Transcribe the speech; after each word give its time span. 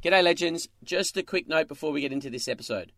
G'day, 0.00 0.22
legends. 0.22 0.68
Just 0.84 1.16
a 1.16 1.24
quick 1.24 1.48
note 1.48 1.66
before 1.66 1.90
we 1.90 2.02
get 2.02 2.12
into 2.12 2.30
this 2.30 2.46
episode. 2.46 2.92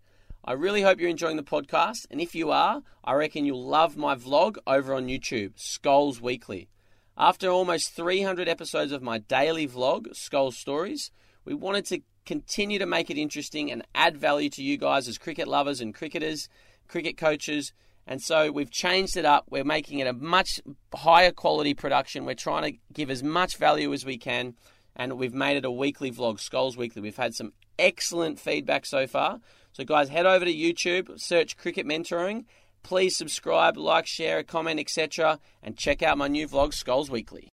I 0.45 0.53
really 0.53 0.83
hope 0.83 1.01
you're 1.01 1.09
enjoying 1.09 1.39
the 1.39 1.43
podcast, 1.43 2.07
and 2.11 2.21
if 2.21 2.35
you 2.35 2.51
are, 2.51 2.83
I 3.03 3.15
reckon 3.15 3.47
you'll 3.47 3.67
love 3.67 3.97
my 3.97 4.15
vlog 4.15 4.59
over 4.67 4.93
on 4.93 5.07
YouTube, 5.07 5.53
Skulls 5.57 6.21
Weekly. 6.21 6.69
After 7.17 7.49
almost 7.49 7.97
300 7.97 8.51
episodes 8.51 8.93
of 8.93 9.01
my 9.01 9.17
daily 9.17 9.67
vlog, 9.67 10.15
Skulls 10.15 10.59
Stories, 10.59 11.11
we 11.47 11.55
wanted 11.55 11.87
to 11.87 12.03
continue 12.27 12.79
to 12.79 12.85
make 12.85 13.09
it 13.09 13.17
interesting 13.17 13.73
and 13.73 13.83
add 13.95 14.19
value 14.19 14.51
to 14.51 14.63
you 14.63 14.77
guys 14.77 15.09
as 15.09 15.17
cricket 15.17 15.49
lovers 15.49 15.81
and 15.81 15.95
cricketers, 15.95 16.51
cricket 16.87 17.17
coaches. 17.17 17.73
And 18.07 18.21
so 18.21 18.53
we've 18.53 18.71
changed 18.71 19.17
it 19.17 19.25
up. 19.25 19.47
We're 19.49 19.65
making 19.65 20.01
it 20.01 20.07
a 20.07 20.13
much 20.13 20.61
higher 20.95 21.33
quality 21.33 21.73
production. 21.73 22.27
We're 22.27 22.35
trying 22.35 22.71
to 22.71 22.79
give 22.93 23.11
as 23.11 23.23
much 23.23 23.57
value 23.57 23.91
as 23.95 24.05
we 24.05 24.19
can. 24.19 24.55
And 25.01 25.15
we've 25.15 25.33
made 25.33 25.57
it 25.57 25.65
a 25.65 25.71
weekly 25.71 26.11
vlog, 26.11 26.39
Skulls 26.41 26.77
Weekly. 26.77 27.01
We've 27.01 27.17
had 27.17 27.35
some 27.35 27.55
excellent 27.79 28.39
feedback 28.39 28.85
so 28.85 29.07
far. 29.07 29.41
So, 29.73 29.83
guys, 29.83 30.11
head 30.11 30.27
over 30.27 30.45
to 30.45 30.53
YouTube, 30.53 31.19
search 31.19 31.57
Cricket 31.57 31.87
Mentoring. 31.87 32.45
Please 32.83 33.17
subscribe, 33.17 33.79
like, 33.79 34.07
share, 34.07 34.43
comment, 34.43 34.79
etc. 34.79 35.39
And 35.63 35.75
check 35.75 36.03
out 36.03 36.19
my 36.19 36.29
new 36.29 36.47
vlog, 36.47 36.75
Skulls 36.75 37.11
Weekly. 37.11 37.49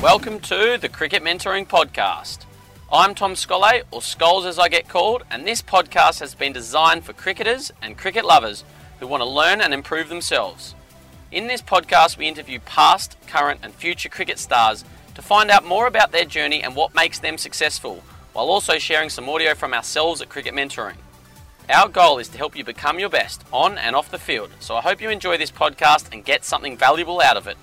Welcome 0.00 0.38
to 0.38 0.78
the 0.80 0.88
Cricket 0.88 1.24
Mentoring 1.24 1.66
Podcast. 1.66 2.44
I'm 2.92 3.16
Tom 3.16 3.34
Scollay, 3.34 3.82
or 3.90 4.00
Skulls 4.00 4.46
as 4.46 4.60
I 4.60 4.68
get 4.68 4.88
called, 4.88 5.24
and 5.32 5.44
this 5.44 5.62
podcast 5.62 6.20
has 6.20 6.36
been 6.36 6.52
designed 6.52 7.02
for 7.04 7.12
cricketers 7.12 7.72
and 7.82 7.98
cricket 7.98 8.24
lovers 8.24 8.62
who 9.02 9.08
want 9.08 9.20
to 9.20 9.28
learn 9.28 9.60
and 9.60 9.74
improve 9.74 10.08
themselves. 10.08 10.76
In 11.32 11.48
this 11.48 11.60
podcast, 11.60 12.16
we 12.16 12.28
interview 12.28 12.60
past, 12.60 13.16
current, 13.26 13.58
and 13.64 13.74
future 13.74 14.08
cricket 14.08 14.38
stars 14.38 14.84
to 15.16 15.22
find 15.22 15.50
out 15.50 15.64
more 15.64 15.88
about 15.88 16.12
their 16.12 16.24
journey 16.24 16.62
and 16.62 16.76
what 16.76 16.94
makes 16.94 17.18
them 17.18 17.36
successful, 17.36 18.04
while 18.32 18.46
also 18.46 18.78
sharing 18.78 19.10
some 19.10 19.28
audio 19.28 19.56
from 19.56 19.74
ourselves 19.74 20.22
at 20.22 20.28
Cricket 20.28 20.54
Mentoring. 20.54 20.98
Our 21.68 21.88
goal 21.88 22.18
is 22.18 22.28
to 22.28 22.38
help 22.38 22.56
you 22.56 22.62
become 22.62 23.00
your 23.00 23.08
best 23.08 23.42
on 23.52 23.76
and 23.76 23.96
off 23.96 24.08
the 24.08 24.20
field, 24.20 24.50
so 24.60 24.76
I 24.76 24.82
hope 24.82 25.02
you 25.02 25.10
enjoy 25.10 25.36
this 25.36 25.50
podcast 25.50 26.12
and 26.12 26.24
get 26.24 26.44
something 26.44 26.76
valuable 26.76 27.20
out 27.20 27.36
of 27.36 27.48
it. 27.48 27.56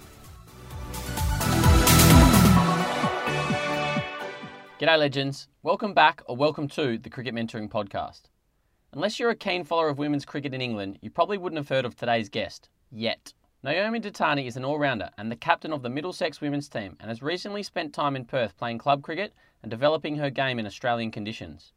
G'day, 4.77 4.99
legends. 4.99 5.47
Welcome 5.63 5.93
back 5.93 6.21
or 6.25 6.35
welcome 6.35 6.67
to 6.69 6.97
the 6.97 7.09
Cricket 7.09 7.33
Mentoring 7.33 7.69
Podcast. 7.69 8.23
Unless 8.91 9.19
you're 9.19 9.29
a 9.29 9.35
keen 9.35 9.63
follower 9.63 9.89
of 9.89 9.99
women's 9.99 10.25
cricket 10.25 10.51
in 10.51 10.61
England, 10.61 10.97
you 11.01 11.11
probably 11.11 11.37
wouldn't 11.37 11.57
have 11.57 11.69
heard 11.69 11.85
of 11.85 11.95
today's 11.95 12.27
guest, 12.27 12.69
yet. 12.91 13.33
Naomi 13.61 13.99
Dattani 13.99 14.47
is 14.47 14.57
an 14.57 14.65
all 14.65 14.79
rounder 14.79 15.11
and 15.15 15.31
the 15.31 15.35
captain 15.35 15.71
of 15.71 15.83
the 15.83 15.89
Middlesex 15.89 16.41
women's 16.41 16.67
team 16.67 16.97
and 16.99 17.09
has 17.09 17.21
recently 17.21 17.61
spent 17.61 17.93
time 17.93 18.15
in 18.15 18.25
Perth 18.25 18.57
playing 18.57 18.79
club 18.79 19.03
cricket 19.03 19.33
and 19.61 19.69
developing 19.69 20.15
her 20.15 20.31
game 20.31 20.57
in 20.57 20.65
Australian 20.65 21.11
conditions. 21.11 21.71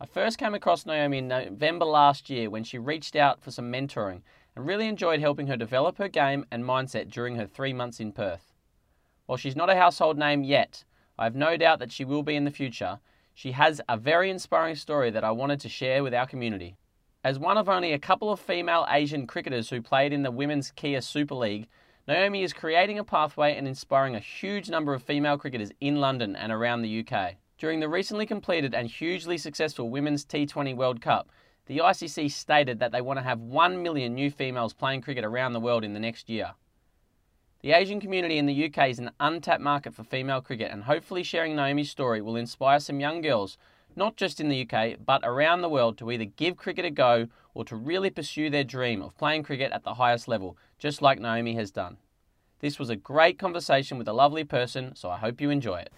I 0.00 0.06
first 0.06 0.38
came 0.38 0.54
across 0.54 0.86
Naomi 0.86 1.18
in 1.18 1.28
November 1.28 1.84
last 1.84 2.30
year 2.30 2.48
when 2.48 2.64
she 2.64 2.78
reached 2.78 3.16
out 3.16 3.42
for 3.42 3.50
some 3.50 3.70
mentoring 3.70 4.22
and 4.56 4.66
really 4.66 4.88
enjoyed 4.88 5.20
helping 5.20 5.48
her 5.48 5.58
develop 5.58 5.98
her 5.98 6.08
game 6.08 6.46
and 6.50 6.64
mindset 6.64 7.10
during 7.10 7.36
her 7.36 7.46
three 7.46 7.74
months 7.74 8.00
in 8.00 8.12
Perth. 8.12 8.54
While 9.26 9.36
she's 9.36 9.56
not 9.56 9.68
a 9.68 9.76
household 9.76 10.16
name 10.16 10.42
yet, 10.42 10.84
I 11.18 11.24
have 11.24 11.34
no 11.34 11.58
doubt 11.58 11.80
that 11.80 11.92
she 11.92 12.06
will 12.06 12.22
be 12.22 12.36
in 12.36 12.44
the 12.46 12.50
future. 12.50 12.98
She 13.40 13.52
has 13.52 13.80
a 13.88 13.96
very 13.96 14.28
inspiring 14.28 14.74
story 14.74 15.08
that 15.12 15.24
I 15.24 15.30
wanted 15.30 15.60
to 15.60 15.68
share 15.70 16.02
with 16.02 16.12
our 16.12 16.26
community. 16.26 16.76
As 17.24 17.38
one 17.38 17.56
of 17.56 17.70
only 17.70 17.94
a 17.94 17.98
couple 17.98 18.30
of 18.30 18.38
female 18.38 18.86
Asian 18.86 19.26
cricketers 19.26 19.70
who 19.70 19.80
played 19.80 20.12
in 20.12 20.22
the 20.22 20.30
Women's 20.30 20.70
Kia 20.72 21.00
Super 21.00 21.36
League, 21.36 21.66
Naomi 22.06 22.42
is 22.42 22.52
creating 22.52 22.98
a 22.98 23.02
pathway 23.02 23.56
and 23.56 23.66
inspiring 23.66 24.14
a 24.14 24.18
huge 24.20 24.68
number 24.68 24.92
of 24.92 25.02
female 25.02 25.38
cricketers 25.38 25.70
in 25.80 26.02
London 26.02 26.36
and 26.36 26.52
around 26.52 26.82
the 26.82 27.02
UK. 27.02 27.36
During 27.56 27.80
the 27.80 27.88
recently 27.88 28.26
completed 28.26 28.74
and 28.74 28.86
hugely 28.86 29.38
successful 29.38 29.88
Women's 29.88 30.26
T20 30.26 30.76
World 30.76 31.00
Cup, 31.00 31.30
the 31.64 31.78
ICC 31.78 32.30
stated 32.30 32.78
that 32.80 32.92
they 32.92 33.00
want 33.00 33.20
to 33.20 33.24
have 33.24 33.40
1 33.40 33.82
million 33.82 34.14
new 34.14 34.30
females 34.30 34.74
playing 34.74 35.00
cricket 35.00 35.24
around 35.24 35.54
the 35.54 35.60
world 35.60 35.82
in 35.82 35.94
the 35.94 35.98
next 35.98 36.28
year. 36.28 36.52
The 37.62 37.72
Asian 37.72 38.00
community 38.00 38.38
in 38.38 38.46
the 38.46 38.64
UK 38.64 38.88
is 38.88 38.98
an 38.98 39.10
untapped 39.20 39.60
market 39.60 39.94
for 39.94 40.02
female 40.02 40.40
cricket, 40.40 40.70
and 40.72 40.84
hopefully, 40.84 41.22
sharing 41.22 41.54
Naomi's 41.54 41.90
story 41.90 42.22
will 42.22 42.36
inspire 42.36 42.80
some 42.80 43.00
young 43.00 43.20
girls, 43.20 43.58
not 43.94 44.16
just 44.16 44.40
in 44.40 44.48
the 44.48 44.66
UK, 44.66 44.96
but 45.04 45.20
around 45.24 45.60
the 45.60 45.68
world, 45.68 45.98
to 45.98 46.10
either 46.10 46.24
give 46.24 46.56
cricket 46.56 46.86
a 46.86 46.90
go 46.90 47.28
or 47.52 47.66
to 47.66 47.76
really 47.76 48.08
pursue 48.08 48.48
their 48.48 48.64
dream 48.64 49.02
of 49.02 49.14
playing 49.18 49.42
cricket 49.42 49.72
at 49.72 49.84
the 49.84 49.92
highest 49.92 50.26
level, 50.26 50.56
just 50.78 51.02
like 51.02 51.20
Naomi 51.20 51.54
has 51.56 51.70
done. 51.70 51.98
This 52.60 52.78
was 52.78 52.88
a 52.88 52.96
great 52.96 53.38
conversation 53.38 53.98
with 53.98 54.08
a 54.08 54.14
lovely 54.14 54.44
person, 54.44 54.96
so 54.96 55.10
I 55.10 55.18
hope 55.18 55.38
you 55.38 55.50
enjoy 55.50 55.80
it. 55.80 55.92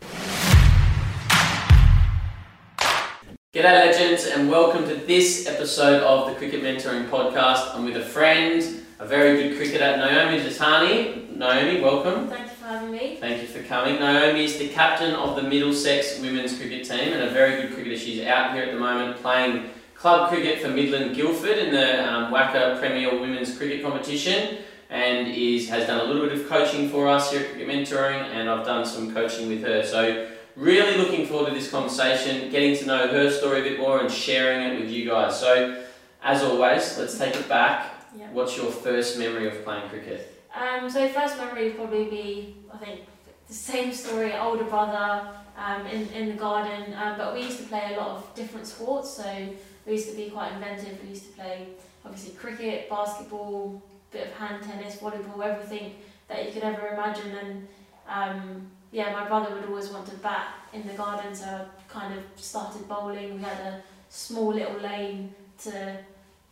G'day, 3.54 3.86
legends, 3.86 4.26
and 4.26 4.50
welcome 4.50 4.82
to 4.88 4.96
this 4.96 5.46
episode 5.46 6.02
of 6.02 6.28
the 6.28 6.34
Cricket 6.34 6.64
Mentoring 6.64 7.08
Podcast. 7.08 7.72
I'm 7.76 7.84
with 7.84 7.96
a 7.96 8.04
friend, 8.04 8.81
a 9.02 9.06
very 9.06 9.42
good 9.42 9.56
cricketer, 9.56 9.96
Naomi 9.96 10.38
Dattani. 10.38 11.36
Naomi, 11.36 11.80
welcome. 11.80 12.28
Thank 12.28 12.46
you 12.46 12.54
for 12.54 12.66
having 12.66 12.92
me. 12.92 13.16
Thank 13.20 13.42
you 13.42 13.48
for 13.48 13.60
coming. 13.64 13.96
Naomi 13.98 14.44
is 14.44 14.58
the 14.58 14.68
captain 14.68 15.12
of 15.14 15.34
the 15.34 15.42
Middlesex 15.42 16.20
women's 16.20 16.56
cricket 16.56 16.86
team 16.88 17.12
and 17.12 17.24
a 17.24 17.30
very 17.30 17.60
good 17.60 17.74
cricketer. 17.74 17.98
She's 17.98 18.24
out 18.24 18.54
here 18.54 18.62
at 18.62 18.72
the 18.72 18.78
moment 18.78 19.16
playing 19.16 19.70
club 19.96 20.28
cricket 20.30 20.60
for 20.60 20.68
Midland 20.68 21.16
Guildford 21.16 21.58
in 21.58 21.72
the 21.72 22.08
um, 22.08 22.32
WACA 22.32 22.78
Premier 22.78 23.18
Women's 23.20 23.58
Cricket 23.58 23.82
Competition 23.82 24.58
and 24.88 25.26
is 25.26 25.68
has 25.68 25.88
done 25.88 25.98
a 25.98 26.04
little 26.04 26.28
bit 26.28 26.38
of 26.38 26.48
coaching 26.48 26.88
for 26.88 27.08
us 27.08 27.32
here 27.32 27.40
at 27.40 27.50
Cricket 27.50 27.66
Mentoring 27.66 28.20
and 28.32 28.48
I've 28.48 28.64
done 28.64 28.86
some 28.86 29.12
coaching 29.12 29.48
with 29.48 29.62
her. 29.62 29.82
So 29.84 30.28
really 30.54 30.96
looking 30.96 31.26
forward 31.26 31.48
to 31.48 31.54
this 31.56 31.68
conversation, 31.68 32.52
getting 32.52 32.76
to 32.76 32.86
know 32.86 33.08
her 33.08 33.32
story 33.32 33.62
a 33.62 33.64
bit 33.64 33.80
more 33.80 33.98
and 33.98 34.08
sharing 34.08 34.62
it 34.62 34.80
with 34.80 34.90
you 34.90 35.10
guys. 35.10 35.40
So 35.40 35.82
as 36.22 36.44
always, 36.44 36.96
let's 36.98 37.18
take 37.18 37.34
it 37.34 37.48
back. 37.48 37.91
Yeah. 38.16 38.30
What's 38.32 38.56
your 38.56 38.70
first 38.70 39.18
memory 39.18 39.46
of 39.46 39.64
playing 39.64 39.88
cricket? 39.88 40.42
Um, 40.54 40.88
so 40.90 41.08
first 41.08 41.38
memory 41.38 41.64
would 41.68 41.76
probably 41.76 42.04
be, 42.04 42.56
I 42.72 42.76
think, 42.76 43.00
the 43.48 43.54
same 43.54 43.92
story, 43.92 44.34
older 44.34 44.64
brother 44.64 45.28
um, 45.56 45.86
in, 45.86 46.08
in 46.08 46.28
the 46.28 46.34
garden, 46.34 46.94
um, 46.94 47.16
but 47.16 47.34
we 47.34 47.42
used 47.42 47.58
to 47.58 47.64
play 47.64 47.94
a 47.94 47.98
lot 47.98 48.10
of 48.10 48.34
different 48.34 48.66
sports, 48.66 49.10
so 49.10 49.48
we 49.86 49.92
used 49.92 50.10
to 50.10 50.16
be 50.16 50.30
quite 50.30 50.52
inventive. 50.52 50.98
We 51.02 51.10
used 51.10 51.26
to 51.30 51.32
play, 51.32 51.68
obviously, 52.04 52.34
cricket, 52.34 52.88
basketball, 52.88 53.82
bit 54.10 54.28
of 54.28 54.32
hand 54.34 54.62
tennis, 54.62 54.96
volleyball, 54.96 55.44
everything 55.44 55.94
that 56.28 56.46
you 56.46 56.52
could 56.52 56.62
ever 56.62 56.88
imagine. 56.88 57.36
And 57.36 57.68
um, 58.08 58.66
yeah, 58.90 59.12
my 59.12 59.26
brother 59.26 59.54
would 59.54 59.64
always 59.64 59.88
want 59.88 60.06
to 60.06 60.16
bat 60.16 60.48
in 60.72 60.86
the 60.86 60.94
garden, 60.94 61.34
so 61.34 61.46
I 61.46 61.92
kind 61.92 62.14
of 62.14 62.24
started 62.36 62.86
bowling. 62.88 63.36
We 63.36 63.42
had 63.42 63.58
a 63.58 63.82
small 64.08 64.52
little 64.52 64.78
lane 64.78 65.34
to 65.62 65.98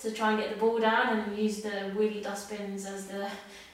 to 0.00 0.10
try 0.10 0.32
and 0.32 0.40
get 0.40 0.50
the 0.50 0.56
ball 0.56 0.78
down 0.78 1.18
and 1.18 1.36
use 1.36 1.60
the 1.60 1.92
wheelie 1.94 2.22
dustbins 2.22 2.86
as 2.86 3.06
the 3.06 3.28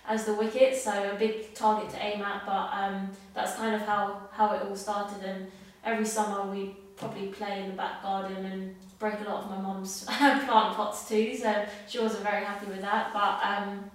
as 0.08 0.24
the 0.24 0.34
wicket. 0.34 0.76
So 0.76 1.12
a 1.12 1.16
big 1.16 1.54
target 1.54 1.90
to 1.90 2.04
aim 2.04 2.22
at, 2.22 2.44
but 2.46 2.70
um, 2.72 3.10
that's 3.34 3.54
kind 3.56 3.74
of 3.74 3.82
how 3.82 4.28
how 4.30 4.54
it 4.54 4.62
all 4.62 4.76
started. 4.76 5.22
And 5.24 5.50
every 5.84 6.06
summer 6.06 6.50
we 6.50 6.76
probably 6.96 7.28
play 7.28 7.62
in 7.62 7.70
the 7.70 7.76
back 7.76 8.02
garden 8.02 8.44
and 8.46 8.74
break 8.98 9.20
a 9.20 9.24
lot 9.24 9.44
of 9.44 9.50
my 9.50 9.58
mum's 9.58 10.04
plant 10.06 10.46
pots 10.46 11.08
too. 11.08 11.36
So 11.36 11.66
she 11.88 11.98
wasn't 11.98 12.24
very 12.24 12.44
happy 12.44 12.66
with 12.66 12.80
that, 12.80 13.12
but. 13.12 13.40
Um, 13.44 13.90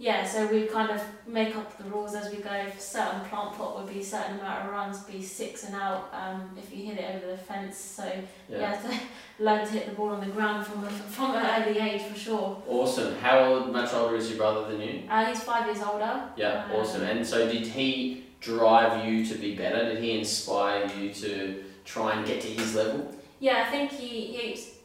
yeah, 0.00 0.24
so 0.24 0.46
we 0.46 0.62
kind 0.62 0.90
of 0.90 1.02
make 1.26 1.54
up 1.54 1.76
the 1.76 1.84
rules 1.84 2.14
as 2.14 2.32
we 2.32 2.38
go. 2.38 2.66
Certain 2.78 3.20
plant 3.20 3.52
pot 3.52 3.76
would 3.76 3.92
be 3.92 4.00
a 4.00 4.02
certain 4.02 4.40
amount 4.40 4.64
of 4.64 4.72
runs, 4.72 5.00
be 5.00 5.20
six 5.20 5.64
and 5.64 5.74
out 5.74 6.08
um, 6.14 6.56
if 6.56 6.74
you 6.74 6.86
hit 6.86 6.98
it 6.98 7.16
over 7.16 7.32
the 7.32 7.36
fence. 7.36 7.76
So 7.76 8.10
yeah, 8.48 8.80
to 8.80 8.98
learn 9.44 9.66
to 9.66 9.72
hit 9.74 9.90
the 9.90 9.94
ball 9.94 10.08
on 10.08 10.20
the 10.20 10.32
ground 10.32 10.66
from 10.66 10.84
a, 10.84 10.90
from 11.16 11.34
an 11.36 11.44
early 11.44 11.78
age 11.78 12.00
for 12.00 12.18
sure. 12.18 12.62
Awesome. 12.66 13.14
How 13.16 13.44
old, 13.44 13.72
much 13.74 13.92
older 13.92 14.16
is 14.16 14.30
your 14.30 14.38
brother 14.38 14.72
than 14.72 14.80
you? 14.80 15.02
Uh, 15.06 15.26
he's 15.26 15.42
five 15.42 15.66
years 15.66 15.82
older. 15.86 16.22
Yeah, 16.34 16.64
Um, 16.64 16.80
awesome. 16.80 17.02
And 17.02 17.26
so, 17.26 17.46
did 17.46 17.66
he 17.66 18.24
drive 18.40 19.04
you 19.04 19.26
to 19.26 19.34
be 19.34 19.54
better? 19.54 19.84
Did 19.92 20.02
he 20.02 20.18
inspire 20.18 20.90
you 20.98 21.12
to 21.12 21.62
try 21.84 22.14
and 22.14 22.26
get 22.26 22.40
to 22.40 22.48
his 22.48 22.74
level? 22.74 23.14
Yeah, 23.38 23.66
I 23.66 23.70
think 23.70 23.90
he, 23.90 24.28
he's 24.28 24.76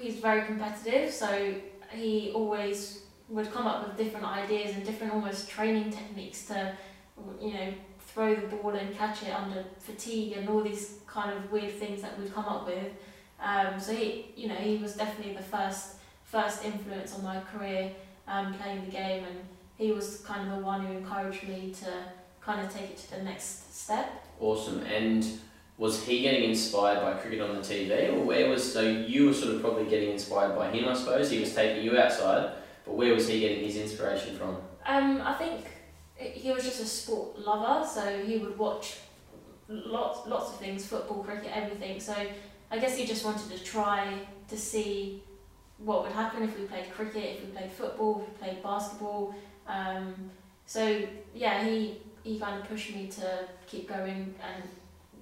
he's 0.00 0.16
very 0.16 0.46
competitive. 0.46 1.12
So 1.12 1.54
he 1.92 2.32
always 2.34 3.02
would 3.28 3.52
come 3.52 3.66
up 3.66 3.86
with 3.86 3.96
different 3.96 4.26
ideas 4.26 4.74
and 4.74 4.84
different 4.84 5.12
almost 5.12 5.48
training 5.48 5.90
techniques 5.90 6.46
to, 6.46 6.74
you 7.40 7.52
know, 7.52 7.74
throw 8.00 8.34
the 8.34 8.46
ball 8.46 8.70
and 8.70 8.96
catch 8.96 9.22
it 9.22 9.30
under 9.30 9.64
fatigue 9.78 10.32
and 10.36 10.48
all 10.48 10.62
these 10.62 11.00
kind 11.06 11.36
of 11.36 11.50
weird 11.52 11.72
things 11.72 12.02
that 12.02 12.18
we'd 12.18 12.32
come 12.32 12.46
up 12.46 12.66
with. 12.66 12.92
Um, 13.40 13.78
so 13.78 13.94
he, 13.94 14.32
you 14.36 14.48
know, 14.48 14.54
he 14.54 14.78
was 14.78 14.94
definitely 14.94 15.34
the 15.34 15.42
first 15.42 15.96
first 16.24 16.64
influence 16.64 17.14
on 17.14 17.24
my 17.24 17.40
career 17.40 17.90
um, 18.26 18.52
playing 18.54 18.84
the 18.84 18.90
game, 18.90 19.24
and 19.24 19.38
he 19.78 19.92
was 19.92 20.20
kind 20.20 20.50
of 20.50 20.58
the 20.58 20.64
one 20.64 20.84
who 20.84 20.98
encouraged 20.98 21.48
me 21.48 21.72
to 21.80 21.90
kind 22.40 22.64
of 22.64 22.72
take 22.72 22.90
it 22.90 22.98
to 22.98 23.10
the 23.12 23.22
next 23.22 23.74
step. 23.74 24.24
Awesome. 24.38 24.80
And 24.82 25.26
was 25.78 26.04
he 26.04 26.20
getting 26.22 26.50
inspired 26.50 27.00
by 27.00 27.14
cricket 27.14 27.40
on 27.40 27.54
the 27.54 27.62
TV, 27.62 28.12
or 28.12 28.24
where 28.24 28.48
was 28.50 28.72
so 28.72 28.82
you 28.82 29.26
were 29.26 29.32
sort 29.32 29.54
of 29.54 29.60
probably 29.60 29.84
getting 29.84 30.10
inspired 30.10 30.54
by 30.56 30.70
him? 30.70 30.88
I 30.88 30.94
suppose 30.94 31.30
he 31.30 31.40
was 31.40 31.54
taking 31.54 31.84
you 31.84 31.98
outside, 31.98 32.52
but 32.88 32.96
where 32.96 33.12
was 33.12 33.28
he 33.28 33.40
getting 33.40 33.62
his 33.62 33.76
inspiration 33.76 34.34
from? 34.36 34.56
Um, 34.86 35.20
I 35.20 35.34
think 35.34 35.66
he 36.16 36.50
was 36.50 36.64
just 36.64 36.80
a 36.80 36.86
sport 36.86 37.38
lover, 37.38 37.86
so 37.86 38.24
he 38.24 38.38
would 38.38 38.56
watch 38.56 38.96
lots 39.68 40.26
lots 40.26 40.50
of 40.50 40.56
things, 40.56 40.86
football, 40.86 41.22
cricket, 41.22 41.50
everything. 41.54 42.00
So 42.00 42.14
I 42.70 42.78
guess 42.78 42.96
he 42.96 43.04
just 43.04 43.24
wanted 43.24 43.50
to 43.50 43.62
try 43.62 44.18
to 44.48 44.56
see 44.56 45.22
what 45.76 46.02
would 46.02 46.12
happen 46.12 46.42
if 46.42 46.58
we 46.58 46.64
played 46.64 46.90
cricket, 46.90 47.36
if 47.36 47.44
we 47.44 47.50
played 47.50 47.70
football, 47.70 48.22
if 48.22 48.32
we 48.32 48.46
played 48.46 48.62
basketball. 48.62 49.34
Um, 49.66 50.30
so 50.64 51.02
yeah, 51.34 51.62
he 51.62 51.98
he 52.24 52.38
kind 52.38 52.60
of 52.60 52.66
pushed 52.66 52.94
me 52.94 53.08
to 53.08 53.44
keep 53.66 53.86
going, 53.86 54.34
and 54.42 54.62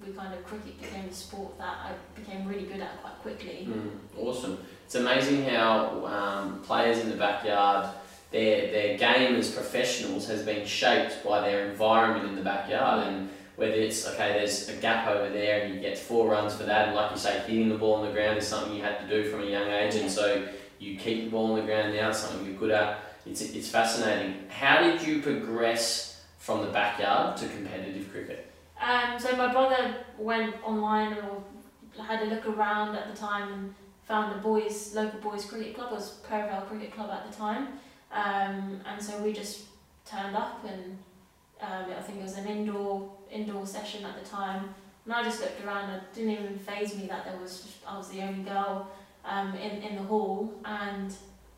we 0.05 0.13
kind 0.13 0.33
of 0.33 0.43
cricket 0.45 0.81
became 0.81 1.05
a 1.05 1.13
sport 1.13 1.57
that 1.57 1.77
I 1.85 1.91
became 2.19 2.47
really 2.47 2.65
good 2.65 2.81
at 2.81 3.01
quite 3.01 3.19
quickly. 3.21 3.67
Mm, 3.69 4.23
awesome! 4.23 4.59
It's 4.85 4.95
amazing 4.95 5.45
how 5.45 6.05
um, 6.05 6.61
players 6.61 6.99
in 6.99 7.09
the 7.09 7.17
backyard. 7.17 7.93
Their, 8.29 8.71
their 8.71 8.97
game 8.97 9.37
as 9.37 9.49
professionals 9.49 10.27
has 10.27 10.43
been 10.43 10.65
shaped 10.65 11.23
by 11.23 11.49
their 11.49 11.69
environment 11.69 12.27
in 12.27 12.35
the 12.35 12.41
backyard 12.41 13.07
and 13.07 13.29
whether 13.57 13.73
it's 13.73 14.07
okay 14.07 14.33
there's 14.33 14.69
a 14.69 14.73
gap 14.73 15.07
over 15.07 15.29
there 15.29 15.63
and 15.63 15.73
you 15.73 15.81
get 15.81 15.97
four 15.97 16.29
runs 16.29 16.55
for 16.55 16.63
that 16.63 16.87
and 16.87 16.95
like 16.95 17.11
you 17.11 17.17
say 17.17 17.39
hitting 17.47 17.69
the 17.69 17.77
ball 17.77 17.95
on 17.95 18.05
the 18.05 18.11
ground 18.11 18.37
is 18.37 18.47
something 18.47 18.75
you 18.75 18.83
had 18.83 18.99
to 18.99 19.07
do 19.07 19.29
from 19.29 19.41
a 19.41 19.45
young 19.45 19.69
age 19.69 19.95
and 19.95 20.09
so 20.09 20.47
you 20.79 20.97
keep 20.97 21.25
the 21.25 21.29
ball 21.29 21.51
on 21.53 21.59
the 21.59 21.65
ground 21.65 21.93
now 21.93 22.11
something 22.11 22.45
you're 22.45 22.55
good 22.55 22.71
at 22.71 22.99
it's, 23.25 23.41
it's 23.41 23.67
fascinating 23.67 24.35
how 24.47 24.81
did 24.81 25.01
you 25.05 25.21
progress 25.21 26.23
from 26.37 26.65
the 26.65 26.71
backyard 26.71 27.35
to 27.35 27.47
competitive 27.49 28.09
cricket 28.11 28.46
um, 28.87 29.19
so 29.19 29.35
my 29.35 29.51
brother 29.51 29.95
went 30.17 30.55
online 30.63 31.13
or 31.13 31.43
had 32.01 32.21
a 32.21 32.25
look 32.25 32.47
around 32.47 32.95
at 32.95 33.13
the 33.13 33.19
time 33.19 33.51
and 33.51 33.75
found 34.03 34.33
a 34.33 34.37
boys 34.37 34.95
local 34.95 35.19
boys 35.19 35.43
cricket 35.45 35.75
club 35.75 35.91
it 35.91 35.95
was 35.95 36.11
Perivale 36.27 36.61
Cricket 36.61 36.93
Club 36.93 37.09
at 37.11 37.29
the 37.29 37.37
time. 37.37 37.67
Um, 38.11 38.79
and 38.85 39.01
so 39.01 39.21
we 39.21 39.33
just 39.33 39.65
turned 40.05 40.35
up 40.35 40.63
and 40.63 40.97
um, 41.61 41.91
I 41.97 42.01
think 42.01 42.19
it 42.19 42.23
was 42.23 42.37
an 42.37 42.47
indoor 42.47 43.11
indoor 43.29 43.65
session 43.65 44.05
at 44.05 44.23
the 44.23 44.29
time. 44.29 44.73
And 45.03 45.13
I 45.13 45.23
just 45.23 45.41
looked 45.41 45.63
around 45.65 45.89
and 45.89 46.01
it 46.01 46.13
didn't 46.13 46.31
even 46.31 46.57
phase 46.59 46.95
me 46.95 47.07
that 47.07 47.25
there 47.25 47.37
was 47.41 47.61
just, 47.61 47.77
I 47.85 47.97
was 47.97 48.09
the 48.09 48.21
only 48.21 48.43
girl 48.43 48.89
um, 49.25 49.53
in, 49.55 49.81
in 49.81 49.95
the 49.97 50.03
hall. 50.03 50.53
And 50.63 51.13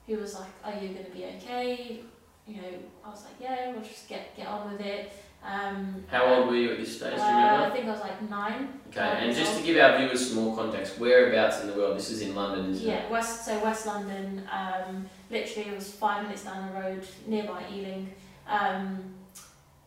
he 0.08 0.16
was 0.16 0.34
like 0.34 0.50
are 0.64 0.74
you 0.74 0.90
going 0.90 1.06
to 1.06 1.12
be 1.12 1.26
okay? 1.26 2.02
You 2.48 2.56
know 2.56 2.74
I 3.06 3.10
was 3.10 3.24
like 3.24 3.36
yeah 3.40 3.72
we'll 3.72 3.84
just 3.84 4.10
get 4.10 4.36
get 4.36 4.48
on 4.48 4.72
with 4.72 4.82
it 4.82 5.12
um, 5.44 6.04
how 6.08 6.26
old 6.26 6.48
were 6.48 6.56
you 6.56 6.72
at 6.72 6.78
this 6.78 6.98
stage 6.98 7.16
do 7.16 7.18
you 7.18 7.24
uh, 7.24 7.28
remember 7.28 7.66
I 7.66 7.70
think 7.70 7.86
I 7.86 7.92
was 7.92 8.02
like 8.02 8.30
nine 8.30 8.80
okay 8.90 9.20
and 9.22 9.36
just 9.36 9.58
to 9.58 9.64
give 9.64 9.78
our 9.78 9.98
viewers 9.98 10.28
some 10.28 10.44
more 10.44 10.56
context 10.56 11.00
whereabouts 11.00 11.62
in 11.62 11.68
the 11.68 11.74
world 11.74 11.98
this 11.98 12.12
is 12.12 12.22
in 12.22 12.36
London 12.36 12.72
isn't 12.72 12.88
it 12.88 12.92
yeah 12.92 13.10
west 13.10 13.46
so 13.46 13.58
West 13.64 13.86
London 13.86 14.44
um, 14.52 15.06
literally 15.32 15.70
it 15.70 15.76
was 15.76 15.92
five 15.92 16.24
minutes 16.24 16.44
down 16.44 16.68
the 16.74 16.80
road 16.80 17.08
nearby 17.26 17.64
Ealing 17.74 18.14
um, 18.50 19.04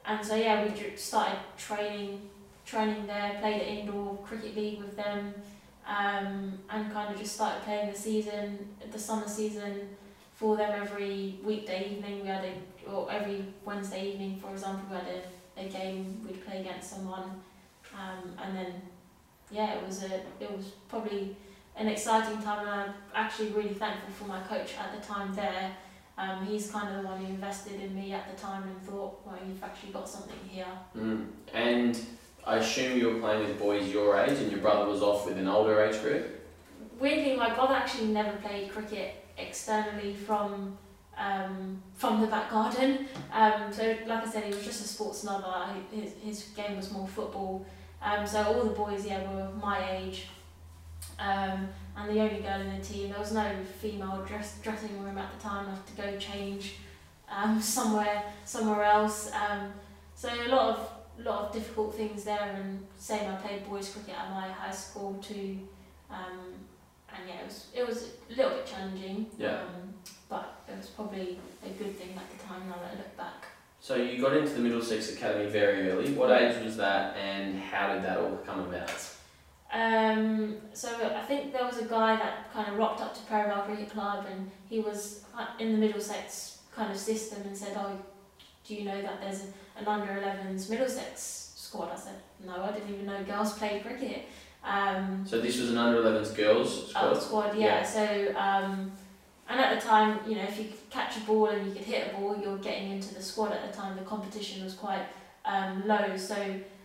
and 0.04 0.24
so 0.24 0.34
yeah, 0.34 0.64
we 0.64 0.96
started 0.96 1.38
training, 1.56 2.28
training 2.66 3.06
there. 3.06 3.36
Played 3.40 3.62
at 3.62 3.68
indoor 3.68 4.16
cricket 4.18 4.56
league 4.56 4.78
with 4.80 4.96
them, 4.96 5.34
um, 5.86 6.58
and 6.70 6.92
kind 6.92 7.12
of 7.12 7.20
just 7.20 7.34
started 7.34 7.62
playing 7.62 7.92
the 7.92 7.98
season, 7.98 8.58
the 8.90 8.98
summer 8.98 9.28
season, 9.28 9.88
for 10.34 10.56
them 10.56 10.72
every 10.74 11.38
weekday 11.44 11.90
evening. 11.90 12.22
We 12.22 12.28
had 12.28 12.44
a, 12.44 12.90
or 12.90 13.10
every 13.10 13.44
Wednesday 13.64 14.12
evening, 14.12 14.40
for 14.40 14.50
example, 14.50 14.84
we 14.90 14.96
had 14.96 15.06
a, 15.06 15.22
a 15.66 15.68
game. 15.68 16.20
We'd 16.26 16.44
play 16.44 16.60
against 16.60 16.90
someone, 16.90 17.40
um, 17.94 18.34
and 18.42 18.56
then 18.56 18.72
yeah, 19.50 19.74
it 19.74 19.86
was 19.86 20.02
a, 20.04 20.14
it 20.40 20.50
was 20.56 20.72
probably 20.88 21.36
an 21.76 21.88
exciting 21.88 22.42
time, 22.42 22.60
and 22.60 22.70
I'm 22.70 22.94
actually 23.14 23.48
really 23.48 23.74
thankful 23.74 24.12
for 24.12 24.24
my 24.24 24.40
coach 24.40 24.74
at 24.78 24.94
the 24.94 25.06
time 25.06 25.34
there 25.34 25.72
um, 26.18 26.44
he's 26.46 26.70
kind 26.70 26.94
of 26.94 27.02
the 27.02 27.08
one 27.08 27.24
who 27.24 27.26
invested 27.26 27.80
in 27.80 27.94
me 27.94 28.12
at 28.12 28.30
the 28.30 28.40
time 28.40 28.62
and 28.64 28.80
thought, 28.82 29.20
well, 29.24 29.38
you've 29.46 29.62
actually 29.62 29.92
got 29.92 30.08
something 30.08 30.38
here. 30.48 30.66
Mm. 30.96 31.26
And 31.54 31.98
I 32.46 32.56
assume 32.56 32.98
you 32.98 33.08
were 33.08 33.20
playing 33.20 33.46
with 33.46 33.58
boys 33.58 33.88
your 33.90 34.18
age 34.18 34.38
and 34.38 34.50
your 34.50 34.60
brother 34.60 34.90
was 34.90 35.02
off 35.02 35.26
with 35.26 35.38
an 35.38 35.48
older 35.48 35.82
age 35.82 36.00
group? 36.02 36.40
Weirdly, 36.98 37.36
my 37.36 37.54
brother 37.54 37.74
actually 37.74 38.08
never 38.08 38.36
played 38.38 38.70
cricket 38.70 39.24
externally 39.38 40.14
from 40.14 40.76
um, 41.16 41.82
from 41.94 42.20
the 42.20 42.26
back 42.26 42.50
garden. 42.50 43.06
Um, 43.32 43.72
so, 43.72 43.96
like 44.06 44.26
I 44.26 44.30
said, 44.30 44.44
he 44.44 44.54
was 44.54 44.64
just 44.64 44.84
a 44.84 44.88
sports 44.88 45.24
lover. 45.24 45.66
His, 45.92 46.14
his 46.22 46.42
game 46.56 46.76
was 46.76 46.90
more 46.90 47.06
football. 47.06 47.66
Um, 48.00 48.26
so 48.26 48.42
all 48.42 48.64
the 48.64 48.70
boys, 48.70 49.06
yeah, 49.06 49.22
were 49.32 49.50
my 49.60 49.96
age. 49.96 50.26
Um, 51.18 51.68
and 51.96 52.08
the 52.08 52.20
only 52.20 52.40
girl 52.40 52.60
in 52.60 52.78
the 52.78 52.84
team. 52.84 53.10
There 53.10 53.18
was 53.18 53.32
no 53.32 53.52
female 53.80 54.24
dress, 54.26 54.58
dressing 54.62 55.02
room 55.02 55.18
at 55.18 55.32
the 55.32 55.42
time. 55.42 55.66
I 55.68 55.74
had 55.74 55.86
to 55.86 55.92
go 55.94 56.18
change 56.18 56.74
um, 57.28 57.60
somewhere 57.76 58.24
somewhere 58.44 58.84
else. 58.84 59.30
Um, 59.32 59.72
so 60.14 60.28
a 60.28 60.48
lot 60.48 60.70
of 60.70 60.90
lot 61.24 61.44
of 61.44 61.52
difficult 61.52 61.94
things 61.94 62.24
there. 62.24 62.54
And 62.56 62.84
same, 62.98 63.30
I 63.30 63.36
played 63.36 63.68
boys 63.68 63.90
cricket 63.90 64.18
at 64.18 64.30
my 64.30 64.48
high 64.48 64.72
school 64.72 65.14
too. 65.22 65.58
Um, 66.10 66.54
and 67.16 67.28
yeah, 67.28 67.40
it 67.40 67.46
was 67.46 67.66
it 67.74 67.86
was 67.86 68.10
a 68.30 68.36
little 68.36 68.52
bit 68.52 68.66
challenging. 68.66 69.26
Yeah. 69.38 69.62
Um, 69.62 69.94
but 70.28 70.62
it 70.68 70.76
was 70.76 70.86
probably 70.86 71.38
a 71.64 71.68
good 71.68 71.96
thing 71.98 72.16
at 72.16 72.38
the 72.38 72.44
time. 72.44 72.62
Now 72.68 72.76
that 72.76 72.92
I 72.94 72.96
look 72.96 73.16
back. 73.16 73.46
So 73.80 73.96
you 73.96 74.20
got 74.22 74.36
into 74.36 74.52
the 74.54 74.60
Middlesex 74.60 75.12
Academy 75.12 75.50
very 75.50 75.90
early. 75.90 76.12
What 76.12 76.30
age 76.30 76.62
was 76.64 76.76
that, 76.76 77.16
and 77.16 77.58
how 77.58 77.92
did 77.92 78.04
that 78.04 78.18
all 78.18 78.36
come 78.46 78.60
about? 78.60 78.92
Um, 79.72 80.56
so 80.74 80.88
I 80.88 81.22
think 81.22 81.52
there 81.52 81.64
was 81.64 81.78
a 81.78 81.86
guy 81.86 82.16
that 82.16 82.52
kind 82.52 82.68
of 82.68 82.76
rocked 82.76 83.00
up 83.00 83.14
to 83.14 83.20
Perivale 83.22 83.62
Cricket 83.62 83.90
Club 83.90 84.26
and 84.30 84.50
he 84.68 84.80
was 84.80 85.24
uh, 85.36 85.46
in 85.58 85.72
the 85.72 85.78
Middlesex 85.78 86.58
kind 86.76 86.92
of 86.92 86.98
system 86.98 87.40
and 87.46 87.56
said, 87.56 87.74
oh, 87.76 87.98
do 88.66 88.74
you 88.74 88.84
know 88.84 89.00
that 89.00 89.22
there's 89.22 89.44
an 89.78 89.86
under 89.86 90.12
11s 90.12 90.68
Middlesex 90.68 91.54
squad? 91.56 91.90
I 91.90 91.96
said, 91.96 92.16
no, 92.44 92.62
I 92.62 92.72
didn't 92.72 92.92
even 92.92 93.06
know 93.06 93.22
girls 93.24 93.54
played 93.54 93.82
cricket. 93.82 94.26
Um, 94.64 95.24
so 95.26 95.40
this 95.40 95.58
was 95.58 95.70
an 95.70 95.78
under 95.78 96.02
11s 96.02 96.36
girls 96.36 96.90
squad? 96.90 97.14
Squad, 97.14 97.58
yeah. 97.58 97.66
yeah. 97.66 97.82
So, 97.82 98.34
um, 98.36 98.92
and 99.48 99.60
at 99.60 99.80
the 99.80 99.86
time, 99.86 100.20
you 100.26 100.36
know, 100.36 100.44
if 100.44 100.58
you 100.58 100.64
could 100.66 100.90
catch 100.90 101.16
a 101.16 101.20
ball 101.20 101.46
and 101.46 101.66
you 101.66 101.72
could 101.72 101.84
hit 101.84 102.12
a 102.12 102.16
ball, 102.16 102.36
you're 102.40 102.58
getting 102.58 102.92
into 102.92 103.14
the 103.14 103.22
squad 103.22 103.52
at 103.52 103.70
the 103.70 103.76
time. 103.76 103.96
The 103.96 104.04
competition 104.04 104.64
was 104.64 104.74
quite 104.74 105.02
um, 105.44 105.86
low. 105.86 106.16
So 106.16 106.36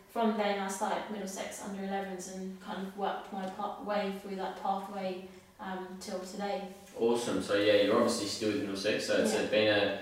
from 0.10 0.36
then 0.38 0.60
I 0.60 0.68
started 0.68 1.04
Middlesex 1.12 1.64
under 1.64 1.84
11s 1.84 2.36
and 2.36 2.60
kind 2.60 2.86
of 2.86 2.98
worked 2.98 3.32
my 3.32 3.48
way 3.86 4.14
through 4.22 4.38
that 4.38 4.62
pathway 4.62 5.26
um, 5.60 5.88
till 6.00 6.20
today. 6.20 6.64
Awesome. 7.00 7.42
So 7.42 7.56
yeah, 7.56 7.84
you're 7.84 7.96
obviously 7.96 8.28
still 8.28 8.50
with 8.50 8.62
Middlesex. 8.62 9.06
So 9.06 9.18
it's 9.18 9.34
yeah. 9.34 9.46
been 9.46 9.68
a, 9.68 10.00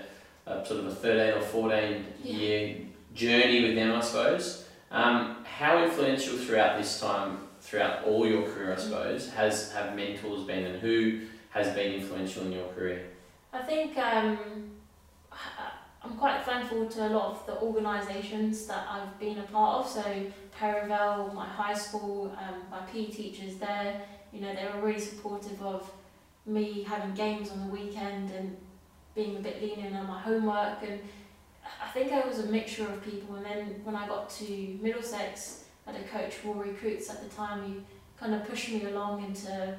a, 0.50 0.66
sort 0.66 0.80
of 0.80 0.86
a 0.86 0.94
13 0.94 1.38
or 1.38 1.44
14 1.44 2.04
yeah. 2.24 2.32
year 2.32 2.76
journey 3.14 3.62
with 3.64 3.74
them, 3.74 3.94
I 3.94 4.00
suppose. 4.00 4.66
Um, 4.90 5.44
how 5.44 5.82
influential 5.82 6.36
throughout 6.38 6.78
this 6.78 7.00
time, 7.00 7.38
throughout 7.66 8.04
all 8.04 8.24
your 8.26 8.42
career, 8.42 8.72
I 8.72 8.76
mm. 8.76 8.80
suppose, 8.80 9.30
has 9.32 9.72
have 9.72 9.96
mentors 9.96 10.44
been, 10.44 10.64
and 10.64 10.80
who 10.80 11.22
has 11.50 11.74
been 11.74 11.94
influential 11.94 12.44
in 12.44 12.52
your 12.52 12.68
career? 12.68 13.06
I 13.52 13.62
think 13.62 13.98
um, 13.98 14.38
I'm 16.04 16.16
quite 16.16 16.44
thankful 16.44 16.86
to 16.86 17.08
a 17.08 17.10
lot 17.10 17.32
of 17.32 17.46
the 17.46 17.60
organisations 17.60 18.66
that 18.66 18.86
I've 18.88 19.18
been 19.18 19.38
a 19.38 19.42
part 19.42 19.84
of. 19.84 19.90
So 19.90 20.02
Perivale, 20.56 21.34
my 21.34 21.46
high 21.46 21.74
school, 21.74 22.36
um, 22.38 22.62
my 22.70 22.80
PE 22.86 23.06
teachers 23.06 23.56
there, 23.56 24.00
you 24.32 24.40
know, 24.40 24.54
they 24.54 24.68
were 24.72 24.86
really 24.86 25.00
supportive 25.00 25.60
of 25.62 25.90
me 26.46 26.84
having 26.84 27.14
games 27.14 27.50
on 27.50 27.66
the 27.66 27.72
weekend 27.72 28.30
and 28.30 28.56
being 29.16 29.36
a 29.36 29.40
bit 29.40 29.60
lenient 29.60 29.96
on 29.96 30.06
my 30.06 30.20
homework. 30.20 30.78
And 30.82 31.00
I 31.82 31.88
think 31.88 32.12
I 32.12 32.24
was 32.26 32.38
a 32.38 32.46
mixture 32.46 32.84
of 32.84 33.02
people. 33.02 33.34
And 33.34 33.44
then 33.44 33.80
when 33.82 33.96
I 33.96 34.06
got 34.06 34.30
to 34.30 34.78
Middlesex, 34.80 35.64
had 35.86 35.96
a 35.96 36.04
coach, 36.04 36.34
Rory 36.44 36.70
Recruits 36.70 37.08
at 37.10 37.22
the 37.22 37.34
time, 37.34 37.62
who 37.62 37.74
kind 38.18 38.34
of 38.34 38.48
pushed 38.48 38.70
me 38.70 38.84
along 38.84 39.24
into 39.24 39.76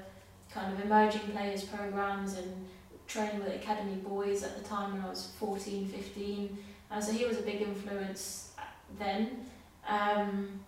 kind 0.52 0.74
of 0.74 0.84
emerging 0.84 1.22
players 1.32 1.64
programs 1.64 2.38
and 2.38 2.66
training 3.08 3.40
with 3.40 3.56
Academy 3.56 3.96
Boys 3.96 4.44
at 4.44 4.58
the 4.58 4.68
time 4.68 4.94
when 4.94 5.02
I 5.02 5.10
was 5.10 5.32
14, 5.40 5.88
15. 5.88 6.58
Uh, 6.90 7.02
so 7.02 7.12
he 7.12 7.26
was 7.26 7.38
a 7.38 7.42
big 7.42 7.62
influence 7.62 8.52
then. 8.98 9.46
Um, 9.88 10.60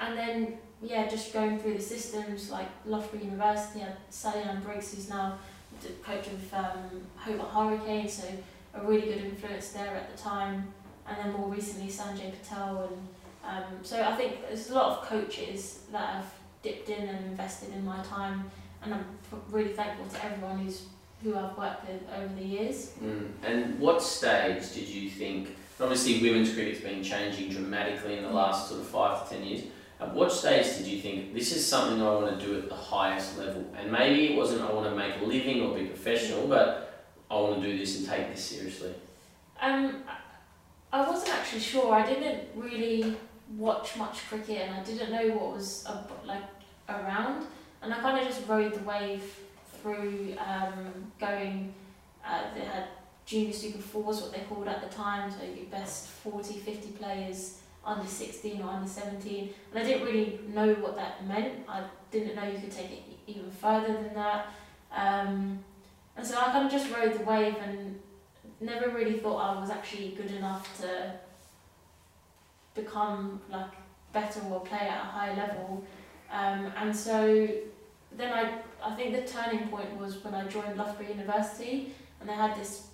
and 0.00 0.16
then, 0.16 0.58
yeah, 0.82 1.08
just 1.08 1.32
going 1.32 1.58
through 1.58 1.74
the 1.74 1.82
systems 1.82 2.50
like 2.50 2.68
Loughborough 2.86 3.20
University, 3.20 3.80
had 3.80 3.96
Salliann 4.10 4.62
Briggs, 4.62 4.94
who's 4.94 5.08
now 5.08 5.38
the 5.82 5.88
coach 6.02 6.26
of 6.26 6.54
um, 6.54 7.02
Hobart 7.16 7.50
Hurricanes, 7.50 8.14
so 8.14 8.28
a 8.74 8.86
really 8.86 9.02
good 9.02 9.24
influence 9.24 9.70
there 9.70 9.94
at 9.94 10.14
the 10.14 10.22
time. 10.22 10.72
And 11.06 11.16
then 11.18 11.32
more 11.32 11.48
recently, 11.48 11.88
Sanjay 11.88 12.32
Patel. 12.32 12.88
And 12.90 13.08
um, 13.44 13.64
so 13.82 14.02
I 14.02 14.14
think 14.16 14.46
there's 14.46 14.70
a 14.70 14.74
lot 14.74 14.98
of 14.98 15.06
coaches 15.06 15.80
that 15.92 16.14
have 16.14 16.34
dipped 16.62 16.88
in 16.88 17.08
and 17.08 17.26
invested 17.26 17.72
in 17.74 17.84
my 17.84 18.02
time. 18.02 18.50
And 18.82 18.94
I'm 18.94 19.04
really 19.50 19.72
thankful 19.72 20.06
to 20.06 20.24
everyone 20.24 20.58
who's 20.58 20.86
who 21.22 21.36
I've 21.36 21.56
worked 21.56 21.86
with 21.86 22.02
over 22.16 22.34
the 22.34 22.44
years. 22.44 22.92
Mm. 23.02 23.30
And 23.42 23.78
what 23.78 24.02
stage 24.02 24.72
did 24.72 24.88
you 24.88 25.10
think? 25.10 25.56
Obviously, 25.78 26.22
women's 26.22 26.52
cricket's 26.52 26.80
been 26.80 27.02
changing 27.02 27.50
dramatically 27.50 28.16
in 28.16 28.22
the 28.22 28.30
last 28.30 28.68
sort 28.68 28.80
of 28.80 28.86
five 28.86 29.28
to 29.28 29.34
ten 29.34 29.44
years. 29.44 29.64
At 30.00 30.14
what 30.14 30.32
stage 30.32 30.78
did 30.78 30.86
you 30.86 31.00
think 31.00 31.34
this 31.34 31.54
is 31.54 31.66
something 31.66 32.00
I 32.00 32.10
want 32.14 32.38
to 32.38 32.46
do 32.46 32.56
at 32.58 32.70
the 32.70 32.74
highest 32.74 33.38
level? 33.38 33.64
And 33.76 33.92
maybe 33.92 34.32
it 34.32 34.36
wasn't 34.36 34.62
I 34.62 34.72
want 34.72 34.88
to 34.88 34.96
make 34.96 35.20
a 35.20 35.24
living 35.24 35.62
or 35.62 35.74
be 35.74 35.84
professional, 35.84 36.46
but 36.48 37.06
I 37.30 37.34
want 37.34 37.60
to 37.60 37.70
do 37.70 37.76
this 37.76 37.98
and 37.98 38.08
take 38.08 38.30
this 38.32 38.42
seriously. 38.42 38.94
Um, 39.60 40.02
I 40.92 41.06
wasn't 41.06 41.34
actually 41.34 41.60
sure. 41.60 41.92
I 41.92 42.04
didn't 42.04 42.48
really 42.56 43.16
watch 43.56 43.96
much 43.96 44.28
cricket, 44.28 44.68
and 44.68 44.74
I 44.74 44.82
didn't 44.82 45.10
know 45.10 45.36
what 45.36 45.56
was 45.56 45.86
like 46.24 46.44
around. 46.88 47.46
And 47.82 47.92
I 47.94 48.00
kind 48.00 48.18
of 48.18 48.26
just 48.26 48.46
rode 48.46 48.74
the 48.74 48.82
wave 48.82 49.24
through 49.80 50.36
um, 50.38 51.12
going. 51.18 51.74
Uh, 52.24 52.42
they 52.54 52.60
had 52.60 52.84
junior 53.24 53.52
super 53.52 53.78
fours, 53.78 54.20
what 54.20 54.32
they 54.32 54.40
called 54.40 54.68
at 54.68 54.82
the 54.82 54.94
time, 54.94 55.30
so 55.30 55.38
your 55.44 55.66
best 55.66 56.08
40, 56.08 56.58
50 56.58 56.88
players 56.92 57.60
under 57.84 58.06
16 58.06 58.60
or 58.60 58.70
under 58.70 58.88
17. 58.88 59.50
And 59.70 59.78
I 59.78 59.86
didn't 59.86 60.04
really 60.04 60.40
know 60.48 60.74
what 60.74 60.96
that 60.96 61.26
meant. 61.26 61.64
I 61.68 61.84
didn't 62.10 62.36
know 62.36 62.44
you 62.44 62.58
could 62.58 62.72
take 62.72 62.90
it 62.90 63.02
even 63.26 63.50
further 63.50 63.94
than 63.94 64.14
that. 64.14 64.46
Um, 64.92 65.60
and 66.16 66.26
so 66.26 66.36
I 66.38 66.44
kind 66.46 66.66
of 66.66 66.72
just 66.72 66.92
rode 66.92 67.18
the 67.18 67.24
wave 67.24 67.56
and 67.62 67.98
never 68.60 68.90
really 68.90 69.18
thought 69.18 69.38
I 69.38 69.60
was 69.60 69.70
actually 69.70 70.10
good 70.10 70.30
enough 70.32 70.78
to 70.80 71.12
become 72.82 73.40
like 73.50 73.72
better 74.12 74.40
or 74.50 74.60
play 74.60 74.78
at 74.78 75.00
a 75.00 75.06
high 75.06 75.34
level. 75.36 75.84
Um, 76.30 76.72
and 76.76 76.94
so 76.94 77.48
then 78.16 78.32
I, 78.32 78.58
I 78.82 78.94
think 78.94 79.14
the 79.14 79.22
turning 79.22 79.68
point 79.68 79.96
was 79.96 80.22
when 80.24 80.34
I 80.34 80.46
joined 80.48 80.76
Loughborough 80.76 81.08
University 81.08 81.92
and 82.20 82.28
they 82.28 82.34
had 82.34 82.56
this 82.56 82.88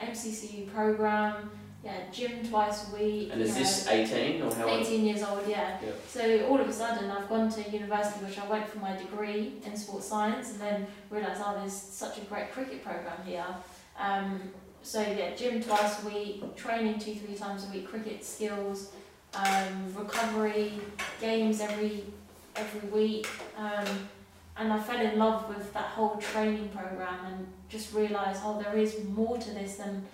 MCCU 0.00 0.72
program, 0.72 1.50
yeah, 1.84 2.10
gym 2.12 2.46
twice 2.46 2.90
a 2.90 2.96
week. 2.96 3.30
And 3.32 3.40
is 3.40 3.56
you 3.56 3.62
this 3.62 3.86
know, 3.86 3.92
18 3.92 4.42
or 4.42 4.54
how 4.54 4.68
old? 4.68 4.80
18 4.80 5.04
years 5.04 5.22
old, 5.22 5.42
yeah. 5.46 5.78
Yeah. 5.82 5.92
So 6.08 6.46
all 6.46 6.60
of 6.60 6.68
a 6.68 6.72
sudden, 6.72 7.10
I've 7.10 7.28
gone 7.28 7.48
to 7.50 7.70
university, 7.70 8.24
which 8.24 8.38
I 8.38 8.46
went 8.48 8.68
for 8.68 8.78
my 8.78 8.96
degree 8.96 9.54
in 9.64 9.76
sports 9.76 10.06
science, 10.06 10.50
and 10.52 10.60
then 10.60 10.86
realised, 11.10 11.40
oh, 11.44 11.54
there's 11.58 11.72
such 11.72 12.18
a 12.18 12.22
great 12.22 12.50
cricket 12.50 12.82
program 12.82 13.18
here. 13.24 13.46
Um, 13.98 14.50
so 14.82 15.00
yeah, 15.00 15.34
gym 15.34 15.62
twice 15.62 16.02
a 16.02 16.08
week, 16.08 16.56
training 16.56 16.98
two, 16.98 17.14
three 17.14 17.34
times 17.34 17.66
a 17.68 17.72
week, 17.72 17.88
cricket 17.88 18.24
skills, 18.24 18.92
um, 19.36 19.94
recovery, 19.94 20.72
games 21.20 21.60
every 21.60 22.04
every 22.54 22.88
week. 22.88 23.28
Um, 23.56 24.08
and 24.58 24.72
I 24.72 24.80
fell 24.80 25.00
in 25.00 25.18
love 25.18 25.48
with 25.48 25.72
that 25.74 25.84
whole 25.84 26.16
training 26.16 26.70
program 26.70 27.26
and 27.26 27.46
just 27.68 27.92
realised, 27.92 28.40
oh, 28.42 28.60
there 28.60 28.76
is 28.76 29.04
more 29.04 29.36
to 29.36 29.50
this 29.50 29.76
than 29.76 30.04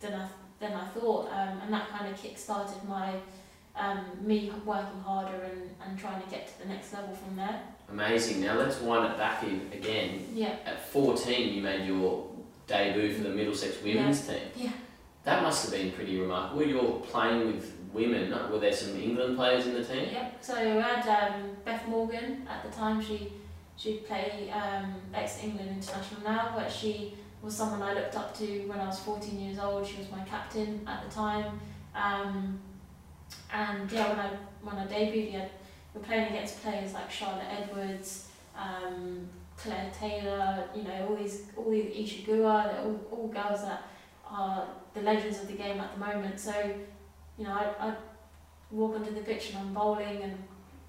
than 0.00 0.14
I 0.14 0.28
than 0.58 0.72
I 0.74 0.86
thought, 0.88 1.28
um, 1.32 1.60
and 1.62 1.72
that 1.72 1.88
kind 1.88 2.12
of 2.12 2.20
kick-started 2.20 2.86
my 2.86 3.14
um, 3.76 4.04
me 4.20 4.52
working 4.66 5.00
harder 5.00 5.42
and, 5.44 5.70
and 5.84 5.98
trying 5.98 6.22
to 6.22 6.28
get 6.28 6.46
to 6.48 6.58
the 6.62 6.68
next 6.68 6.92
level 6.92 7.14
from 7.14 7.36
there. 7.36 7.62
Amazing. 7.90 8.42
Now 8.42 8.58
let's 8.58 8.78
wind 8.80 9.10
it 9.10 9.16
back 9.16 9.42
in 9.42 9.70
again. 9.72 10.26
Yeah, 10.34 10.56
At 10.66 10.86
14, 10.90 11.54
you 11.54 11.62
made 11.62 11.86
your 11.86 12.28
debut 12.66 13.14
for 13.14 13.22
the 13.22 13.30
Middlesex 13.30 13.82
women's 13.82 14.26
team. 14.26 14.42
Yeah. 14.54 14.72
That 15.24 15.42
must 15.42 15.64
have 15.64 15.72
been 15.72 15.92
pretty 15.92 16.18
remarkable. 16.20 16.64
You're 16.64 17.00
playing 17.00 17.46
with 17.46 17.79
women. 17.92 18.30
Were 18.50 18.58
there 18.58 18.72
some 18.72 18.96
England 18.96 19.36
players 19.36 19.66
in 19.66 19.74
the 19.74 19.84
team? 19.84 20.08
Yep. 20.12 20.38
So 20.40 20.54
we 20.54 20.80
had 20.80 21.06
um, 21.08 21.56
Beth 21.64 21.86
Morgan 21.88 22.46
at 22.48 22.62
the 22.62 22.76
time. 22.76 23.00
She 23.02 23.32
she 23.76 23.98
played 23.98 24.50
um, 24.52 24.94
ex 25.14 25.42
England 25.42 25.70
international 25.70 26.22
now, 26.22 26.52
but 26.54 26.70
she 26.70 27.14
was 27.42 27.56
someone 27.56 27.82
I 27.82 27.94
looked 27.94 28.14
up 28.16 28.36
to 28.38 28.66
when 28.66 28.78
I 28.78 28.86
was 28.86 29.00
14 29.00 29.40
years 29.40 29.58
old. 29.58 29.86
She 29.86 29.96
was 29.96 30.10
my 30.10 30.22
captain 30.24 30.86
at 30.86 31.02
the 31.04 31.10
time. 31.14 31.58
Um, 31.94 32.60
and 33.52 33.90
yeah, 33.90 34.08
when 34.08 34.18
I 34.18 34.30
when 34.62 34.76
I 34.76 34.86
debuted, 34.86 35.48
we 35.94 36.00
were 36.00 36.06
playing 36.06 36.28
against 36.28 36.62
players 36.62 36.92
like 36.92 37.10
Charlotte 37.10 37.46
Edwards, 37.50 38.28
um, 38.56 39.28
Claire 39.56 39.90
Taylor, 39.98 40.64
you 40.74 40.82
know, 40.82 41.08
all 41.08 41.16
these 41.16 41.44
all 41.56 41.70
these 41.70 41.94
Isa 41.94 42.30
Guha, 42.30 42.70
they're 42.70 42.82
all, 42.82 43.00
all 43.10 43.28
girls 43.28 43.62
that 43.62 43.82
are 44.30 44.68
the 44.94 45.02
legends 45.02 45.40
of 45.40 45.48
the 45.48 45.54
game 45.54 45.80
at 45.80 45.92
the 45.94 46.00
moment. 46.00 46.38
So, 46.38 46.52
you 47.40 47.46
know, 47.46 47.52
I, 47.54 47.88
I 47.88 47.94
walk 48.70 48.94
onto 48.96 49.14
the 49.14 49.22
pitch 49.22 49.48
and 49.50 49.58
I'm 49.58 49.72
bowling 49.74 50.22
and 50.22 50.34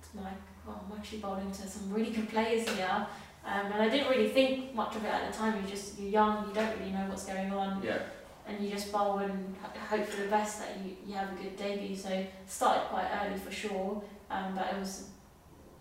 it's 0.01 0.13
like, 0.15 0.33
oh, 0.67 0.79
I'm 0.91 0.99
actually 0.99 1.19
bowling 1.19 1.49
to 1.51 1.67
some 1.67 1.91
really 1.93 2.11
good 2.11 2.29
players 2.29 2.67
here. 2.69 3.07
Um, 3.45 3.71
and 3.71 3.81
I 3.81 3.89
didn't 3.89 4.09
really 4.09 4.29
think 4.29 4.75
much 4.75 4.95
of 4.97 5.03
it 5.05 5.07
at 5.07 5.31
the 5.31 5.37
time. 5.37 5.59
You 5.63 5.67
just 5.69 5.97
you're 5.97 6.09
young, 6.09 6.47
you 6.47 6.53
don't 6.53 6.77
really 6.77 6.91
know 6.91 7.05
what's 7.09 7.25
going 7.25 7.51
on, 7.53 7.81
Yeah. 7.81 7.99
and 8.47 8.63
you 8.63 8.69
just 8.69 8.91
bowl 8.91 9.17
and 9.19 9.55
hope 9.89 10.05
for 10.05 10.21
the 10.21 10.27
best 10.27 10.59
that 10.59 10.77
you, 10.83 10.95
you 11.07 11.13
have 11.15 11.31
a 11.31 11.35
good 11.41 11.55
debut. 11.57 11.95
So 11.95 12.23
started 12.47 12.83
quite 12.89 13.07
early 13.23 13.39
for 13.39 13.49
sure, 13.51 14.03
um, 14.29 14.53
but 14.55 14.67
it 14.73 14.77
was 14.79 15.07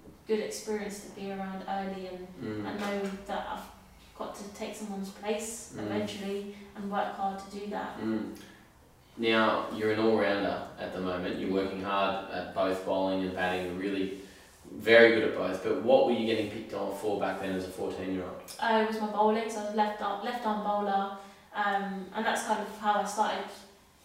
a 0.06 0.26
good 0.28 0.40
experience 0.40 1.00
to 1.04 1.10
be 1.20 1.32
around 1.32 1.64
early 1.68 2.06
and, 2.06 2.26
Mm. 2.42 2.66
and 2.66 2.80
know 2.80 3.10
that 3.26 3.46
I've 3.52 3.66
got 4.16 4.34
to 4.36 4.44
take 4.54 4.74
someone's 4.74 5.10
place 5.10 5.74
Mm. 5.76 5.82
eventually 5.86 6.54
and 6.76 6.90
work 6.90 7.14
hard 7.16 7.38
to 7.40 7.58
do 7.58 7.66
that. 7.70 7.98
Mm. 8.00 8.34
Now 9.20 9.66
you're 9.76 9.92
an 9.92 10.00
all-rounder 10.00 10.62
at 10.80 10.94
the 10.94 11.00
moment. 11.00 11.38
You're 11.38 11.52
working 11.52 11.82
hard 11.82 12.32
at 12.32 12.54
both 12.54 12.86
bowling 12.86 13.22
and 13.22 13.34
batting. 13.34 13.66
You're 13.66 13.74
really 13.74 14.22
very 14.72 15.10
good 15.14 15.24
at 15.24 15.34
both. 15.36 15.62
But 15.62 15.82
what 15.82 16.06
were 16.06 16.12
you 16.12 16.24
getting 16.24 16.50
picked 16.50 16.72
on 16.72 16.96
for 16.96 17.20
back 17.20 17.38
then 17.38 17.54
as 17.54 17.66
a 17.66 17.68
14-year-old? 17.68 18.40
Uh, 18.58 18.82
it 18.82 18.88
was 18.88 18.98
my 18.98 19.08
bowling, 19.08 19.50
so 19.50 19.60
I 19.60 19.64
was 19.66 19.74
left 19.74 20.00
arm, 20.00 20.24
left 20.24 20.46
arm 20.46 20.64
bowler, 20.64 21.18
um, 21.54 22.06
and 22.14 22.24
that's 22.24 22.44
kind 22.44 22.62
of 22.62 22.78
how 22.78 22.94
I 22.94 23.04
started. 23.04 23.44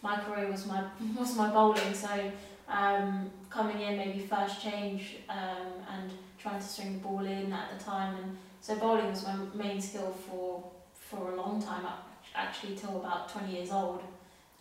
My 0.02 0.18
career 0.18 0.50
was 0.50 0.66
my 0.66 0.84
was 1.18 1.34
my 1.34 1.50
bowling. 1.50 1.94
So 1.94 2.30
um, 2.68 3.30
coming 3.48 3.80
in, 3.80 3.96
maybe 3.96 4.18
first 4.18 4.60
change, 4.60 5.16
um, 5.30 5.66
and 5.94 6.10
trying 6.38 6.60
to 6.60 6.66
swing 6.66 6.92
the 6.92 6.98
ball 6.98 7.24
in 7.24 7.50
at 7.54 7.70
the 7.78 7.82
time, 7.82 8.16
and 8.22 8.36
so 8.60 8.76
bowling 8.76 9.08
was 9.08 9.24
my 9.24 9.36
main 9.54 9.80
skill 9.80 10.14
for 10.28 10.62
for 10.92 11.32
a 11.32 11.36
long 11.36 11.62
time, 11.62 11.86
ac- 11.86 12.32
actually 12.34 12.76
till 12.76 13.00
about 13.00 13.30
twenty 13.30 13.54
years 13.56 13.70
old. 13.72 14.02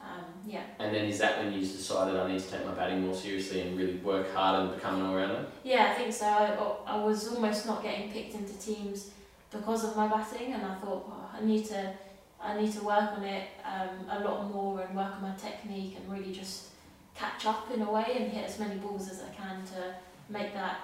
Um, 0.06 0.26
yeah. 0.46 0.64
And 0.80 0.94
then 0.94 1.06
is 1.06 1.18
that 1.20 1.40
when 1.40 1.52
you 1.52 1.62
decided 1.62 2.16
I 2.16 2.32
need 2.32 2.40
to 2.40 2.52
take 2.52 2.66
my 2.66 2.74
batting 2.74 3.06
more 3.06 3.16
seriously 3.16 3.62
and 3.62 3.78
really 3.78 3.96
work 3.96 4.32
hard 4.34 4.62
and 4.62 4.76
become 4.76 5.02
an 5.02 5.08
all-rounder? 5.08 5.46
Yeah, 5.64 5.92
I 5.92 5.94
think 5.96 6.14
so. 6.14 6.28
I, 6.28 6.94
I 6.94 7.04
was 7.04 7.34
almost 7.34 7.66
not 7.66 7.82
getting 7.82 8.12
picked 8.12 8.36
into 8.36 8.54
teams 8.60 9.10
because 9.52 9.84
of 9.84 9.96
my 9.96 10.08
batting, 10.08 10.54
and 10.54 10.64
I 10.64 10.76
thought 10.76 11.08
well, 11.08 11.32
I 11.36 11.44
need 11.44 11.66
to, 11.66 11.94
I 12.42 12.60
need 12.62 12.72
to 12.74 12.84
work 12.84 13.12
on 13.18 13.24
it 13.24 13.48
um, 13.66 14.10
a 14.10 14.24
lot 14.24 14.52
more 14.52 14.82
and 14.82 14.96
work 14.96 15.16
on 15.16 15.22
my 15.24 15.36
technique 15.36 15.98
and 15.98 16.12
really 16.12 16.34
just 16.34 16.68
catch 17.16 17.46
up 17.46 17.72
in 17.74 17.82
a 17.82 17.92
way 17.92 18.06
and 18.18 18.32
hit 18.32 18.46
as 18.46 18.60
many 18.60 18.76
balls 18.76 19.10
as 19.10 19.24
I 19.24 19.34
can 19.34 19.64
to 19.66 19.96
make 20.30 20.54
that 20.54 20.80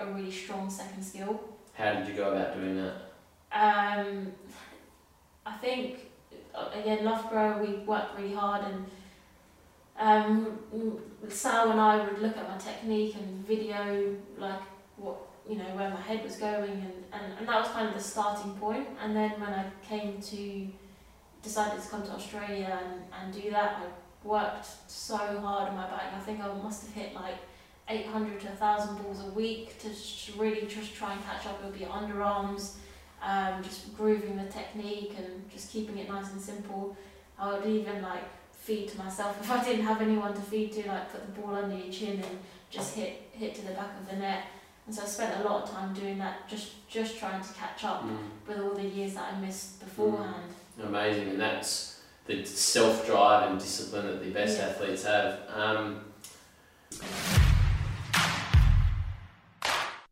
a, 0.00 0.04
a 0.04 0.12
really 0.12 0.30
strong 0.30 0.68
second 0.68 1.02
skill. 1.02 1.40
How 1.74 1.92
did 1.92 2.08
you 2.08 2.14
go 2.14 2.32
about 2.32 2.54
doing 2.54 2.76
that? 2.76 2.94
Um, 3.52 4.32
I 5.46 5.52
think 5.58 6.10
again 6.72 7.04
Loughborough 7.04 7.64
we 7.64 7.74
worked 7.84 8.18
really 8.18 8.34
hard 8.34 8.64
and 8.64 8.86
um, 9.96 10.58
Sal 11.28 11.70
and 11.70 11.80
I 11.80 12.04
would 12.04 12.20
look 12.20 12.36
at 12.36 12.48
my 12.48 12.56
technique 12.56 13.14
and 13.14 13.46
video 13.46 14.16
like 14.38 14.60
what 14.96 15.16
you 15.48 15.56
know 15.56 15.64
where 15.76 15.90
my 15.90 16.00
head 16.00 16.24
was 16.24 16.36
going 16.36 16.70
and, 16.70 17.04
and, 17.12 17.32
and 17.38 17.48
that 17.48 17.60
was 17.60 17.68
kind 17.68 17.88
of 17.88 17.94
the 17.94 18.00
starting 18.00 18.54
point. 18.54 18.88
and 19.02 19.14
then 19.14 19.32
when 19.40 19.52
I 19.52 19.66
came 19.86 20.20
to 20.20 20.68
decided 21.42 21.82
to 21.82 21.88
come 21.88 22.02
to 22.02 22.12
Australia 22.12 22.80
and, 22.82 23.02
and 23.12 23.42
do 23.42 23.50
that 23.50 23.82
I 23.82 24.26
worked 24.26 24.66
so 24.90 25.16
hard 25.16 25.68
on 25.68 25.76
my 25.76 25.88
batting 25.88 26.14
I 26.16 26.20
think 26.20 26.40
I 26.40 26.52
must 26.54 26.86
have 26.86 26.94
hit 26.94 27.14
like 27.14 27.36
800 27.88 28.40
to 28.40 28.46
1000 28.46 29.02
balls 29.02 29.20
a 29.20 29.30
week 29.30 29.78
to 29.80 29.90
really 30.38 30.66
just 30.66 30.94
try 30.94 31.12
and 31.12 31.22
catch 31.24 31.46
up 31.46 31.60
it 31.62 31.66
would 31.66 31.78
be 31.78 31.84
underarms 31.84 32.76
um, 33.24 33.62
just 33.62 33.96
grooving 33.96 34.36
the 34.36 34.44
technique 34.44 35.14
and 35.16 35.50
just 35.50 35.70
keeping 35.70 35.98
it 35.98 36.08
nice 36.08 36.30
and 36.32 36.40
simple. 36.40 36.96
I 37.38 37.52
would 37.52 37.66
even 37.66 38.02
like 38.02 38.24
feed 38.52 38.88
to 38.90 38.98
myself 38.98 39.38
if 39.42 39.50
I 39.50 39.62
didn't 39.64 39.84
have 39.84 40.00
anyone 40.00 40.34
to 40.34 40.40
feed 40.40 40.72
to, 40.72 40.88
like 40.88 41.10
put 41.12 41.26
the 41.26 41.40
ball 41.40 41.54
under 41.56 41.76
your 41.76 41.92
chin 41.92 42.16
and 42.22 42.38
just 42.70 42.94
hit 42.94 43.22
hit 43.32 43.54
to 43.56 43.62
the 43.62 43.72
back 43.72 43.90
of 44.00 44.08
the 44.10 44.16
net. 44.16 44.44
And 44.86 44.94
so 44.94 45.02
I 45.02 45.06
spent 45.06 45.40
a 45.40 45.48
lot 45.48 45.62
of 45.64 45.70
time 45.70 45.94
doing 45.94 46.18
that, 46.18 46.48
just 46.48 46.86
just 46.88 47.18
trying 47.18 47.42
to 47.42 47.52
catch 47.54 47.84
up 47.84 48.02
Mm. 48.04 48.18
with 48.46 48.60
all 48.60 48.74
the 48.74 48.84
years 48.84 49.14
that 49.14 49.32
I 49.32 49.40
missed 49.40 49.80
beforehand. 49.80 50.52
Amazing, 50.82 51.28
and 51.30 51.40
that's 51.40 52.00
the 52.26 52.44
self-drive 52.44 53.50
and 53.50 53.58
discipline 53.60 54.06
that 54.06 54.22
the 54.22 54.30
best 54.30 54.58
Yeah. 54.58 54.66
athletes 54.66 55.04
have. 55.04 55.40
Um, 55.54 56.00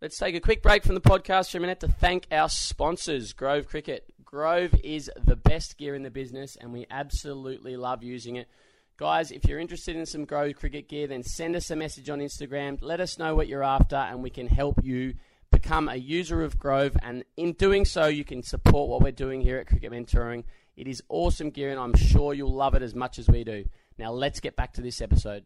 Let's 0.03 0.19
take 0.19 0.35
a 0.35 0.41
quick 0.41 0.65
break 0.65 0.83
from 0.83 0.97
the 0.97 1.01
podcast 1.01 1.53
for 1.53 1.59
a 1.59 1.61
minute 1.61 1.79
to 1.79 1.87
thank 1.87 2.27
our 2.33 2.49
sponsors, 2.49 3.33
Grove 3.33 3.69
Cricket. 3.69 4.13
Grove 4.25 4.75
is 4.83 5.09
the 5.17 5.37
best 5.37 5.79
gear 5.79 5.95
in 5.95 6.03
the 6.03 6.11
business, 6.11 6.57
and 6.61 6.73
we 6.73 6.89
absolutely 6.91 7.77
love 7.77 8.03
using 8.03 8.35
it. 8.35 8.49
Guys, 8.97 9.31
if 9.31 9.45
you're 9.45 9.61
interested 9.61 9.95
in 9.95 10.05
some 10.05 10.25
Grove 10.25 10.57
Cricket 10.57 10.89
gear, 10.89 11.07
then 11.07 11.23
send 11.23 11.55
us 11.55 11.71
a 11.71 11.77
message 11.77 12.11
on 12.11 12.19
Instagram. 12.19 12.79
Let 12.81 13.01
us 13.01 13.17
know 13.17 13.37
what 13.37 13.47
you're 13.47 13.63
after, 13.63 13.95
and 13.95 14.25
we 14.25 14.31
can 14.31 14.49
help 14.49 14.83
you 14.83 15.15
become 15.53 15.89
a 15.89 15.95
user 15.95 16.43
of 16.43 16.59
Grove. 16.59 16.97
And 17.01 17.23
in 17.37 17.53
doing 17.53 17.85
so, 17.85 18.07
you 18.07 18.25
can 18.25 18.43
support 18.43 18.89
what 18.89 19.03
we're 19.03 19.13
doing 19.13 19.41
here 19.41 19.59
at 19.59 19.69
Cricket 19.69 19.93
Mentoring. 19.93 20.43
It 20.77 20.89
is 20.89 21.01
awesome 21.11 21.51
gear, 21.51 21.71
and 21.71 21.79
I'm 21.79 21.95
sure 21.95 22.35
you'll 22.35 22.53
love 22.53 22.75
it 22.75 22.83
as 22.83 22.97
much 22.97 23.21
as 23.21 23.29
we 23.29 23.45
do. 23.45 23.67
Now, 23.99 24.11
let's 24.11 24.41
get 24.41 24.57
back 24.57 24.73
to 24.73 24.83
this 24.83 25.01
episode. 25.01 25.45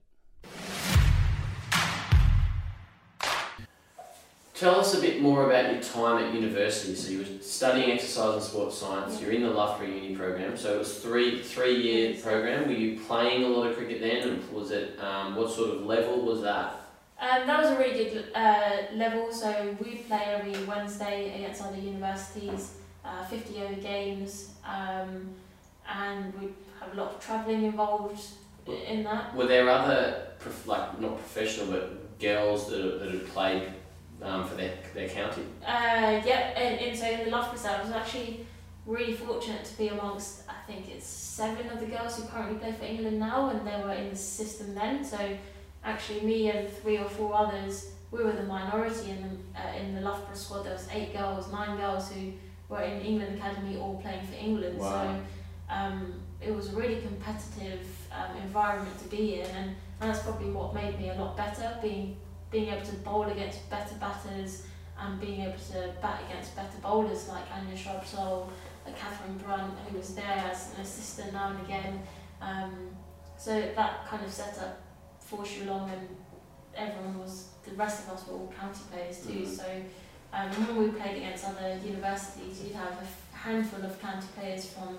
Tell 4.56 4.80
us 4.80 4.94
a 4.94 5.02
bit 5.02 5.20
more 5.20 5.44
about 5.50 5.70
your 5.70 5.82
time 5.82 6.24
at 6.24 6.32
university. 6.32 6.94
So 6.94 7.10
you 7.10 7.18
were 7.18 7.42
studying 7.42 7.90
exercise 7.90 8.36
and 8.36 8.42
sports 8.42 8.78
science. 8.78 9.20
You're 9.20 9.32
in 9.32 9.42
the 9.42 9.50
Loughborough 9.50 9.86
Uni 9.86 10.16
program. 10.16 10.56
So 10.56 10.74
it 10.74 10.78
was 10.78 10.98
three 10.98 11.42
three 11.42 11.76
year 11.76 12.14
program. 12.22 12.66
Were 12.66 12.72
you 12.72 12.98
playing 13.00 13.44
a 13.44 13.48
lot 13.48 13.66
of 13.66 13.76
cricket 13.76 14.00
then, 14.00 14.26
and 14.26 14.50
was 14.50 14.70
it 14.70 14.98
um, 14.98 15.36
what 15.36 15.50
sort 15.50 15.76
of 15.76 15.84
level 15.84 16.22
was 16.22 16.40
that? 16.40 16.80
Um, 17.20 17.46
that 17.46 17.62
was 17.62 17.70
a 17.70 17.78
really 17.78 18.04
good 18.04 18.28
uh, 18.34 18.94
level. 18.94 19.30
So 19.30 19.76
we 19.78 19.96
play 19.96 20.22
every 20.24 20.64
Wednesday 20.64 21.34
against 21.36 21.60
other 21.60 21.76
universities, 21.76 22.76
uh, 23.04 23.26
50 23.26 23.62
over 23.62 23.74
games, 23.74 24.52
um, 24.64 25.34
and 25.86 26.32
we 26.40 26.48
have 26.80 26.94
a 26.94 26.96
lot 26.96 27.14
of 27.14 27.20
travelling 27.20 27.64
involved 27.64 28.22
in 28.66 29.04
that. 29.04 29.34
Were 29.34 29.46
there 29.46 29.68
other 29.68 30.28
prof- 30.38 30.66
like 30.66 30.98
not 30.98 31.18
professional 31.18 31.66
but 31.66 32.18
girls 32.18 32.70
that 32.70 33.00
that 33.00 33.10
had 33.10 33.26
played 33.28 33.62
um, 34.26 34.46
for 34.46 34.54
their 34.54 34.74
their 34.94 35.08
county? 35.08 35.42
Uh, 35.62 36.20
yeah, 36.24 36.52
and, 36.56 36.80
and 36.80 36.98
so 36.98 37.06
in 37.06 37.24
the 37.24 37.30
Loughborough 37.30 37.58
side, 37.58 37.80
I 37.80 37.82
was 37.82 37.92
actually 37.92 38.46
really 38.86 39.14
fortunate 39.14 39.64
to 39.64 39.76
be 39.78 39.88
amongst, 39.88 40.42
I 40.48 40.54
think 40.66 40.88
it's 40.88 41.06
seven 41.06 41.68
of 41.70 41.80
the 41.80 41.86
girls 41.86 42.16
who 42.16 42.28
currently 42.28 42.58
play 42.58 42.72
for 42.72 42.84
England 42.84 43.18
now, 43.18 43.50
and 43.50 43.66
they 43.66 43.82
were 43.82 43.92
in 43.92 44.10
the 44.10 44.16
system 44.16 44.74
then. 44.74 45.04
So 45.04 45.18
actually, 45.84 46.20
me 46.20 46.50
and 46.50 46.70
three 46.70 46.98
or 46.98 47.08
four 47.08 47.34
others, 47.34 47.92
we 48.12 48.22
were 48.22 48.32
the 48.32 48.44
minority 48.44 49.10
in 49.10 49.22
the, 49.22 49.60
uh, 49.60 49.74
in 49.74 49.94
the 49.94 50.02
Loughborough 50.02 50.34
squad. 50.34 50.64
There 50.64 50.72
was 50.72 50.88
eight 50.92 51.12
girls, 51.12 51.50
nine 51.50 51.76
girls 51.76 52.12
who 52.12 52.32
were 52.68 52.82
in 52.82 53.00
England 53.00 53.38
Academy, 53.38 53.76
all 53.76 54.00
playing 54.00 54.24
for 54.26 54.36
England. 54.36 54.78
Wow. 54.78 55.18
So 55.68 55.74
um, 55.74 56.14
it 56.40 56.54
was 56.54 56.72
a 56.72 56.76
really 56.76 57.00
competitive 57.00 57.84
um, 58.12 58.36
environment 58.36 58.96
to 59.02 59.08
be 59.08 59.40
in, 59.40 59.46
and, 59.46 59.74
and 60.00 60.10
that's 60.10 60.22
probably 60.22 60.50
what 60.50 60.74
made 60.74 60.96
me 61.00 61.10
a 61.10 61.14
lot 61.14 61.36
better, 61.36 61.76
being 61.82 62.16
being 62.50 62.68
able 62.68 62.84
to 62.84 62.96
bowl 62.96 63.24
against 63.24 63.68
better 63.70 63.94
batters 63.96 64.62
and 65.00 65.20
being 65.20 65.42
able 65.42 65.58
to 65.72 65.92
bat 66.00 66.22
against 66.28 66.56
better 66.56 66.78
bowlers 66.82 67.28
like 67.28 67.44
Anya 67.52 67.76
Shrubsole, 67.76 68.48
like 68.84 68.98
Catherine 68.98 69.36
Brunt, 69.38 69.74
who 69.88 69.98
was 69.98 70.14
there 70.14 70.44
as 70.50 70.72
an 70.74 70.80
assistant 70.80 71.32
now 71.32 71.50
and 71.50 71.60
again. 71.66 72.02
Um, 72.40 72.96
so 73.36 73.60
that 73.60 74.06
kind 74.06 74.24
of 74.24 74.32
setup 74.32 74.80
forced 75.20 75.58
you 75.58 75.64
along, 75.64 75.90
and 75.90 76.08
everyone 76.76 77.18
was 77.18 77.48
the 77.68 77.74
rest 77.74 78.06
of 78.06 78.14
us 78.14 78.26
were 78.26 78.34
all 78.34 78.52
county 78.58 78.80
players 78.90 79.26
too. 79.26 79.40
Mhm. 79.40 79.56
So 79.56 79.82
um, 80.32 80.50
when 80.50 80.76
we 80.84 80.98
played 81.00 81.16
against 81.16 81.44
other 81.44 81.78
universities, 81.84 82.62
you'd 82.62 82.76
have 82.76 82.96
a 83.02 83.36
handful 83.36 83.84
of 83.84 84.00
county 84.00 84.28
players 84.38 84.70
from 84.70 84.98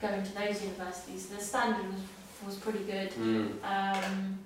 going 0.00 0.22
to 0.22 0.34
those 0.34 0.62
universities. 0.62 1.26
The 1.26 1.40
standard 1.40 1.86
was 1.92 2.00
was 2.44 2.56
pretty 2.56 2.84
good. 2.84 3.10
Mm. 3.12 3.52
Um, 3.64 4.38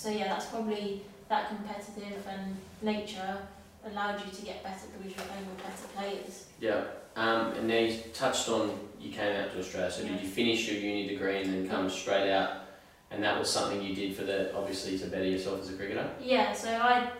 so 0.00 0.08
yeah, 0.08 0.28
that's 0.28 0.46
probably 0.46 1.02
that 1.28 1.48
competitive 1.48 2.26
and 2.26 2.56
nature 2.80 3.36
allowed 3.84 4.24
you 4.24 4.32
to 4.32 4.42
get 4.42 4.62
better 4.62 4.86
because 4.96 5.14
you're 5.14 5.26
playing 5.26 5.46
with 5.46 5.58
better 5.58 5.88
players. 5.94 6.46
Yeah. 6.58 6.84
Um, 7.16 7.52
and 7.52 7.68
now 7.68 7.78
you 7.78 7.98
touched 8.14 8.48
on 8.48 8.70
you 8.98 9.12
came 9.12 9.36
out 9.36 9.52
to 9.52 9.58
Australia. 9.58 9.90
So 9.90 10.02
Yeah. 10.02 10.12
did 10.12 10.22
you 10.22 10.28
finish 10.28 10.70
your 10.70 10.80
uni 10.80 11.06
degree 11.08 11.42
and 11.42 11.52
then 11.52 11.68
come 11.68 11.90
straight 11.90 12.30
out? 12.30 12.62
And 13.10 13.22
that 13.24 13.38
was 13.38 13.50
something 13.50 13.82
you 13.82 13.94
did 13.94 14.16
for 14.16 14.22
the 14.24 14.54
obviously 14.56 14.98
to 14.98 15.06
better 15.06 15.24
yourself 15.24 15.60
as 15.60 15.68
a 15.70 15.72
cricketer. 15.74 16.08
Yeah, 16.22 16.52
so 16.54 16.70
I, 16.70 17.10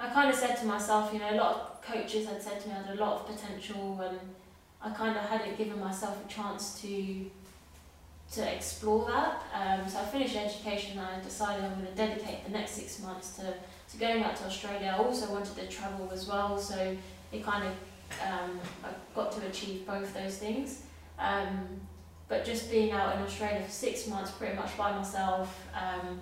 I 0.00 0.08
kind 0.08 0.30
of 0.30 0.34
said 0.36 0.56
to 0.60 0.66
myself, 0.66 1.12
you 1.12 1.18
know, 1.18 1.30
a 1.30 1.36
lot 1.36 1.54
of 1.56 1.82
coaches 1.82 2.26
had 2.26 2.42
said 2.42 2.60
to 2.62 2.68
me 2.68 2.74
I 2.74 2.86
had 2.86 2.96
a 2.98 3.00
lot 3.00 3.20
of 3.20 3.26
potential, 3.26 4.00
and 4.00 4.18
I 4.80 4.90
kind 4.90 5.16
of 5.16 5.24
hadn't 5.24 5.58
given 5.58 5.78
myself 5.80 6.16
a 6.24 6.28
chance 6.32 6.80
to, 6.82 6.86
to 8.32 8.54
explore 8.54 9.06
that. 9.08 9.42
Um, 9.54 9.88
so 9.88 10.00
I 10.00 10.04
finished 10.04 10.36
education 10.36 10.98
and 10.98 11.06
I 11.06 11.20
decided 11.22 11.64
I'm 11.64 11.74
going 11.74 11.86
to 11.86 11.92
dedicate 11.94 12.44
the 12.44 12.50
next 12.50 12.72
six 12.72 13.00
months 13.00 13.36
to, 13.36 13.54
to 13.90 13.96
going 13.98 14.22
out 14.22 14.36
to 14.36 14.44
Australia. 14.46 14.94
I 14.96 15.02
also 15.02 15.30
wanted 15.32 15.54
to 15.56 15.66
travel 15.68 16.10
as 16.12 16.26
well, 16.26 16.58
so 16.58 16.96
it 17.32 17.44
kind 17.44 17.64
of 17.68 17.72
um, 18.26 18.60
I 18.84 18.88
got 19.14 19.32
to 19.32 19.46
achieve 19.46 19.86
both 19.86 20.12
those 20.14 20.38
things. 20.38 20.82
Um, 21.18 21.80
but 22.28 22.44
just 22.44 22.70
being 22.70 22.90
out 22.92 23.16
in 23.16 23.22
Australia 23.22 23.62
for 23.62 23.70
six 23.70 24.08
months, 24.08 24.30
pretty 24.32 24.56
much 24.56 24.76
by 24.76 24.92
myself. 24.92 25.62
Um, 25.74 26.18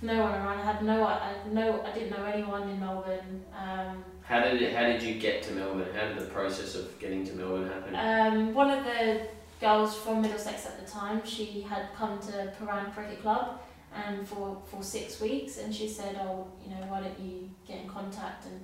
with 0.00 0.10
no 0.10 0.22
one 0.22 0.34
around. 0.34 0.58
I 0.58 0.64
had 0.64 0.82
no, 0.82 1.04
I 1.06 1.18
had 1.32 1.52
no, 1.52 1.82
I 1.82 1.92
didn't 1.92 2.10
know 2.10 2.24
anyone 2.24 2.68
in 2.68 2.80
Melbourne. 2.80 3.44
Um, 3.56 4.04
How 4.22 4.40
did 4.42 4.60
it, 4.62 4.74
how 4.74 4.82
did 4.82 5.02
you 5.02 5.14
get 5.14 5.42
to 5.44 5.52
Melbourne? 5.52 5.88
How 5.94 6.08
did 6.08 6.18
the 6.18 6.26
process 6.26 6.74
of 6.74 6.98
getting 6.98 7.24
to 7.26 7.32
Melbourne 7.34 7.68
happen? 7.68 7.94
um, 7.94 8.54
one 8.54 8.70
of 8.70 8.84
the 8.84 9.28
girls 9.60 9.96
from 9.96 10.22
Middlesex 10.22 10.66
at 10.66 10.84
the 10.84 10.90
time, 10.90 11.22
she 11.24 11.62
had 11.62 11.92
come 11.94 12.18
to 12.20 12.52
Prahran 12.58 12.92
Cricket 12.94 13.22
Club, 13.22 13.60
and 13.94 14.26
for 14.26 14.60
for 14.66 14.82
six 14.82 15.20
weeks, 15.20 15.58
and 15.58 15.74
she 15.74 15.88
said, 15.88 16.16
"Oh, 16.20 16.46
you 16.62 16.70
know, 16.70 16.82
why 16.88 17.00
don't 17.00 17.18
you 17.18 17.50
get 17.66 17.78
in 17.82 17.88
contact?" 17.88 18.46
And 18.46 18.60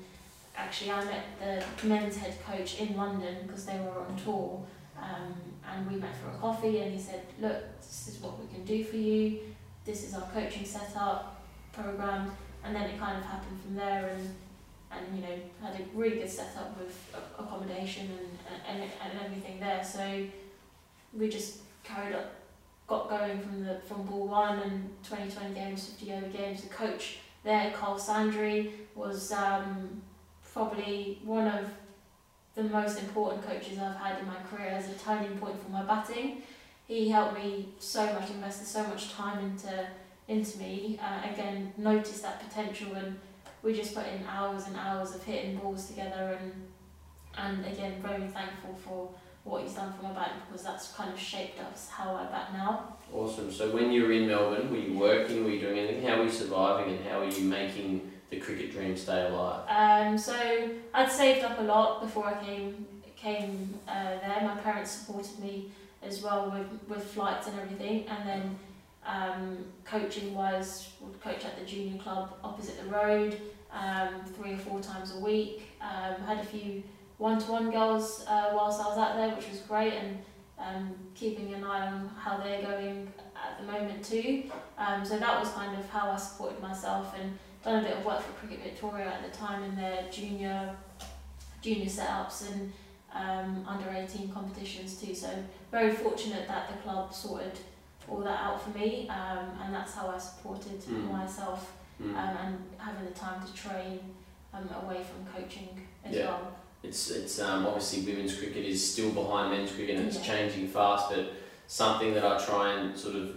actually, 0.56 0.90
I 0.92 1.04
met 1.04 1.24
the 1.40 1.86
men's 1.86 2.16
head 2.16 2.36
coach 2.44 2.80
in 2.80 2.96
London 2.96 3.36
because 3.46 3.64
they 3.64 3.78
were 3.78 4.00
on 4.00 4.16
tour, 4.16 4.62
um, 5.00 5.34
and 5.68 5.90
we 5.90 5.96
met 5.98 6.14
for 6.16 6.30
a 6.30 6.38
coffee, 6.38 6.80
and 6.80 6.92
he 6.92 7.00
said, 7.00 7.22
"Look, 7.40 7.80
this 7.80 8.08
is 8.08 8.22
what 8.22 8.38
we 8.40 8.46
can 8.54 8.64
do 8.64 8.84
for 8.84 8.96
you. 8.96 9.40
This 9.84 10.04
is 10.04 10.14
our 10.14 10.28
coaching 10.32 10.64
setup 10.64 11.42
program," 11.72 12.30
and 12.62 12.74
then 12.74 12.84
it 12.90 12.98
kind 12.98 13.18
of 13.18 13.24
happened 13.24 13.60
from 13.62 13.74
there, 13.74 14.08
and 14.08 14.34
and 14.92 15.16
you 15.16 15.22
know 15.22 15.36
had 15.60 15.80
a 15.80 15.84
really 15.94 16.18
good 16.18 16.30
setup 16.30 16.78
with 16.78 16.96
accommodation 17.38 18.06
and, 18.18 18.82
and 18.82 18.90
and 19.02 19.20
everything 19.24 19.58
there. 19.58 19.82
So 19.82 20.26
we 21.16 21.28
just 21.28 21.58
carried 21.82 22.14
up, 22.14 22.32
got 22.86 23.08
going 23.08 23.40
from 23.40 23.64
the 23.64 23.76
from 23.86 24.04
ball 24.04 24.28
one 24.28 24.58
and 24.60 24.90
20, 25.04 25.30
20 25.30 25.54
games, 25.54 25.86
50 25.86 26.12
over 26.12 26.28
games. 26.28 26.62
The 26.62 26.68
coach 26.68 27.18
there, 27.42 27.72
Carl 27.72 27.98
Sandry, 27.98 28.72
was 28.94 29.32
um, 29.32 30.02
probably 30.52 31.20
one 31.24 31.46
of 31.46 31.68
the 32.54 32.64
most 32.64 33.00
important 33.00 33.46
coaches 33.46 33.78
I've 33.78 33.96
had 33.96 34.20
in 34.20 34.26
my 34.26 34.36
career 34.50 34.68
as 34.68 34.88
a 34.88 34.94
turning 34.94 35.36
point 35.38 35.60
for 35.62 35.70
my 35.70 35.82
batting. 35.82 36.42
He 36.86 37.08
helped 37.08 37.34
me 37.34 37.70
so 37.78 38.04
much, 38.12 38.30
invested 38.30 38.66
so 38.66 38.84
much 38.84 39.12
time 39.12 39.44
into 39.44 39.86
into 40.28 40.58
me. 40.58 40.98
Uh, 41.02 41.30
again, 41.32 41.72
noticed 41.76 42.22
that 42.22 42.46
potential, 42.48 42.94
and 42.94 43.18
we 43.62 43.74
just 43.74 43.94
put 43.94 44.06
in 44.06 44.24
hours 44.26 44.66
and 44.66 44.76
hours 44.76 45.14
of 45.14 45.22
hitting 45.24 45.56
balls 45.56 45.86
together. 45.86 46.38
And 46.40 46.52
and 47.36 47.66
again, 47.66 48.00
very 48.00 48.28
thankful 48.28 48.74
for 48.74 49.10
what 49.44 49.62
he's 49.62 49.74
done 49.74 49.92
for 49.92 50.04
my 50.04 50.12
batting 50.12 50.38
because 50.48 50.64
that's 50.64 50.92
kind 50.92 51.12
of 51.12 51.20
shaped 51.20 51.60
us 51.60 51.88
how 51.88 52.14
I 52.16 52.24
bat 52.24 52.52
now. 52.52 52.96
Awesome. 53.12 53.52
So 53.52 53.70
when 53.70 53.92
you 53.92 54.04
were 54.04 54.12
in 54.12 54.26
Melbourne, 54.26 54.70
were 54.70 54.78
you 54.78 54.98
working? 54.98 55.44
Were 55.44 55.50
you 55.50 55.60
doing 55.60 55.78
anything? 55.78 56.02
How 56.02 56.18
were 56.18 56.24
you 56.24 56.30
surviving? 56.30 56.94
And 56.94 57.04
how 57.06 57.20
were 57.20 57.28
you 57.28 57.44
making 57.44 58.10
the 58.30 58.38
cricket 58.38 58.72
dream 58.72 58.96
stay 58.96 59.26
alive? 59.26 59.64
Um, 59.68 60.18
so 60.18 60.34
I'd 60.94 61.12
saved 61.12 61.44
up 61.44 61.58
a 61.60 61.62
lot 61.62 62.00
before 62.02 62.26
I 62.26 62.42
came 62.42 62.86
came 63.16 63.78
uh, 63.88 64.18
there. 64.20 64.40
My 64.42 64.56
parents 64.56 64.90
supported 64.90 65.38
me 65.38 65.70
as 66.02 66.22
well 66.22 66.50
with, 66.50 66.66
with 66.88 67.04
flights 67.04 67.46
and 67.46 67.58
everything, 67.58 68.06
and 68.06 68.28
then 68.28 68.58
um, 69.06 69.64
coaching 69.84 70.34
wise, 70.34 70.90
would 71.00 71.20
coach 71.22 71.44
at 71.44 71.58
the 71.58 71.64
junior 71.64 72.00
club 72.02 72.34
opposite 72.42 72.82
the 72.82 72.90
road 72.90 73.40
um, 73.72 74.24
three 74.36 74.52
or 74.52 74.58
four 74.58 74.80
times 74.80 75.14
a 75.14 75.20
week. 75.20 75.62
Um, 75.80 76.22
had 76.26 76.38
a 76.38 76.44
few 76.44 76.82
one 77.18 77.38
to 77.38 77.52
one 77.52 77.70
goals 77.70 78.24
uh, 78.28 78.50
whilst 78.54 78.80
I 78.80 78.88
was 78.88 78.98
out 78.98 79.16
there, 79.16 79.28
which 79.34 79.48
was 79.48 79.60
great, 79.60 79.94
and 79.94 80.18
um, 80.58 80.94
keeping 81.14 81.52
an 81.54 81.64
eye 81.64 81.86
on 81.86 82.08
how 82.18 82.38
they're 82.38 82.62
going 82.62 83.12
at 83.36 83.58
the 83.60 83.70
moment 83.72 84.04
too. 84.04 84.44
Um, 84.78 85.04
so 85.04 85.18
that 85.18 85.38
was 85.40 85.50
kind 85.50 85.78
of 85.78 85.88
how 85.90 86.10
I 86.10 86.16
supported 86.16 86.60
myself 86.60 87.14
and 87.20 87.38
done 87.64 87.80
a 87.84 87.88
bit 87.88 87.96
of 87.96 88.04
work 88.04 88.20
for 88.20 88.32
Cricket 88.32 88.62
Victoria 88.64 89.06
at 89.06 89.30
the 89.30 89.36
time 89.36 89.62
in 89.64 89.74
their 89.76 90.04
junior 90.10 90.74
junior 91.62 91.86
setups 91.86 92.52
and 92.52 92.72
um, 93.14 93.64
under 93.66 93.88
18 93.90 94.28
competitions 94.30 95.00
too. 95.00 95.14
So 95.14 95.30
very 95.70 95.92
fortunate 95.92 96.46
that 96.48 96.68
the 96.68 96.76
club 96.82 97.14
sorted 97.14 97.58
all 98.08 98.18
that 98.20 98.38
out 98.40 98.60
for 98.62 98.76
me, 98.78 99.08
um, 99.08 99.48
and 99.62 99.72
that's 99.74 99.94
how 99.94 100.08
I 100.08 100.18
supported 100.18 100.80
Mm. 100.84 101.10
myself 101.12 101.72
Mm. 102.02 102.10
um, 102.10 102.36
and 102.44 102.58
having 102.76 103.04
the 103.06 103.12
time 103.12 103.40
to 103.46 103.52
train 103.54 104.00
um, 104.52 104.68
away 104.82 105.02
from 105.02 105.24
coaching 105.32 105.86
as 106.04 106.14
Yeah. 106.16 106.26
well. 106.26 106.52
It's 106.84 107.10
it's 107.10 107.40
um, 107.40 107.66
obviously 107.66 108.02
women's 108.12 108.36
cricket 108.36 108.64
is 108.64 108.92
still 108.92 109.10
behind 109.10 109.50
men's 109.52 109.72
cricket 109.72 109.96
and 109.96 110.06
it's 110.06 110.16
Yeah. 110.18 110.22
changing 110.36 110.68
fast. 110.68 111.08
But 111.10 111.32
something 111.66 112.12
that 112.14 112.24
I 112.24 112.38
try 112.44 112.74
and 112.74 112.96
sort 112.98 113.16
of 113.16 113.28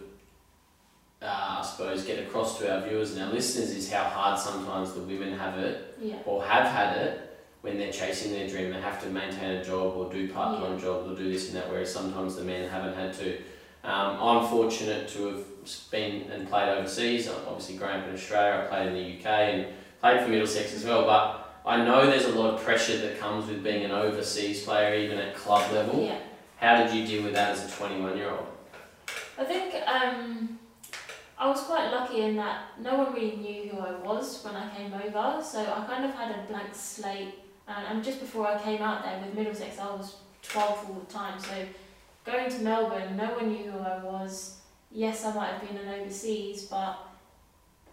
uh, 1.21 1.25
I 1.59 1.61
suppose 1.63 2.03
get 2.03 2.19
across 2.19 2.59
to 2.59 2.71
our 2.71 2.87
viewers 2.87 3.13
and 3.15 3.23
our 3.27 3.33
listeners 3.33 3.71
is 3.71 3.91
how 3.91 4.03
hard 4.03 4.37
sometimes 4.39 4.93
the 4.93 4.99
women 4.99 5.37
have 5.37 5.57
it 5.57 5.95
Yeah. 5.99 6.15
or 6.25 6.43
have 6.43 6.67
had 6.67 6.97
it 6.97 7.39
when 7.61 7.77
they're 7.79 7.91
chasing 7.91 8.31
their 8.33 8.47
dream. 8.47 8.71
They 8.71 8.79
have 8.81 9.01
to 9.03 9.09
maintain 9.09 9.51
a 9.57 9.63
job 9.65 9.95
or 9.97 10.11
do 10.11 10.31
part 10.31 10.59
time 10.59 10.79
jobs 10.79 11.09
or 11.09 11.15
do 11.15 11.31
this 11.31 11.47
and 11.47 11.57
that. 11.57 11.69
Whereas 11.71 11.91
sometimes 11.91 12.35
the 12.35 12.43
men 12.43 12.69
haven't 12.69 12.93
had 12.95 13.13
to. 13.15 13.37
Um, 13.83 14.17
I'm 14.21 14.47
fortunate 14.47 15.07
to 15.09 15.27
have 15.27 15.43
been 15.89 16.29
and 16.31 16.47
played 16.49 16.69
overseas. 16.69 17.27
I'm 17.29 17.35
obviously 17.47 17.77
growing 17.77 18.01
up 18.01 18.07
in 18.07 18.13
Australia. 18.13 18.63
I 18.63 18.67
played 18.67 18.87
in 18.89 18.93
the 18.93 19.17
UK 19.19 19.25
and 19.53 19.65
played 20.01 20.21
for 20.21 20.27
Middlesex 20.27 20.75
as 20.75 20.83
well. 20.85 21.05
But 21.05 21.46
I 21.67 21.83
know 21.83 22.05
there's 22.05 22.25
a 22.25 22.31
lot 22.39 22.53
of 22.53 22.63
pressure 22.63 22.97
that 22.99 23.19
comes 23.19 23.47
with 23.47 23.61
being 23.61 23.83
an 23.83 23.91
overseas 23.91 24.63
player, 24.63 24.95
even 24.95 25.17
at 25.17 25.35
club 25.35 25.69
level. 25.73 26.01
Yeah. 26.01 26.19
How 26.55 26.81
did 26.81 26.95
you 26.95 27.05
deal 27.05 27.23
with 27.23 27.33
that 27.33 27.51
as 27.51 27.65
a 27.65 27.75
21 27.75 28.17
year 28.17 28.29
old? 28.29 28.47
I 29.37 29.43
think 29.43 29.75
um, 29.85 30.57
I 31.37 31.49
was 31.49 31.61
quite 31.61 31.91
lucky 31.91 32.21
in 32.21 32.37
that 32.37 32.79
no 32.79 32.95
one 32.95 33.13
really 33.13 33.35
knew 33.35 33.69
who 33.69 33.79
I 33.79 33.95
was 33.95 34.43
when 34.43 34.55
I 34.55 34.73
came 34.75 34.93
over, 34.93 35.43
so 35.43 35.61
I 35.61 35.85
kind 35.85 36.05
of 36.05 36.13
had 36.13 36.31
a 36.31 36.47
blank 36.47 36.69
slate. 36.73 37.35
And, 37.67 37.97
and 37.97 38.03
just 38.03 38.21
before 38.21 38.47
I 38.47 38.57
came 38.57 38.81
out 38.81 39.03
there 39.03 39.21
with 39.21 39.35
Middlesex, 39.35 39.77
I 39.77 39.87
was 39.87 40.15
12 40.43 40.89
all 40.89 40.95
the 40.95 41.13
time. 41.13 41.37
So 41.37 41.53
going 42.25 42.49
to 42.49 42.59
Melbourne, 42.59 43.17
no 43.17 43.25
one 43.33 43.49
knew 43.49 43.71
who 43.71 43.79
I 43.79 44.01
was. 44.01 44.61
Yes, 44.89 45.25
I 45.25 45.33
might 45.33 45.49
have 45.49 45.67
been 45.67 45.77
an 45.77 45.99
overseas, 45.99 46.63
but 46.63 46.97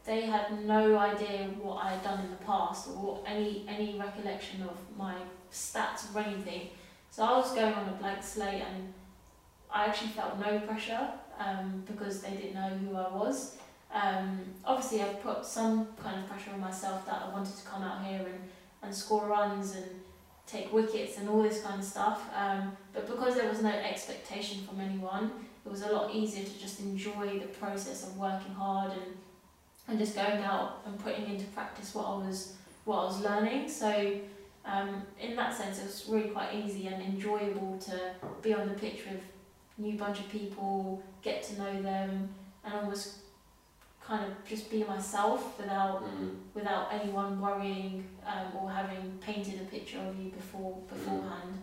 they 0.04 0.22
had 0.22 0.64
no 0.64 0.98
idea 0.98 1.48
what 1.62 1.84
I 1.84 1.92
had 1.92 2.02
done 2.02 2.24
in 2.24 2.30
the 2.30 2.44
past 2.44 2.88
or 2.88 3.22
any 3.26 3.64
any 3.68 3.98
recollection 3.98 4.62
of 4.62 4.76
my 4.96 5.14
stats 5.50 6.14
or 6.14 6.20
anything. 6.20 6.68
So 7.10 7.22
I 7.22 7.36
was 7.38 7.54
going 7.54 7.72
on 7.72 7.88
a 7.88 7.92
blank 7.92 8.22
slate, 8.22 8.62
and 8.62 8.92
I 9.70 9.86
actually 9.86 10.10
felt 10.10 10.38
no 10.38 10.58
pressure 10.60 11.08
um, 11.38 11.84
because 11.86 12.20
they 12.20 12.30
didn't 12.30 12.54
know 12.54 12.68
who 12.68 12.96
I 12.96 13.08
was. 13.08 13.56
Um, 13.92 14.40
obviously, 14.64 15.02
I 15.02 15.06
put 15.06 15.46
some 15.46 15.88
kind 16.02 16.18
of 16.18 16.28
pressure 16.28 16.50
on 16.52 16.60
myself 16.60 17.06
that 17.06 17.22
I 17.26 17.32
wanted 17.32 17.56
to 17.56 17.64
come 17.64 17.82
out 17.82 18.04
here 18.04 18.20
and, 18.20 18.40
and 18.82 18.94
score 18.94 19.26
runs 19.28 19.76
and 19.76 19.86
take 20.46 20.72
wickets 20.72 21.18
and 21.18 21.28
all 21.28 21.42
this 21.42 21.62
kind 21.62 21.78
of 21.78 21.86
stuff. 21.86 22.28
Um, 22.36 22.76
but 22.92 23.06
because 23.06 23.36
there 23.36 23.48
was 23.48 23.62
no 23.62 23.70
expectation 23.70 24.66
from 24.66 24.80
anyone, 24.80 25.30
it 25.64 25.70
was 25.70 25.82
a 25.82 25.92
lot 25.92 26.12
easier 26.12 26.44
to 26.44 26.58
just 26.58 26.80
enjoy 26.80 27.38
the 27.38 27.46
process 27.46 28.02
of 28.02 28.18
working 28.18 28.52
hard 28.52 28.92
and 28.92 29.16
and 29.88 29.98
just 29.98 30.14
going 30.14 30.42
out 30.42 30.82
and 30.86 30.98
putting 30.98 31.26
into 31.28 31.44
practice 31.46 31.94
what 31.94 32.06
I 32.06 32.16
was 32.26 32.54
what 32.84 32.98
I 32.98 33.04
was 33.04 33.20
learning. 33.20 33.68
So 33.68 34.12
um, 34.64 35.02
in 35.20 35.36
that 35.36 35.54
sense, 35.56 35.78
it 35.78 35.84
was 35.84 36.06
really 36.08 36.28
quite 36.30 36.54
easy 36.54 36.86
and 36.86 37.02
enjoyable 37.02 37.78
to 37.80 38.12
be 38.42 38.54
on 38.54 38.68
the 38.68 38.74
pitch 38.74 39.02
with 39.10 39.20
new 39.78 39.96
bunch 39.98 40.20
of 40.20 40.28
people, 40.30 41.02
get 41.22 41.42
to 41.44 41.58
know 41.58 41.82
them, 41.82 42.28
and 42.64 42.74
almost 42.74 43.16
kind 44.06 44.24
of 44.24 44.32
just 44.46 44.70
be 44.70 44.84
myself 44.84 45.58
without 45.58 46.02
Mm. 46.04 46.36
without 46.54 46.92
anyone 46.92 47.40
worrying 47.40 48.04
um, 48.26 48.54
or 48.58 48.70
having 48.70 49.18
painted 49.20 49.60
a 49.62 49.64
picture 49.64 49.98
of 49.98 50.18
you 50.18 50.30
before 50.30 50.76
beforehand. 50.88 51.58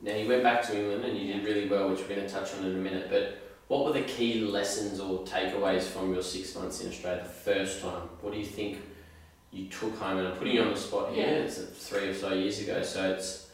Now 0.00 0.14
you 0.14 0.28
went 0.28 0.42
back 0.44 0.62
to 0.66 0.78
England 0.78 1.04
and 1.04 1.16
you 1.18 1.32
did 1.32 1.44
really 1.44 1.68
well, 1.68 1.88
which 1.90 2.00
we're 2.00 2.14
going 2.16 2.26
to 2.26 2.28
touch 2.28 2.54
on 2.54 2.64
in 2.64 2.74
a 2.74 2.78
minute. 2.78 3.08
But 3.10 3.51
what 3.68 3.84
were 3.84 3.92
the 3.92 4.02
key 4.02 4.40
lessons 4.40 5.00
or 5.00 5.24
takeaways 5.24 5.82
from 5.82 6.12
your 6.12 6.22
six 6.22 6.54
months 6.54 6.82
in 6.82 6.88
Australia 6.90 7.22
the 7.22 7.28
first 7.28 7.80
time? 7.80 8.02
What 8.20 8.32
do 8.32 8.38
you 8.38 8.46
think 8.46 8.78
you 9.50 9.66
took 9.68 9.96
home? 9.98 10.18
And 10.18 10.28
I'm 10.28 10.36
putting 10.36 10.54
you 10.54 10.62
on 10.62 10.70
the 10.70 10.78
spot 10.78 11.12
here. 11.12 11.26
Yeah. 11.26 11.32
It's 11.44 11.58
three 11.58 12.08
or 12.08 12.14
so 12.14 12.32
years 12.34 12.60
ago, 12.60 12.82
so 12.82 13.12
it's. 13.12 13.48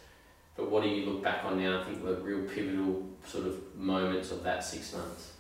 But 0.57 0.71
what 0.71 0.83
do 0.83 0.89
you 0.89 1.07
look 1.07 1.23
back 1.23 1.45
on 1.45 1.63
now? 1.63 1.81
I 1.81 1.85
think 1.85 2.05
the 2.05 2.17
real 2.17 2.43
pivotal 2.49 3.07
sort 3.25 3.47
of 3.47 3.77
moments 3.77 4.33
of 4.33 4.43
that 4.43 4.65
six 4.65 4.93
months. 4.93 5.35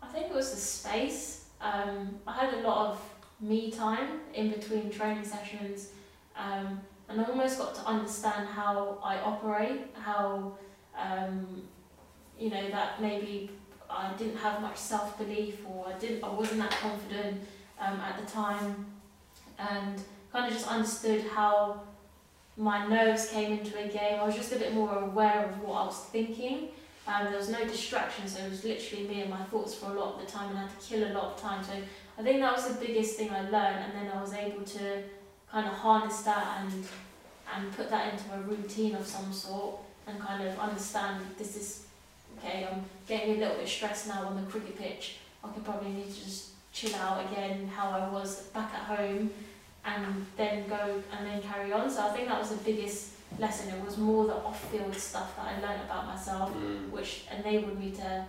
I 0.00 0.06
think 0.06 0.26
it 0.26 0.34
was 0.34 0.52
the 0.52 0.60
space. 0.60 1.46
Um, 1.60 2.20
I 2.26 2.32
had 2.32 2.54
a 2.54 2.60
lot 2.60 2.90
of 2.90 3.00
me 3.40 3.72
time 3.72 4.20
in 4.34 4.50
between 4.50 4.90
training 4.90 5.24
sessions, 5.24 5.90
um, 6.36 6.80
and 7.08 7.20
I 7.20 7.24
almost 7.24 7.58
got 7.58 7.74
to 7.74 7.84
understand 7.84 8.46
how 8.48 8.98
I 9.02 9.18
operate, 9.18 9.86
how 9.94 10.56
um, 10.96 11.62
you 12.38 12.50
know 12.50 12.70
that 12.70 13.00
maybe 13.00 13.50
I 13.96 14.12
didn't 14.16 14.36
have 14.38 14.60
much 14.60 14.76
self 14.76 15.18
belief 15.18 15.58
or 15.66 15.86
I 15.88 15.98
didn't 15.98 16.24
I 16.24 16.28
wasn't 16.30 16.60
that 16.60 16.70
confident 16.70 17.40
um, 17.80 18.00
at 18.00 18.18
the 18.18 18.30
time, 18.30 18.86
and 19.58 20.02
kind 20.32 20.46
of 20.46 20.52
just 20.52 20.68
understood 20.68 21.24
how 21.34 21.82
my 22.56 22.86
nerves 22.86 23.28
came 23.30 23.58
into 23.58 23.78
a 23.78 23.88
game. 23.88 24.20
I 24.20 24.24
was 24.24 24.34
just 24.34 24.52
a 24.52 24.58
bit 24.58 24.74
more 24.74 24.96
aware 24.98 25.46
of 25.46 25.62
what 25.62 25.74
I 25.74 25.84
was 25.86 25.98
thinking. 26.12 26.68
Um, 27.06 27.24
there 27.24 27.36
was 27.36 27.48
no 27.48 27.64
distraction, 27.64 28.28
so 28.28 28.44
it 28.44 28.50
was 28.50 28.64
literally 28.64 29.08
me 29.08 29.22
and 29.22 29.30
my 29.30 29.42
thoughts 29.44 29.74
for 29.74 29.86
a 29.86 29.94
lot 29.94 30.14
of 30.14 30.20
the 30.20 30.26
time, 30.30 30.50
and 30.50 30.58
I 30.58 30.62
had 30.62 30.80
to 30.80 30.86
kill 30.86 31.10
a 31.10 31.12
lot 31.12 31.24
of 31.24 31.40
time. 31.40 31.64
So 31.64 31.72
I 32.18 32.22
think 32.22 32.40
that 32.40 32.54
was 32.54 32.68
the 32.68 32.84
biggest 32.84 33.16
thing 33.16 33.30
I 33.30 33.40
learned, 33.40 33.84
and 33.84 33.92
then 33.94 34.12
I 34.14 34.20
was 34.20 34.32
able 34.32 34.62
to 34.62 35.02
kind 35.50 35.66
of 35.66 35.72
harness 35.72 36.22
that 36.22 36.60
and 36.60 36.86
and 37.54 37.70
put 37.76 37.90
that 37.90 38.12
into 38.12 38.32
a 38.34 38.40
routine 38.40 38.94
of 38.94 39.06
some 39.06 39.32
sort, 39.32 39.76
and 40.06 40.20
kind 40.20 40.46
of 40.46 40.58
understand 40.58 41.24
this 41.36 41.56
is 41.56 41.86
okay. 42.44 42.66
I'm 42.70 42.84
getting 43.06 43.36
a 43.36 43.38
little 43.38 43.56
bit 43.56 43.68
stressed 43.68 44.08
now 44.08 44.24
on 44.26 44.36
the 44.36 44.50
cricket 44.50 44.78
pitch. 44.78 45.16
I 45.44 45.48
could 45.48 45.64
probably 45.64 45.90
need 45.90 46.12
to 46.12 46.24
just 46.24 46.50
chill 46.72 46.94
out 46.96 47.24
again, 47.30 47.68
how 47.68 47.90
I 47.90 48.08
was 48.08 48.42
back 48.54 48.72
at 48.74 48.96
home, 48.96 49.30
and 49.84 50.26
then 50.36 50.68
go 50.68 51.02
and 51.16 51.26
then 51.26 51.42
carry 51.42 51.72
on. 51.72 51.90
So 51.90 52.06
I 52.06 52.10
think 52.10 52.28
that 52.28 52.38
was 52.38 52.50
the 52.50 52.56
biggest 52.64 53.12
lesson. 53.38 53.74
It 53.74 53.84
was 53.84 53.98
more 53.98 54.26
the 54.26 54.34
off-field 54.34 54.94
stuff 54.94 55.36
that 55.36 55.46
I 55.46 55.60
learned 55.60 55.82
about 55.84 56.06
myself 56.06 56.50
Mm. 56.54 56.90
which 56.90 57.24
enabled 57.36 57.78
me 57.78 57.90
to 57.92 58.24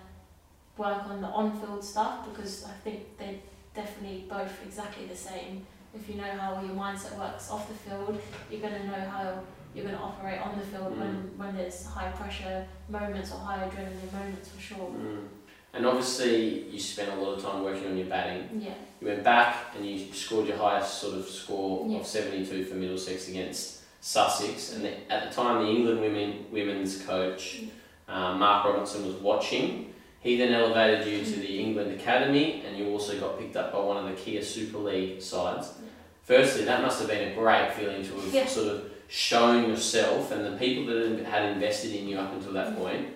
work 0.78 1.04
on 1.06 1.22
the 1.22 1.28
on-field 1.28 1.84
stuff 1.84 2.28
because 2.30 2.66
I 2.66 2.72
think 2.84 3.18
they're 3.18 3.36
definitely 3.76 4.26
both 4.30 4.64
exactly 4.66 5.06
the 5.06 5.16
same. 5.16 5.66
If 5.94 6.10
you 6.10 6.16
know 6.16 6.32
how 6.38 6.60
your 6.62 6.74
mindset 6.76 7.18
works 7.20 7.52
off 7.52 7.68
the 7.68 7.76
field, 7.76 8.20
you're 8.50 8.62
going 8.62 8.74
to 8.74 8.88
know 8.88 9.10
how 9.10 9.40
you're 9.74 9.86
going 9.86 9.96
to 9.98 10.02
operate 10.02 10.40
on 10.40 10.58
the 10.58 10.66
field 10.66 10.98
when, 11.00 11.32
when 11.38 11.56
there's 11.56 11.86
high 11.86 12.10
pressure 12.12 12.66
moments 12.90 13.32
or 13.32 13.38
high 13.40 13.68
adrenaline 13.68 14.12
moments 14.14 14.50
for 14.50 14.62
sure. 14.62 14.78
Mm. 14.90 15.28
And 15.76 15.86
obviously, 15.88 16.70
you 16.70 16.80
spent 16.80 17.12
a 17.12 17.16
lot 17.16 17.38
of 17.38 17.44
time 17.44 17.64
working 17.64 17.88
on 17.88 17.98
your 17.98 18.06
batting. 18.06 18.62
Yeah, 18.62 18.74
You 19.02 19.08
went 19.08 19.24
back 19.24 19.74
and 19.76 19.84
you 19.86 20.14
scored 20.14 20.48
your 20.48 20.58
highest 20.58 21.00
sort 21.00 21.16
of 21.16 21.26
score 21.26 21.88
Yeah. 21.90 21.98
of 22.00 22.06
72 22.06 22.66
for 22.66 22.76
Middlesex 22.76 23.28
against 23.30 23.82
Sussex. 24.00 24.74
And 24.74 24.86
the, 24.86 25.12
at 25.12 25.28
the 25.30 25.36
time, 25.36 25.64
the 25.64 25.70
England 25.72 26.00
women 26.02 26.46
women's 26.52 27.04
coach, 27.04 27.64
uh, 28.08 28.36
Mark 28.36 28.66
Robinson, 28.66 29.08
was 29.08 29.16
watching. 29.16 29.94
He 30.20 30.38
then 30.38 30.54
elevated 30.54 31.08
you 31.08 31.26
to 31.26 31.40
the 31.40 31.60
England 31.60 32.00
Academy, 32.00 32.64
and 32.68 32.78
you 32.78 32.90
also 32.92 33.20
got 33.20 33.40
picked 33.40 33.56
up 33.58 33.74
by 33.74 33.80
one 33.80 33.98
of 33.98 34.06
the 34.06 34.14
Kia 34.22 34.44
Super 34.44 34.78
League 34.78 35.22
sides. 35.22 35.74
Yeah. 35.82 35.90
Firstly, 36.22 36.66
that 36.66 36.82
must 36.84 37.00
have 37.00 37.10
been 37.10 37.32
a 37.32 37.36
great 37.36 37.74
feeling 37.74 38.04
to 38.04 38.14
have 38.14 38.34
Yeah. 38.34 38.46
sort 38.46 38.68
of 38.68 38.93
shown 39.14 39.70
yourself 39.70 40.32
and 40.32 40.44
the 40.44 40.58
people 40.58 40.86
that 40.88 41.24
had 41.26 41.52
invested 41.52 41.92
in 41.94 42.08
you 42.08 42.18
up 42.18 42.34
until 42.34 42.52
that 42.52 42.76
point 42.76 43.10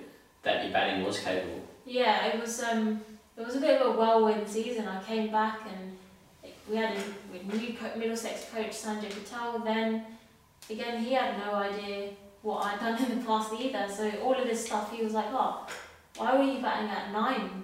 that 0.43 0.63
your 0.63 0.71
batting 0.71 1.03
was 1.03 1.17
capable. 1.19 1.59
yeah. 1.85 2.27
It 2.27 2.39
was 2.39 2.61
um, 2.61 3.01
it 3.35 3.43
was 3.43 3.55
a 3.55 3.59
bit 3.59 3.81
of 3.81 3.95
a 3.95 3.97
whirlwind 3.97 4.47
season. 4.47 4.87
I 4.87 5.01
came 5.03 5.31
back 5.31 5.59
and 5.73 6.53
we 6.69 6.75
had 6.75 6.95
a 6.95 7.55
new 7.57 7.75
Middlesex 7.97 8.45
coach 8.53 8.69
Sanjay 8.71 9.09
Patel. 9.09 9.57
Then 9.59 10.05
again, 10.69 11.03
he 11.03 11.13
had 11.13 11.35
no 11.39 11.55
idea 11.55 12.11
what 12.43 12.63
I'd 12.65 12.79
done 12.79 13.03
in 13.11 13.17
the 13.17 13.25
past 13.25 13.51
either. 13.59 13.87
So 13.89 14.07
all 14.23 14.35
of 14.35 14.45
this 14.47 14.65
stuff, 14.67 14.91
he 14.91 15.03
was 15.03 15.13
like, 15.13 15.29
"Oh, 15.31 15.65
why 16.17 16.37
were 16.37 16.43
you 16.43 16.61
batting 16.61 16.91
at 16.91 17.11
nine 17.11 17.63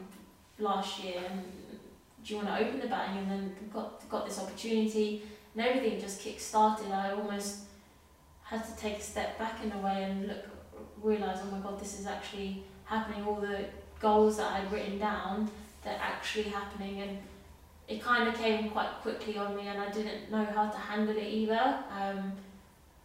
last 0.58 1.04
year? 1.04 1.22
And 1.30 1.44
do 2.26 2.34
you 2.34 2.38
want 2.42 2.48
to 2.50 2.66
open 2.66 2.80
the 2.80 2.88
batting?" 2.88 3.20
And 3.20 3.30
then 3.32 3.56
got 3.72 4.10
got 4.10 4.26
this 4.26 4.40
opportunity, 4.40 5.22
and 5.56 5.64
everything 5.68 6.00
just 6.02 6.20
kick 6.20 6.40
started. 6.40 6.92
I 6.92 7.12
almost 7.12 7.66
had 8.54 8.66
to 8.66 8.76
take 8.78 8.98
a 8.98 9.02
step 9.02 9.40
back 9.40 9.64
in 9.64 9.72
a 9.72 9.78
way 9.80 10.04
and 10.04 10.28
look, 10.28 10.46
realize, 11.02 11.40
oh 11.42 11.52
my 11.52 11.60
god, 11.60 11.80
this 11.80 12.00
is 12.00 12.06
actually 12.06 12.64
happening. 12.86 13.26
All 13.26 13.36
the 13.36 13.66
goals 14.00 14.38
that 14.38 14.52
I'd 14.52 14.72
written 14.72 15.00
down, 15.00 15.50
they're 15.84 16.00
actually 16.00 16.44
happening, 16.44 17.02
and 17.02 17.18
it 17.88 18.02
kind 18.02 18.28
of 18.30 18.36
came 18.36 18.70
quite 18.70 18.92
quickly 19.02 19.38
on 19.38 19.56
me, 19.56 19.68
and 19.68 19.82
I 19.82 19.90
didn't 19.90 20.32
know 20.32 20.46
how 20.46 20.70
to 20.70 20.78
handle 20.78 21.18
it 21.18 21.28
either. 21.42 21.80
Um, 22.00 22.34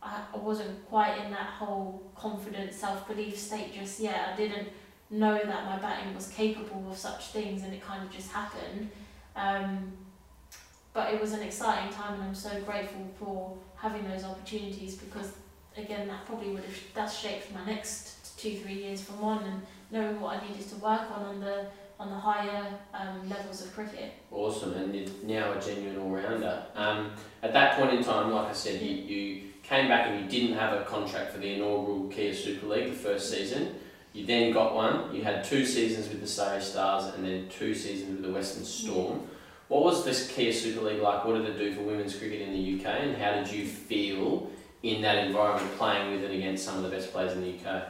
I, 0.03 0.21
I 0.33 0.37
wasn't 0.37 0.87
quite 0.89 1.19
in 1.25 1.31
that 1.31 1.51
whole 1.59 2.03
confident 2.15 2.73
self-belief 2.73 3.37
state 3.37 3.75
just 3.75 3.99
yet. 4.01 4.31
I 4.33 4.37
didn't 4.37 4.69
know 5.11 5.35
that 5.35 5.65
my 5.65 5.79
batting 5.79 6.15
was 6.15 6.29
capable 6.29 6.91
of 6.91 6.97
such 6.97 7.29
things, 7.29 7.63
and 7.63 7.73
it 7.73 7.83
kind 7.83 8.03
of 8.05 8.11
just 8.11 8.31
happened. 8.31 8.91
Um, 9.35 9.93
but 10.99 11.15
it 11.15 11.21
was 11.21 11.33
an 11.33 11.43
exciting 11.43 11.93
time, 11.93 12.15
and 12.15 12.25
I'm 12.25 12.35
so 12.35 12.51
grateful 12.63 13.07
for 13.21 13.57
having 13.77 14.03
those 14.11 14.25
opportunities 14.25 14.97
because, 14.97 15.31
again, 15.77 16.09
that 16.09 16.27
probably 16.27 16.51
would 16.51 16.65
have 16.65 16.75
that's 16.93 17.17
shaped 17.17 17.55
my 17.55 17.65
next 17.65 18.37
two 18.37 18.57
three 18.57 18.83
years 18.83 19.01
from 19.01 19.23
on, 19.23 19.45
and 19.45 19.63
knowing 19.93 20.21
what 20.21 20.37
I 20.37 20.49
needed 20.49 20.69
to 20.71 20.75
work 20.79 21.03
on 21.13 21.23
on 21.23 21.39
the 21.39 21.67
on 22.01 22.11
the 22.11 22.17
higher 22.17 22.67
um, 22.93 23.29
levels 23.29 23.65
of 23.65 23.73
cricket. 23.73 24.13
Awesome, 24.33 24.73
and 24.73 24.93
you're 24.93 25.09
now 25.23 25.53
a 25.53 25.61
genuine 25.61 26.01
all 26.01 26.11
rounder. 26.11 26.65
Um, 26.75 27.13
at 27.45 27.53
that 27.53 27.77
point 27.77 27.93
in 27.93 28.03
time, 28.03 28.33
like 28.33 28.49
I 28.49 28.53
said, 28.53 28.83
you, 28.83 28.91
you 28.91 29.43
came 29.63 29.87
back 29.87 30.09
and 30.09 30.21
you 30.21 30.29
didn't 30.29 30.59
have 30.59 30.81
a 30.81 30.85
contract 30.85 31.31
for 31.31 31.39
the 31.39 31.55
inaugural 31.55 32.09
Kia 32.09 32.35
Super 32.35 32.67
League 32.67 32.89
the 32.89 32.99
first 32.99 33.31
season. 33.31 33.77
You 34.13 34.27
then 34.27 34.53
got 34.53 34.75
one. 34.75 35.15
You 35.15 35.23
had 35.23 35.45
two 35.45 35.65
seasons 35.65 36.09
with 36.09 36.21
the 36.21 36.27
Surrey 36.27 36.61
Stars 36.61 37.15
and 37.15 37.25
then 37.25 37.49
two 37.49 37.73
seasons 37.73 38.17
with 38.17 38.23
the 38.23 38.33
Western 38.33 38.65
Storm. 38.65 39.29
What 39.69 39.85
was 39.85 40.05
this 40.05 40.33
Kia 40.33 40.53
Super 40.53 40.81
League 40.81 41.03
like? 41.03 41.25
What 41.25 41.37
did 41.37 41.47
it 41.47 41.59
do 41.59 41.75
for 41.75 41.83
women's 41.83 42.17
cricket 42.17 42.41
in 42.41 42.53
the 42.53 42.81
UK, 42.81 42.87
and 43.03 43.17
how 43.17 43.33
did 43.33 43.53
you 43.53 43.67
feel 43.67 44.51
in 44.83 45.03
that 45.03 45.27
environment 45.27 45.77
playing 45.77 46.13
with 46.13 46.25
and 46.25 46.33
against 46.33 46.65
some 46.65 46.77
of 46.79 46.83
the 46.83 46.89
best 46.89 47.13
players 47.13 47.33
in 47.33 47.43
the 47.43 47.51
UK? 47.51 47.83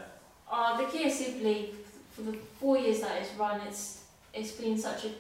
Uh, 0.51 0.77
the 0.77 0.85
Kia 0.87 1.09
Super 1.09 1.45
League, 1.45 1.75
for 2.13 2.23
the 2.23 2.33
four 2.59 2.77
years 2.79 3.01
that 3.01 3.23
it's 3.23 3.33
run, 3.35 3.61
it's 3.61 4.03
it's 4.35 4.53
been 4.53 4.77
such 4.77 5.05
a 5.05 5.11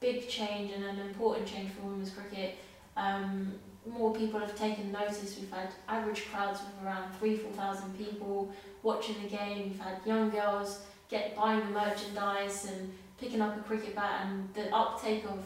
big 0.00 0.28
change 0.28 0.72
and 0.72 0.84
an 0.84 0.98
important 1.00 1.46
change 1.46 1.70
for 1.70 1.86
women's 1.86 2.10
cricket. 2.10 2.56
Um, 2.96 3.52
more 3.88 4.12
people 4.12 4.40
have 4.40 4.56
taken 4.56 4.90
notice. 4.90 5.38
We've 5.38 5.50
had 5.52 5.68
average 5.88 6.24
crowds 6.30 6.60
of 6.60 6.84
around 6.84 7.14
three, 7.20 7.36
four 7.36 7.52
thousand 7.52 7.96
people 7.96 8.50
watching 8.82 9.22
the 9.22 9.28
game. 9.28 9.70
We've 9.70 9.80
had 9.80 9.98
young 10.04 10.30
girls 10.30 10.80
get 11.08 11.36
buying 11.36 11.60
the 11.60 11.66
merchandise 11.66 12.64
and 12.64 12.92
picking 13.20 13.40
up 13.40 13.56
a 13.56 13.60
cricket 13.60 13.94
bat 13.94 14.22
and 14.26 14.52
the 14.54 14.74
uptake 14.74 15.24
of 15.24 15.38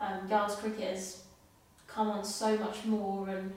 um, 0.00 0.26
girls 0.28 0.56
cricket 0.56 0.90
has 0.90 1.22
come 1.86 2.10
on 2.10 2.24
so 2.24 2.56
much 2.56 2.84
more 2.84 3.28
and 3.28 3.52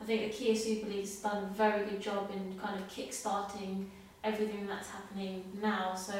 I 0.00 0.04
think 0.04 0.22
the 0.22 0.36
Kia 0.36 0.54
Super 0.54 0.88
League's 0.88 1.16
done 1.16 1.44
a 1.44 1.46
very 1.46 1.84
good 1.86 2.00
job 2.00 2.30
in 2.34 2.58
kind 2.58 2.78
of 2.78 2.88
kick-starting 2.88 3.90
everything 4.22 4.66
that's 4.66 4.90
happening 4.90 5.44
now. 5.62 5.94
So 5.94 6.14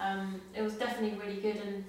um, 0.00 0.40
it 0.54 0.62
was 0.62 0.74
definitely 0.74 1.18
really 1.18 1.40
good 1.40 1.56
and 1.56 1.84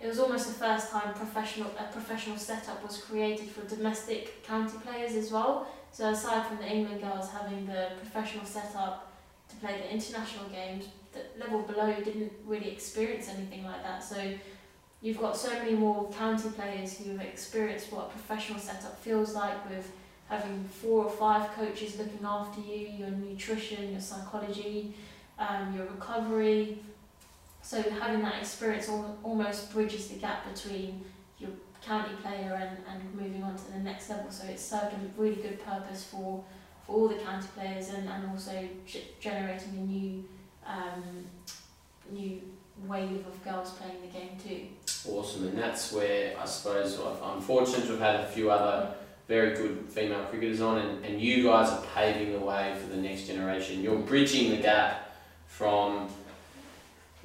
it 0.00 0.06
was 0.06 0.18
almost 0.18 0.46
the 0.46 0.52
first 0.52 0.90
time 0.90 1.14
professional 1.14 1.70
a 1.78 1.84
professional 1.84 2.36
setup 2.36 2.82
was 2.82 2.98
created 2.98 3.48
for 3.48 3.66
domestic 3.66 4.42
county 4.42 4.76
players 4.78 5.14
as 5.14 5.32
well. 5.32 5.66
So 5.90 6.10
aside 6.10 6.46
from 6.46 6.58
the 6.58 6.70
England 6.70 7.00
girls 7.00 7.30
having 7.30 7.66
the 7.66 7.92
professional 7.98 8.44
setup 8.44 9.12
to 9.48 9.56
play 9.56 9.78
the 9.78 9.92
international 9.92 10.48
games, 10.50 10.88
the 11.12 11.20
level 11.40 11.62
below 11.62 11.94
didn't 11.94 12.32
really 12.44 12.70
experience 12.70 13.28
anything 13.28 13.64
like 13.64 13.82
that. 13.82 14.04
So 14.04 14.16
you've 15.02 15.18
got 15.18 15.36
so 15.36 15.50
many 15.52 15.74
more 15.74 16.10
county 16.10 16.48
players 16.50 16.98
who 16.98 17.10
have 17.12 17.20
experienced 17.20 17.92
what 17.92 18.06
a 18.06 18.08
professional 18.10 18.58
setup 18.58 18.98
feels 19.00 19.34
like 19.34 19.68
with 19.68 19.90
having 20.28 20.64
four 20.64 21.04
or 21.04 21.10
five 21.10 21.52
coaches 21.52 21.98
looking 21.98 22.24
after 22.24 22.60
you, 22.60 22.88
your 22.98 23.10
nutrition, 23.10 23.92
your 23.92 24.00
psychology, 24.00 24.94
um, 25.38 25.74
your 25.76 25.86
recovery. 25.86 26.78
So 27.62 27.82
having 27.82 28.22
that 28.22 28.36
experience 28.40 28.88
al- 28.88 29.18
almost 29.22 29.72
bridges 29.72 30.08
the 30.08 30.16
gap 30.16 30.52
between 30.52 31.04
your 31.38 31.50
county 31.84 32.14
player 32.22 32.54
and, 32.54 32.78
and 32.88 33.14
moving 33.14 33.42
on 33.42 33.56
to 33.56 33.72
the 33.72 33.78
next 33.78 34.10
level. 34.10 34.30
So 34.30 34.46
it's 34.46 34.62
served 34.64 34.94
a 34.94 35.20
really 35.20 35.36
good 35.36 35.64
purpose 35.64 36.04
for, 36.04 36.42
for 36.84 36.92
all 36.92 37.08
the 37.08 37.16
county 37.16 37.46
players 37.54 37.90
and, 37.90 38.08
and 38.08 38.30
also 38.30 38.68
generating 39.20 39.70
a 39.70 39.82
new 39.82 40.24
um, 40.66 41.26
new 42.10 42.40
wave 42.86 43.24
of 43.26 43.44
girls 43.44 43.70
playing 43.72 44.00
the 44.02 44.08
game 44.08 44.36
too. 44.42 45.10
Awesome, 45.10 45.48
and 45.48 45.58
that's 45.58 45.92
where 45.92 46.36
I 46.38 46.44
suppose 46.44 46.98
I'm 47.22 47.40
fortunate 47.40 47.82
to 47.86 47.92
have 47.92 48.00
had 48.00 48.20
a 48.20 48.26
few 48.26 48.50
other 48.50 48.92
very 49.28 49.56
good 49.56 49.86
female 49.88 50.24
cricketers 50.24 50.60
on, 50.60 50.78
and, 50.78 51.04
and 51.04 51.20
you 51.20 51.44
guys 51.44 51.68
are 51.70 51.82
paving 51.94 52.32
the 52.32 52.38
way 52.38 52.74
for 52.80 52.88
the 52.88 52.96
next 52.96 53.26
generation. 53.26 53.82
You're 53.82 53.98
bridging 53.98 54.50
the 54.50 54.58
gap 54.58 55.10
from 55.48 56.08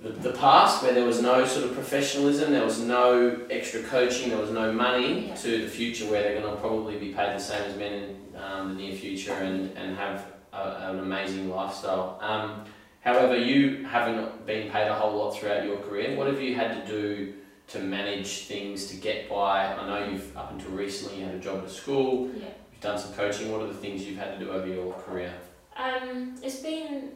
the, 0.02 0.10
the 0.10 0.32
past, 0.34 0.82
where 0.82 0.94
there 0.94 1.06
was 1.06 1.22
no 1.22 1.46
sort 1.46 1.66
of 1.66 1.74
professionalism, 1.74 2.52
there 2.52 2.66
was 2.66 2.80
no 2.80 3.40
extra 3.52 3.84
coaching, 3.84 4.30
there 4.30 4.40
was 4.40 4.50
no 4.50 4.72
money, 4.72 5.28
Yeah. 5.28 5.36
to 5.36 5.62
the 5.62 5.68
future 5.68 6.06
where 6.06 6.24
they're 6.24 6.42
going 6.42 6.52
to 6.56 6.60
probably 6.60 6.98
be 6.98 7.14
paid 7.14 7.36
the 7.36 7.40
same 7.40 7.62
as 7.70 7.78
men 7.78 7.94
in 7.94 8.16
um, 8.42 8.70
the 8.70 8.82
near 8.82 8.96
future 8.96 9.34
and, 9.34 9.76
and 9.78 9.96
have 9.98 10.26
a, 10.54 10.90
an 10.90 11.00
amazing 11.00 11.50
lifestyle. 11.52 12.18
Um, 12.22 12.64
however, 13.02 13.36
you 13.36 13.86
haven't 13.86 14.46
been 14.46 14.70
paid 14.72 14.88
a 14.88 14.94
whole 14.94 15.18
lot 15.18 15.32
throughout 15.32 15.66
your 15.66 15.78
career. 15.78 16.16
What 16.16 16.28
have 16.28 16.42
you 16.42 16.56
had 16.56 16.86
to 16.86 16.92
do 16.92 17.34
to 17.70 17.80
manage 17.80 18.46
things 18.46 18.88
to 18.88 18.96
get 18.98 19.30
by? 19.30 19.74
I 19.74 19.88
know 19.88 20.12
you've 20.12 20.36
up 20.36 20.52
until 20.52 20.72
recently 20.72 21.20
you 21.20 21.26
had 21.26 21.36
a 21.36 21.40
job 21.40 21.64
at 21.64 21.70
school. 21.72 22.30
Yeah. 22.36 22.46
You've 22.72 22.82
done 22.82 22.98
some 22.98 23.14
coaching. 23.14 23.52
What 23.52 23.62
are 23.62 23.68
the 23.68 23.74
things 23.74 24.04
you've 24.04 24.18
had 24.18 24.38
to 24.38 24.46
do 24.46 24.52
over 24.52 24.68
your 24.68 24.94
career? 24.94 25.34
Um, 25.76 26.36
it's 26.44 26.60
been, 26.60 27.12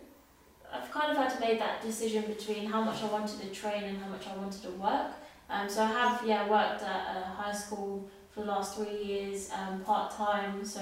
I've 0.71 0.89
kind 0.91 1.11
of 1.11 1.17
had 1.17 1.29
to 1.35 1.39
make 1.39 1.59
that 1.59 1.81
decision 1.81 2.23
between 2.25 2.65
how 2.65 2.81
much 2.83 3.03
I 3.03 3.07
wanted 3.07 3.41
to 3.41 3.47
train 3.47 3.83
and 3.83 3.97
how 3.97 4.09
much 4.09 4.27
I 4.27 4.35
wanted 4.35 4.61
to 4.63 4.71
work. 4.71 5.11
Um, 5.49 5.69
so 5.69 5.83
I 5.83 5.87
have, 5.87 6.23
yeah, 6.25 6.49
worked 6.49 6.81
at 6.81 7.17
a 7.17 7.25
high 7.25 7.53
school 7.53 8.09
for 8.31 8.41
the 8.41 8.47
last 8.47 8.75
three 8.75 9.03
years, 9.03 9.49
um, 9.51 9.81
part 9.81 10.11
time. 10.11 10.65
So 10.65 10.81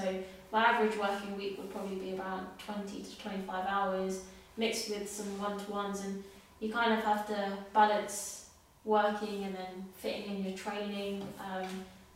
my 0.52 0.64
average 0.64 0.98
working 0.98 1.36
week 1.36 1.58
would 1.58 1.70
probably 1.70 1.96
be 1.96 2.12
about 2.12 2.58
20 2.58 3.02
to 3.02 3.18
25 3.18 3.66
hours, 3.68 4.22
mixed 4.56 4.90
with 4.90 5.10
some 5.10 5.38
one 5.38 5.58
to 5.58 5.70
ones. 5.70 6.00
And 6.00 6.22
you 6.60 6.72
kind 6.72 6.92
of 6.92 7.04
have 7.04 7.26
to 7.28 7.58
balance 7.72 8.48
working 8.84 9.44
and 9.44 9.54
then 9.54 9.84
fitting 9.96 10.36
in 10.36 10.44
your 10.44 10.56
training. 10.56 11.26
Um, 11.40 11.68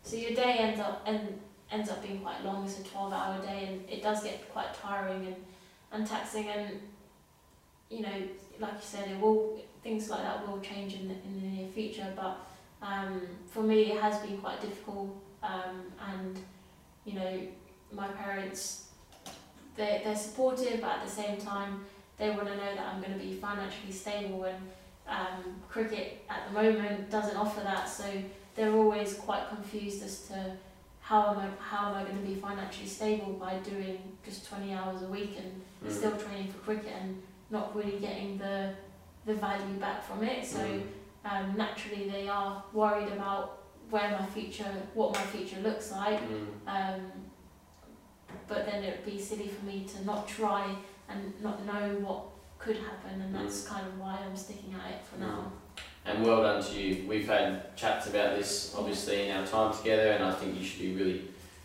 so 0.02 0.16
your 0.16 0.32
day 0.32 0.56
ends 0.58 0.80
up 0.80 1.02
and 1.06 1.40
ends 1.70 1.90
up 1.90 2.02
being 2.02 2.20
quite 2.20 2.44
long. 2.44 2.64
It's 2.64 2.78
a 2.78 2.84
12 2.84 3.12
hour 3.12 3.42
day 3.42 3.68
and 3.70 3.90
it 3.90 4.02
does 4.02 4.22
get 4.22 4.50
quite 4.52 4.72
tiring 4.74 5.26
and, 5.26 5.36
and 5.92 6.06
taxing 6.06 6.48
and 6.48 6.80
you 7.90 8.02
know 8.02 8.22
like 8.60 8.72
you 8.72 8.80
said 8.82 9.08
it 9.08 9.20
will 9.20 9.58
things 9.82 10.10
like 10.10 10.22
that 10.22 10.46
will 10.46 10.60
change 10.60 10.94
in 10.94 11.08
the, 11.08 11.14
in 11.14 11.40
the 11.40 11.46
near 11.46 11.68
future 11.68 12.12
but 12.14 12.46
um, 12.82 13.22
for 13.50 13.62
me 13.62 13.92
it 13.92 14.00
has 14.00 14.18
been 14.18 14.36
quite 14.38 14.60
difficult 14.60 15.16
um, 15.42 15.82
and 16.12 16.38
you 17.04 17.14
know 17.14 17.40
my 17.92 18.08
parents 18.08 18.88
they 19.76 20.02
they're 20.04 20.16
supportive 20.16 20.80
but 20.80 20.90
at 20.90 21.04
the 21.04 21.10
same 21.10 21.38
time 21.38 21.84
they 22.18 22.30
want 22.30 22.46
to 22.48 22.56
know 22.56 22.74
that 22.74 22.86
I'm 22.92 23.00
going 23.00 23.12
to 23.12 23.24
be 23.24 23.34
financially 23.34 23.92
stable 23.92 24.44
and 24.44 24.56
um, 25.06 25.54
cricket 25.68 26.24
at 26.28 26.48
the 26.48 26.52
moment 26.62 27.10
doesn't 27.10 27.36
offer 27.36 27.60
that 27.60 27.88
so 27.88 28.04
they're 28.54 28.72
always 28.72 29.14
quite 29.14 29.48
confused 29.48 30.02
as 30.02 30.26
to 30.28 30.52
how 31.00 31.30
am 31.30 31.38
I 31.38 31.48
how 31.62 31.88
am 31.90 31.94
I 31.94 32.02
going 32.04 32.18
to 32.20 32.26
be 32.26 32.34
financially 32.34 32.88
stable 32.88 33.32
by 33.34 33.54
doing 33.58 33.98
just 34.24 34.46
20 34.48 34.72
hours 34.74 35.02
a 35.02 35.06
week 35.06 35.36
and 35.38 35.62
Mm. 35.84 35.92
still 35.92 36.16
training 36.16 36.48
for 36.50 36.58
cricket 36.58 36.92
and 37.00 37.22
not 37.50 37.72
really 37.76 38.00
getting 38.00 38.36
the 38.36 38.74
the 39.26 39.34
value 39.34 39.76
back 39.78 40.02
from 40.02 40.24
it. 40.24 40.44
So 40.44 40.58
Mm. 40.58 40.82
um, 41.24 41.56
naturally 41.56 42.10
they 42.10 42.28
are 42.28 42.64
worried 42.72 43.12
about 43.12 43.62
where 43.90 44.10
my 44.18 44.26
future, 44.26 44.72
what 44.94 45.14
my 45.14 45.22
future 45.22 45.60
looks 45.60 45.92
like. 45.92 46.20
Mm. 46.20 46.46
Um, 46.66 47.12
but 48.48 48.66
then 48.66 48.82
it 48.82 48.96
would 48.96 49.06
be 49.14 49.20
silly 49.20 49.48
for 49.48 49.64
me 49.64 49.84
to 49.92 50.04
not 50.04 50.26
try 50.26 50.74
and 51.08 51.32
not 51.42 51.64
know 51.66 51.96
what 52.00 52.22
could 52.58 52.76
happen, 52.76 53.20
and 53.20 53.34
that's 53.34 53.66
kind 53.66 53.86
of 53.86 53.98
why 53.98 54.18
I'm 54.24 54.36
sticking 54.36 54.74
at 54.74 54.90
it 54.92 55.04
for 55.04 55.18
now. 55.20 55.52
And 56.04 56.24
well 56.24 56.42
done 56.42 56.62
to 56.62 56.72
you. 56.80 57.06
We've 57.08 57.26
had 57.28 57.76
chats 57.76 58.06
about 58.08 58.36
this 58.36 58.74
obviously 58.76 59.28
in 59.28 59.36
our 59.36 59.46
time 59.46 59.76
together, 59.76 60.10
and 60.12 60.24
I 60.24 60.32
think 60.32 60.58
you 60.58 60.64
should 60.64 60.80
be 60.80 60.94
really 60.94 61.22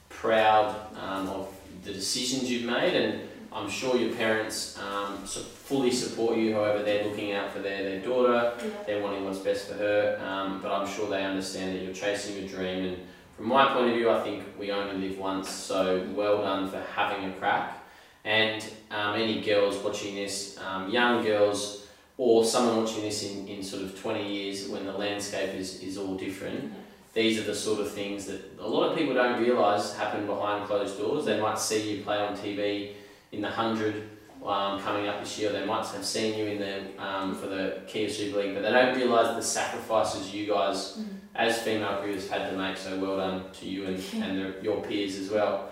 proud 0.09 0.75
um, 1.01 1.27
of 1.29 1.47
the 1.83 1.93
decisions 1.93 2.49
you've 2.51 2.65
made. 2.69 2.93
And 2.93 3.21
I'm 3.51 3.69
sure 3.69 3.95
your 3.97 4.13
parents 4.15 4.77
um, 4.79 5.25
su- 5.25 5.39
fully 5.41 5.91
support 5.91 6.37
you, 6.37 6.53
however, 6.53 6.83
they're 6.83 7.05
looking 7.05 7.31
out 7.33 7.51
for 7.51 7.59
their, 7.59 7.83
their 7.83 7.99
daughter, 8.01 8.53
Yeah. 8.59 8.69
they're 8.85 9.01
wanting 9.01 9.25
what's 9.25 9.39
best 9.39 9.67
for 9.67 9.75
her. 9.75 10.19
Um, 10.25 10.59
but 10.61 10.71
I'm 10.71 10.87
sure 10.87 11.09
they 11.09 11.23
understand 11.23 11.75
that 11.75 11.81
you're 11.83 11.93
chasing 11.93 12.37
your 12.37 12.47
dream. 12.47 12.85
And 12.85 12.97
from 13.37 13.47
my 13.47 13.73
point 13.73 13.89
of 13.91 13.95
view, 13.95 14.09
I 14.09 14.21
think 14.21 14.43
we 14.59 14.71
only 14.71 15.07
live 15.07 15.17
once, 15.19 15.49
so 15.49 16.05
well 16.13 16.41
done 16.41 16.69
for 16.69 16.81
having 16.95 17.25
a 17.29 17.33
crack. 17.33 17.79
And 18.25 18.63
um, 18.91 19.15
any 19.15 19.41
girls 19.41 19.77
watching 19.77 20.15
this, 20.15 20.57
um, 20.59 20.89
young 20.89 21.23
girls, 21.23 21.87
or 22.17 22.45
someone 22.45 22.77
watching 22.83 23.01
this 23.01 23.23
in, 23.23 23.47
in 23.47 23.63
sort 23.63 23.83
of 23.83 23.99
20 23.99 24.31
years 24.31 24.69
when 24.69 24.85
the 24.85 24.93
landscape 24.93 25.53
is, 25.55 25.81
is 25.81 25.97
all 25.97 26.15
different, 26.15 26.71
these 27.13 27.39
are 27.39 27.43
the 27.43 27.55
sort 27.55 27.79
of 27.79 27.91
things 27.91 28.25
that 28.25 28.41
a 28.59 28.67
lot 28.67 28.91
of 28.91 28.97
people 28.97 29.13
don't 29.13 29.41
realise 29.41 29.95
happen 29.95 30.25
behind 30.25 30.65
closed 30.65 30.97
doors. 30.97 31.25
They 31.25 31.39
might 31.39 31.59
see 31.59 31.97
you 31.97 32.03
play 32.03 32.17
on 32.17 32.35
TV 32.35 32.93
in 33.31 33.41
the 33.41 33.47
100 33.47 34.09
um, 34.45 34.79
coming 34.81 35.07
up 35.07 35.21
this 35.21 35.39
year, 35.39 35.51
they 35.51 35.65
might 35.65 35.85
have 35.85 36.05
seen 36.05 36.37
you 36.37 36.45
in 36.47 36.59
the, 36.59 37.03
um, 37.03 37.35
for 37.35 37.47
the 37.47 37.81
Kia 37.87 38.09
Super 38.09 38.39
League, 38.39 38.53
but 38.53 38.61
they 38.61 38.71
don't 38.71 38.95
realise 38.95 39.35
the 39.35 39.41
sacrifices 39.41 40.33
you 40.33 40.47
guys 40.47 40.97
Mm. 40.97 41.05
as 41.35 41.61
female 41.61 41.97
cricketers 41.97 42.29
had 42.29 42.49
to 42.49 42.57
make, 42.57 42.77
so 42.77 42.99
well 42.99 43.17
done 43.17 43.45
to 43.53 43.65
you 43.65 43.85
and, 43.85 44.03
and 44.21 44.39
the, 44.39 44.55
your 44.61 44.81
peers 44.81 45.17
as 45.17 45.29
well. 45.29 45.69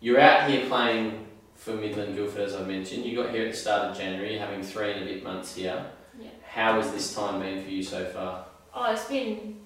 You're 0.00 0.20
out 0.20 0.50
here 0.50 0.66
playing 0.66 1.23
for 1.64 1.72
Midland 1.72 2.14
Guildford, 2.14 2.42
as 2.42 2.54
I 2.54 2.62
mentioned. 2.62 3.06
You 3.06 3.16
got 3.16 3.30
here 3.30 3.46
at 3.46 3.52
the 3.52 3.56
start 3.56 3.90
of 3.90 3.96
January, 3.96 4.36
having 4.36 4.62
three 4.62 4.92
and 4.92 5.02
a 5.02 5.06
bit 5.06 5.24
months 5.24 5.54
here. 5.54 5.86
Yeah. 6.20 6.28
How 6.46 6.78
has 6.78 6.92
this 6.92 7.14
time 7.14 7.40
been 7.40 7.64
for 7.64 7.70
you 7.70 7.82
so 7.82 8.04
far? 8.04 8.44
Oh, 8.74 8.92
it's 8.92 9.08
been 9.08 9.56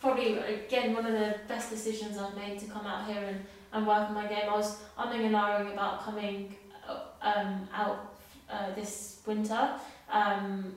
probably 0.00 0.38
again 0.38 0.94
one 0.94 1.04
of 1.04 1.12
the 1.12 1.36
best 1.46 1.68
decisions 1.68 2.16
I've 2.16 2.34
made 2.34 2.58
to 2.60 2.66
come 2.66 2.86
out 2.86 3.06
here 3.06 3.22
and, 3.22 3.44
and 3.74 3.86
work 3.86 4.08
on 4.08 4.14
my 4.14 4.26
game. 4.26 4.48
I 4.48 4.56
was 4.56 4.78
umming 4.98 5.26
and 5.26 5.34
ahhing 5.34 5.72
about 5.74 6.02
coming 6.02 6.56
uh, 6.88 7.00
um, 7.20 7.68
out 7.74 8.14
uh, 8.48 8.74
this 8.74 9.20
winter, 9.26 9.72
um, 10.10 10.74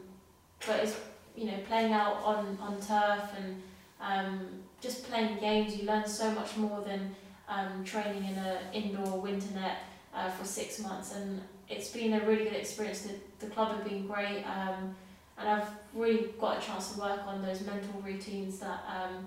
but 0.68 0.84
it's 0.84 0.98
you 1.34 1.46
know 1.46 1.60
playing 1.66 1.94
out 1.94 2.18
on, 2.26 2.58
on 2.60 2.74
turf 2.82 3.24
and 3.38 3.62
um, 4.02 4.48
just 4.82 5.06
playing 5.06 5.40
games. 5.40 5.78
You 5.78 5.88
learn 5.88 6.06
so 6.06 6.30
much 6.32 6.58
more 6.58 6.82
than 6.82 7.16
um, 7.48 7.86
training 7.86 8.26
in 8.26 8.38
a 8.38 8.60
indoor 8.74 9.22
winter 9.22 9.54
net 9.56 9.78
uh, 10.14 10.30
for 10.30 10.46
six 10.46 10.80
months, 10.80 11.16
and 11.16 11.42
it's 11.70 11.90
been 11.90 12.14
a 12.14 12.26
really 12.26 12.46
good 12.46 12.54
experience. 12.54 13.02
The, 13.02 13.46
the 13.46 13.52
club 13.52 13.76
have 13.76 13.84
been 13.84 14.08
great. 14.08 14.44
Um, 14.44 14.96
and 15.42 15.50
I've 15.50 15.70
really 15.94 16.30
got 16.40 16.62
a 16.62 16.66
chance 16.66 16.92
to 16.94 17.00
work 17.00 17.22
on 17.26 17.42
those 17.42 17.62
mental 17.66 18.00
routines 18.02 18.60
that 18.60 18.84
um, 18.88 19.26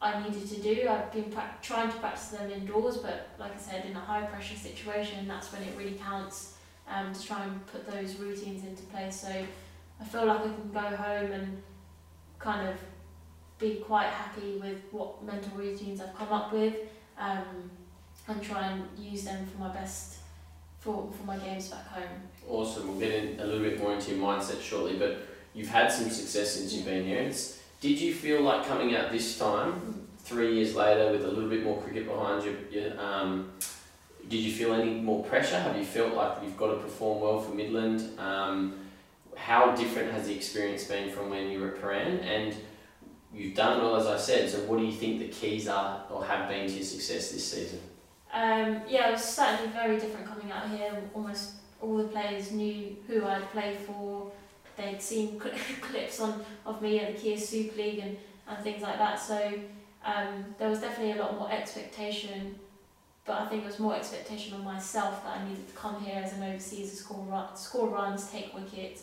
I 0.00 0.22
needed 0.22 0.48
to 0.48 0.60
do. 0.60 0.88
I've 0.88 1.12
been 1.12 1.34
trying 1.60 1.90
to 1.90 1.98
practice 1.98 2.28
them 2.28 2.50
indoors, 2.50 2.98
but 2.98 3.28
like 3.38 3.54
I 3.54 3.58
said, 3.58 3.84
in 3.84 3.96
a 3.96 4.00
high 4.00 4.22
pressure 4.22 4.56
situation, 4.56 5.28
that's 5.28 5.52
when 5.52 5.62
it 5.62 5.76
really 5.76 5.94
counts 5.94 6.54
um, 6.88 7.12
to 7.12 7.22
try 7.22 7.44
and 7.44 7.66
put 7.66 7.90
those 7.90 8.16
routines 8.16 8.64
into 8.64 8.82
place. 8.84 9.20
So 9.20 9.28
I 9.28 10.04
feel 10.04 10.26
like 10.26 10.40
I 10.40 10.44
can 10.44 10.70
go 10.72 10.96
home 10.96 11.32
and 11.32 11.62
kind 12.38 12.68
of 12.68 12.76
be 13.58 13.82
quite 13.86 14.08
happy 14.08 14.58
with 14.62 14.78
what 14.92 15.22
mental 15.24 15.58
routines 15.58 16.00
I've 16.00 16.14
come 16.14 16.32
up 16.32 16.52
with 16.52 16.74
um, 17.18 17.70
and 18.28 18.42
try 18.42 18.66
and 18.68 18.84
use 18.98 19.24
them 19.24 19.46
for 19.46 19.58
my 19.60 19.72
best 19.72 20.18
for, 20.78 21.10
for 21.18 21.26
my 21.26 21.36
games 21.38 21.68
back 21.68 21.86
home. 21.88 22.04
Awesome. 22.48 22.88
We'll 22.88 23.00
get 23.00 23.12
in 23.12 23.40
a 23.40 23.44
little 23.44 23.62
bit 23.62 23.80
more 23.80 23.94
into 23.94 24.14
your 24.14 24.24
mindset 24.24 24.60
shortly, 24.60 24.96
but 24.96 25.18
you've 25.54 25.68
had 25.68 25.90
some 25.90 26.08
success 26.10 26.52
since 26.52 26.72
you've 26.72 26.84
been 26.84 27.04
here. 27.04 27.18
It's, 27.18 27.60
did 27.80 28.00
you 28.00 28.14
feel 28.14 28.42
like 28.42 28.66
coming 28.66 28.94
out 28.94 29.10
this 29.10 29.38
time, 29.38 30.06
three 30.18 30.54
years 30.54 30.74
later, 30.74 31.10
with 31.12 31.24
a 31.24 31.28
little 31.28 31.50
bit 31.50 31.64
more 31.64 31.80
cricket 31.82 32.06
behind 32.06 32.44
you? 32.44 32.92
um, 32.98 33.50
did 34.28 34.40
you 34.40 34.52
feel 34.52 34.74
any 34.74 34.92
more 34.92 35.24
pressure? 35.24 35.58
Have 35.58 35.76
you 35.76 35.84
felt 35.84 36.14
like 36.14 36.38
you've 36.42 36.56
got 36.56 36.68
to 36.68 36.76
perform 36.76 37.22
well 37.22 37.40
for 37.40 37.54
Midland? 37.54 38.18
Um, 38.18 38.78
how 39.36 39.74
different 39.74 40.12
has 40.12 40.26
the 40.26 40.34
experience 40.34 40.84
been 40.84 41.10
from 41.10 41.30
when 41.30 41.50
you 41.50 41.60
were 41.60 41.68
at 41.68 41.80
Prahran? 41.80 42.22
And 42.22 42.54
you've 43.32 43.54
done 43.54 43.80
well, 43.80 43.96
as 43.96 44.06
I 44.06 44.18
said. 44.18 44.50
So, 44.50 44.58
what 44.64 44.78
do 44.78 44.84
you 44.84 44.92
think 44.92 45.20
the 45.20 45.28
keys 45.28 45.66
are 45.66 46.04
or 46.10 46.24
have 46.24 46.48
been 46.48 46.66
to 46.66 46.74
your 46.74 46.84
success 46.84 47.30
this 47.30 47.52
season? 47.52 47.80
Um, 48.32 48.82
yeah, 48.88 49.08
it 49.08 49.12
was 49.12 49.24
certainly 49.24 49.72
very 49.72 49.98
different 49.98 50.26
coming 50.26 50.50
out 50.52 50.68
here. 50.70 50.92
Almost 51.14 51.52
all 51.80 51.96
the 51.96 52.04
players 52.04 52.52
knew 52.52 52.96
who 53.06 53.24
I'd 53.24 53.50
played 53.50 53.76
for. 53.78 54.30
They'd 54.76 55.02
seen 55.02 55.38
clips 55.80 56.20
on 56.20 56.44
of 56.66 56.82
me 56.82 57.00
at 57.00 57.14
the 57.14 57.20
Kia 57.20 57.38
Super 57.38 57.76
League 57.76 57.98
and, 57.98 58.16
and 58.48 58.58
things 58.62 58.82
like 58.82 58.98
that. 58.98 59.18
So 59.18 59.54
um, 60.04 60.44
there 60.58 60.68
was 60.68 60.80
definitely 60.80 61.18
a 61.18 61.22
lot 61.22 61.38
more 61.38 61.50
expectation. 61.50 62.56
But 63.24 63.42
I 63.42 63.46
think 63.46 63.64
it 63.64 63.66
was 63.66 63.78
more 63.78 63.94
expectation 63.94 64.54
on 64.54 64.64
myself 64.64 65.22
that 65.24 65.38
I 65.38 65.48
needed 65.48 65.68
to 65.68 65.74
come 65.74 66.00
here 66.02 66.22
as 66.24 66.32
an 66.32 66.42
overseas, 66.42 66.90
to 66.90 66.96
score 66.96 67.26
run, 67.28 67.54
score 67.56 67.88
runs, 67.88 68.30
take 68.30 68.54
wickets, 68.54 69.02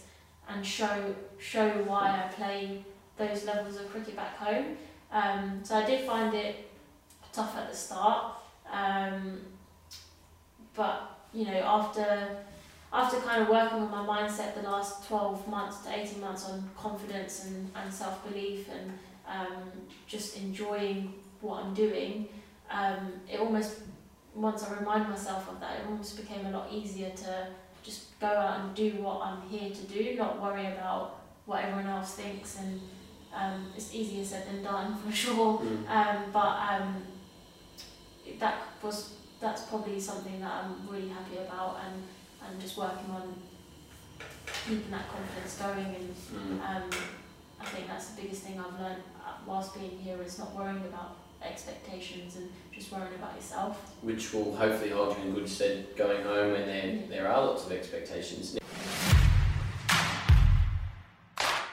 and 0.49 0.65
show 0.65 1.13
show 1.37 1.69
why 1.83 2.23
I 2.23 2.31
play 2.33 2.83
those 3.17 3.45
levels 3.45 3.77
of 3.77 3.89
cricket 3.91 4.15
back 4.15 4.35
home. 4.37 4.77
Um, 5.11 5.59
so 5.63 5.75
I 5.75 5.85
did 5.85 6.07
find 6.07 6.33
it 6.33 6.71
tough 7.31 7.55
at 7.55 7.69
the 7.69 7.75
start, 7.75 8.35
um, 8.71 9.39
but 10.73 11.19
you 11.33 11.45
know 11.45 11.61
after 11.63 12.37
after 12.95 13.17
kind 13.17 13.41
of 13.41 13.49
working 13.49 13.79
on 13.79 13.91
my 13.91 14.05
mindset 14.05 14.55
the 14.55 14.61
last 14.61 15.05
12 15.07 15.47
months 15.49 15.79
to 15.79 15.93
18 15.93 16.21
months 16.21 16.49
on 16.49 16.69
confidence 16.77 17.45
and, 17.45 17.69
and 17.75 17.93
self-belief 17.93 18.69
and 18.69 18.97
um, 19.27 19.63
just 20.07 20.37
enjoying 20.37 21.13
what 21.41 21.63
I'm 21.63 21.73
doing, 21.73 22.29
um, 22.71 23.13
it 23.29 23.39
almost, 23.39 23.79
once 24.33 24.63
I 24.63 24.75
remind 24.75 25.09
myself 25.09 25.49
of 25.49 25.59
that, 25.59 25.79
it 25.79 25.85
almost 25.87 26.15
became 26.15 26.45
a 26.45 26.51
lot 26.51 26.71
easier 26.71 27.09
to 27.09 27.47
just 27.83 28.17
go 28.19 28.27
out 28.27 28.61
and 28.61 28.73
do 28.73 28.91
what 29.01 29.21
I'm 29.21 29.41
here 29.49 29.69
to 29.69 29.81
do, 29.83 30.15
not 30.15 30.41
worry 30.41 30.65
about 30.67 31.21
what 31.45 31.63
everyone 31.63 31.87
else 31.87 32.13
thinks 32.13 32.57
and 32.59 32.81
um, 33.35 33.67
it's 33.75 33.93
easier 33.93 34.23
said 34.23 34.47
than 34.47 34.63
done 34.63 34.95
for 35.05 35.11
sure. 35.11 35.59
Mm. 35.59 35.89
Um, 35.89 36.23
but 36.31 36.57
um, 36.71 37.03
that 38.39 38.55
was 38.81 39.13
that's 39.39 39.63
probably 39.63 39.99
something 39.99 40.39
that 40.39 40.51
I'm 40.63 40.87
really 40.89 41.09
happy 41.09 41.37
about 41.37 41.77
and, 41.85 42.01
and 42.47 42.59
just 42.61 42.77
working 42.77 43.09
on 43.11 43.33
keeping 44.67 44.89
that 44.91 45.07
confidence 45.09 45.57
going 45.57 45.95
and 45.95 46.15
Mm. 46.33 46.59
um, 46.61 46.89
I 47.59 47.65
think 47.65 47.87
that's 47.87 48.09
the 48.09 48.21
biggest 48.21 48.43
thing 48.43 48.59
I've 48.59 48.79
learned 48.79 49.03
uh, 49.25 49.33
whilst 49.45 49.73
being 49.73 49.97
here 49.99 50.17
is 50.23 50.37
not 50.39 50.53
worrying 50.55 50.83
about 50.85 51.17
expectations 51.43 52.35
and 52.35 52.49
just 52.71 52.91
worrying 52.91 53.13
about 53.15 53.35
yourself. 53.35 53.93
Which 54.01 54.33
will 54.33 54.55
hopefully 54.55 54.91
hold 54.91 55.17
you 55.17 55.23
in 55.25 55.33
good 55.33 55.49
stead 55.49 55.87
going 55.95 56.23
home 56.23 56.51
when 56.53 56.65
there, 56.65 56.99
there 57.09 57.27
are 57.27 57.45
lots 57.45 57.65
of 57.65 57.71
expectations. 57.71 58.57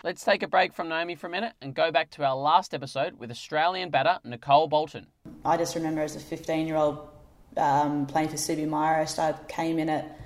Let's 0.04 0.24
take 0.24 0.42
a 0.42 0.48
break 0.48 0.72
from 0.72 0.88
Naomi 0.88 1.14
for 1.14 1.28
a 1.28 1.30
minute 1.30 1.52
and 1.62 1.76
go 1.76 1.92
back 1.92 2.10
to 2.12 2.24
our 2.24 2.34
last 2.34 2.74
episode 2.74 3.20
with 3.20 3.30
Australian 3.30 3.90
batter 3.90 4.18
Nicole 4.24 4.66
Bolton. 4.66 5.06
I 5.44 5.56
just 5.56 5.76
remember 5.76 6.00
as 6.00 6.16
a 6.16 6.20
15 6.20 6.66
year 6.66 6.74
old 6.74 7.08
um, 7.56 8.06
playing 8.06 8.28
for 8.28 8.34
Subi 8.34 8.66
Myrost, 8.66 9.20
I 9.20 9.34
came 9.46 9.78
in 9.78 9.88
at 9.88 10.18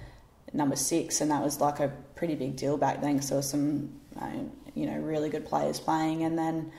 number 0.55 0.77
six, 0.77 1.21
and 1.21 1.31
that 1.31 1.43
was 1.43 1.61
like 1.61 1.79
a 1.81 1.93
pretty 2.15 2.37
big 2.37 2.57
deal 2.57 2.79
back 2.79 3.03
then 3.03 3.15
because 3.15 3.29
there 3.29 3.37
was 3.37 3.51
some, 3.51 4.01
uh, 4.19 4.31
you 4.75 4.87
know, 4.87 4.97
really 4.97 5.29
good 5.29 5.45
players 5.45 5.79
playing. 5.79 6.23
And 6.23 6.39
then 6.39 6.73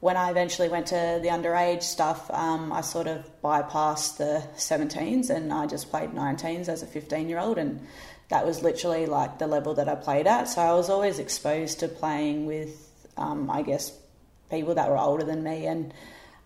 when 0.00 0.16
I 0.16 0.30
eventually 0.30 0.68
went 0.68 0.88
to 0.88 1.20
the 1.22 1.28
underage 1.28 1.84
stuff, 1.84 2.28
um, 2.32 2.72
I 2.72 2.80
sort 2.80 3.06
of 3.06 3.30
bypassed 3.42 4.16
the 4.16 4.42
17s 4.56 5.30
and 5.30 5.52
I 5.52 5.66
just 5.66 5.88
played 5.88 6.10
19s 6.10 6.68
as 6.68 6.82
a 6.82 6.86
15 6.86 7.28
year 7.28 7.38
old. 7.38 7.58
And 7.58 7.86
that 8.30 8.46
was 8.46 8.62
literally 8.62 9.06
like 9.06 9.38
the 9.38 9.46
level 9.46 9.74
that 9.74 9.88
I 9.88 9.96
played 9.96 10.26
at. 10.26 10.44
So 10.44 10.62
I 10.62 10.72
was 10.72 10.88
always 10.88 11.18
exposed 11.18 11.80
to 11.80 11.88
playing 11.88 12.46
with, 12.46 12.88
um, 13.16 13.50
I 13.50 13.62
guess, 13.62 13.92
people 14.50 14.74
that 14.76 14.88
were 14.88 14.98
older 14.98 15.24
than 15.24 15.42
me. 15.42 15.66
And 15.66 15.92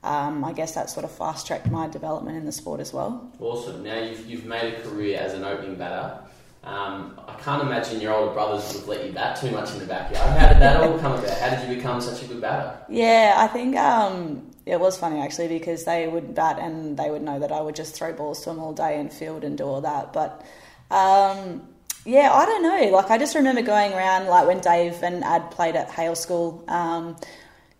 um, 0.02 0.44
I 0.44 0.52
guess 0.52 0.74
that 0.74 0.90
sort 0.90 1.04
of 1.04 1.12
fast 1.12 1.46
tracked 1.46 1.70
my 1.70 1.86
development 1.86 2.38
in 2.38 2.46
the 2.46 2.52
sport 2.52 2.80
as 2.80 2.92
well. 2.92 3.30
Awesome. 3.38 3.82
Now 3.82 4.00
you've, 4.00 4.26
you've 4.26 4.44
made 4.46 4.74
a 4.74 4.80
career 4.82 5.18
as 5.20 5.34
an 5.34 5.44
opening 5.44 5.76
batter. 5.76 6.18
Um, 6.64 7.20
I 7.28 7.34
can't 7.34 7.60
imagine 7.60 8.00
your 8.00 8.14
older 8.14 8.32
brothers 8.32 8.74
would 8.74 8.86
let 8.86 9.04
you 9.04 9.12
bat 9.12 9.38
too 9.38 9.50
much 9.50 9.70
in 9.72 9.80
the 9.80 9.84
backyard. 9.84 10.38
How 10.38 10.48
did 10.48 10.62
that 10.62 10.80
all 10.80 10.98
come 10.98 11.12
about? 11.12 11.38
How 11.38 11.50
did 11.50 11.68
you 11.68 11.76
become 11.76 12.00
such 12.00 12.22
a 12.22 12.26
good 12.26 12.40
batter? 12.40 12.78
Yeah, 12.88 13.34
I 13.36 13.46
think 13.48 13.76
um, 13.76 14.50
it 14.64 14.80
was 14.80 14.96
funny 14.96 15.20
actually 15.20 15.48
because 15.48 15.84
they 15.84 16.08
would 16.08 16.34
bat 16.34 16.58
and 16.58 16.96
they 16.96 17.10
would 17.10 17.20
know 17.20 17.38
that 17.38 17.52
I 17.52 17.60
would 17.60 17.76
just 17.76 17.94
throw 17.94 18.14
balls 18.14 18.40
to 18.44 18.50
them 18.50 18.58
all 18.60 18.72
day 18.72 18.98
and 18.98 19.12
field 19.12 19.44
and 19.44 19.58
do 19.58 19.64
all 19.64 19.82
that. 19.82 20.14
But 20.14 20.42
um, 20.90 21.68
yeah, 22.04 22.32
I 22.32 22.44
don't 22.44 22.62
know. 22.62 22.96
Like 22.96 23.10
I 23.10 23.18
just 23.18 23.34
remember 23.34 23.62
going 23.62 23.92
around 23.92 24.26
like 24.26 24.46
when 24.46 24.60
Dave 24.60 25.02
and 25.02 25.24
Ad 25.24 25.50
played 25.50 25.76
at 25.76 25.90
Hale 25.90 26.14
School. 26.14 26.64
Um, 26.68 27.16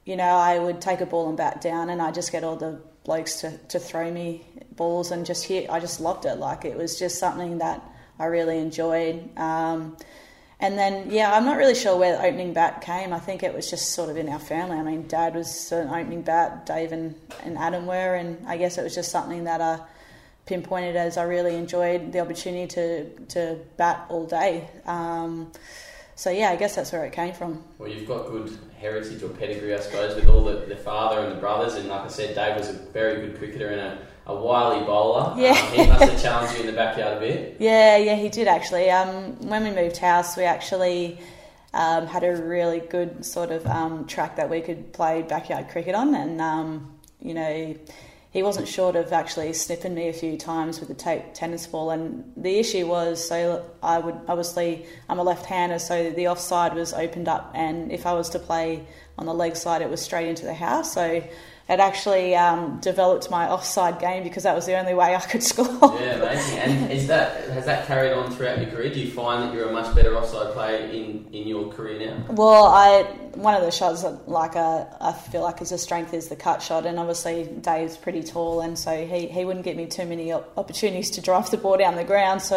you 0.04 0.16
know, 0.16 0.24
I 0.24 0.58
would 0.58 0.80
take 0.80 1.00
a 1.00 1.06
ball 1.06 1.28
and 1.28 1.36
bat 1.36 1.60
down, 1.60 1.90
and 1.90 2.00
I 2.00 2.10
just 2.10 2.32
get 2.32 2.44
all 2.44 2.56
the 2.56 2.80
blokes 3.04 3.40
to, 3.40 3.56
to 3.68 3.78
throw 3.78 4.10
me 4.10 4.44
balls 4.76 5.10
and 5.10 5.24
just 5.26 5.44
hit. 5.44 5.70
I 5.70 5.80
just 5.80 6.00
loved 6.00 6.24
it. 6.24 6.36
Like 6.36 6.64
it 6.64 6.76
was 6.76 6.98
just 6.98 7.18
something 7.18 7.58
that 7.58 7.82
I 8.18 8.26
really 8.26 8.58
enjoyed. 8.58 9.36
Um, 9.38 9.96
and 10.60 10.78
then, 10.78 11.10
yeah, 11.10 11.32
I'm 11.34 11.44
not 11.44 11.58
really 11.58 11.74
sure 11.74 11.96
where 11.96 12.16
the 12.16 12.24
opening 12.24 12.54
bat 12.54 12.80
came. 12.80 13.12
I 13.12 13.18
think 13.18 13.42
it 13.42 13.54
was 13.54 13.68
just 13.68 13.92
sort 13.92 14.08
of 14.08 14.16
in 14.16 14.28
our 14.28 14.38
family. 14.38 14.78
I 14.78 14.82
mean, 14.82 15.06
Dad 15.06 15.34
was 15.34 15.72
an 15.72 15.88
opening 15.88 16.22
bat, 16.22 16.64
Dave 16.64 16.92
and, 16.92 17.14
and 17.42 17.58
Adam 17.58 17.86
were, 17.86 18.14
and 18.14 18.46
I 18.46 18.56
guess 18.56 18.78
it 18.78 18.82
was 18.82 18.94
just 18.94 19.10
something 19.10 19.44
that 19.44 19.60
I 19.60 19.80
pinpointed 20.46 20.96
as 20.96 21.16
I 21.16 21.22
really 21.24 21.56
enjoyed 21.56 22.12
the 22.12 22.20
opportunity 22.20 22.66
to, 22.66 23.10
to 23.26 23.58
bat 23.76 24.06
all 24.08 24.26
day. 24.26 24.68
Um, 24.86 25.52
so, 26.16 26.30
yeah, 26.30 26.50
I 26.50 26.56
guess 26.56 26.76
that's 26.76 26.92
where 26.92 27.04
it 27.04 27.12
came 27.12 27.34
from. 27.34 27.64
Well, 27.78 27.88
you've 27.88 28.06
got 28.06 28.28
good 28.28 28.56
heritage 28.78 29.22
or 29.22 29.30
pedigree, 29.30 29.74
I 29.74 29.80
suppose, 29.80 30.14
with 30.14 30.28
all 30.28 30.44
the, 30.44 30.66
the 30.66 30.76
father 30.76 31.20
and 31.20 31.32
the 31.32 31.40
brothers. 31.40 31.74
And 31.74 31.88
like 31.88 32.02
I 32.02 32.08
said, 32.08 32.34
Dave 32.34 32.56
was 32.56 32.68
a 32.68 32.74
very 32.74 33.26
good 33.26 33.38
cricketer 33.38 33.68
and 33.68 33.80
a, 33.80 33.98
a 34.26 34.36
wily 34.36 34.84
bowler. 34.84 35.34
Yeah. 35.40 35.50
Um, 35.50 35.72
he 35.72 35.86
must 35.86 36.04
have 36.04 36.22
challenged 36.22 36.54
you 36.54 36.60
in 36.60 36.66
the 36.66 36.72
backyard 36.72 37.16
a 37.16 37.20
bit. 37.20 37.56
Yeah, 37.60 37.96
yeah, 37.96 38.14
he 38.14 38.28
did 38.28 38.46
actually. 38.46 38.90
Um, 38.90 39.48
when 39.48 39.64
we 39.64 39.70
moved 39.70 39.96
house, 39.96 40.36
we 40.36 40.44
actually 40.44 41.18
um, 41.72 42.06
had 42.06 42.22
a 42.22 42.36
really 42.36 42.80
good 42.80 43.24
sort 43.24 43.50
of 43.50 43.66
um, 43.66 44.06
track 44.06 44.36
that 44.36 44.48
we 44.48 44.60
could 44.60 44.92
play 44.92 45.22
backyard 45.22 45.68
cricket 45.68 45.94
on, 45.94 46.14
and 46.14 46.40
um, 46.40 46.92
you 47.20 47.34
know, 47.34 47.76
he 48.34 48.42
wasn't 48.42 48.66
short 48.66 48.96
of 48.96 49.12
actually 49.12 49.52
snipping 49.52 49.94
me 49.94 50.08
a 50.08 50.12
few 50.12 50.36
times 50.36 50.80
with 50.80 50.88
the 50.88 50.94
tape 50.94 51.34
tennis 51.34 51.68
ball. 51.68 51.90
And 51.90 52.32
the 52.36 52.58
issue 52.58 52.84
was, 52.86 53.26
so 53.26 53.64
I 53.80 53.98
would 53.98 54.18
obviously 54.26 54.86
I'm 55.08 55.20
a 55.20 55.22
left-hander, 55.22 55.78
so 55.78 56.10
the 56.10 56.26
offside 56.26 56.74
was 56.74 56.92
opened 56.92 57.28
up, 57.28 57.52
and 57.54 57.92
if 57.92 58.06
I 58.06 58.12
was 58.12 58.28
to 58.30 58.40
play 58.40 58.84
on 59.16 59.26
the 59.26 59.32
leg 59.32 59.54
side, 59.54 59.82
it 59.82 59.88
was 59.88 60.02
straight 60.02 60.28
into 60.28 60.44
the 60.44 60.52
house. 60.52 60.92
So 60.92 61.22
it 61.66 61.80
actually 61.80 62.36
um, 62.36 62.78
developed 62.80 63.30
my 63.30 63.48
offside 63.48 63.98
game 63.98 64.22
because 64.22 64.42
that 64.42 64.54
was 64.54 64.66
the 64.66 64.78
only 64.78 64.92
way 64.92 65.14
I 65.14 65.20
could 65.20 65.42
score. 65.42 65.66
Yeah, 65.98 66.16
amazing. 66.16 66.58
And 66.58 66.92
is 66.92 67.06
that 67.06 67.48
has 67.50 67.64
that 67.64 67.86
carried 67.86 68.12
on 68.12 68.30
throughout 68.30 68.60
your 68.60 68.70
career? 68.70 68.92
Do 68.92 69.00
you 69.00 69.10
find 69.10 69.42
that 69.42 69.54
you're 69.54 69.68
a 69.68 69.72
much 69.72 69.94
better 69.94 70.14
offside 70.14 70.52
player 70.52 70.86
in, 70.88 71.26
in 71.32 71.48
your 71.48 71.72
career 71.72 72.06
now? 72.06 72.24
Well, 72.28 72.66
I 72.66 73.02
one 73.36 73.54
of 73.54 73.62
the 73.62 73.70
shots 73.70 74.02
that 74.02 74.28
like 74.28 74.54
a, 74.56 74.94
I 75.00 75.12
feel 75.12 75.42
like 75.42 75.62
is 75.62 75.72
a 75.72 75.78
strength 75.78 76.12
is 76.12 76.28
the 76.28 76.36
cut 76.36 76.62
shot, 76.62 76.84
and 76.84 76.98
obviously 76.98 77.44
Dave's 77.44 77.96
pretty 77.96 78.22
tall, 78.22 78.60
and 78.60 78.78
so 78.78 79.06
he, 79.06 79.26
he 79.26 79.44
wouldn't 79.44 79.64
give 79.64 79.76
me 79.76 79.86
too 79.86 80.04
many 80.04 80.32
opportunities 80.32 81.10
to 81.12 81.22
drive 81.22 81.50
the 81.50 81.56
ball 81.56 81.78
down 81.78 81.96
the 81.96 82.04
ground. 82.04 82.42
So 82.42 82.56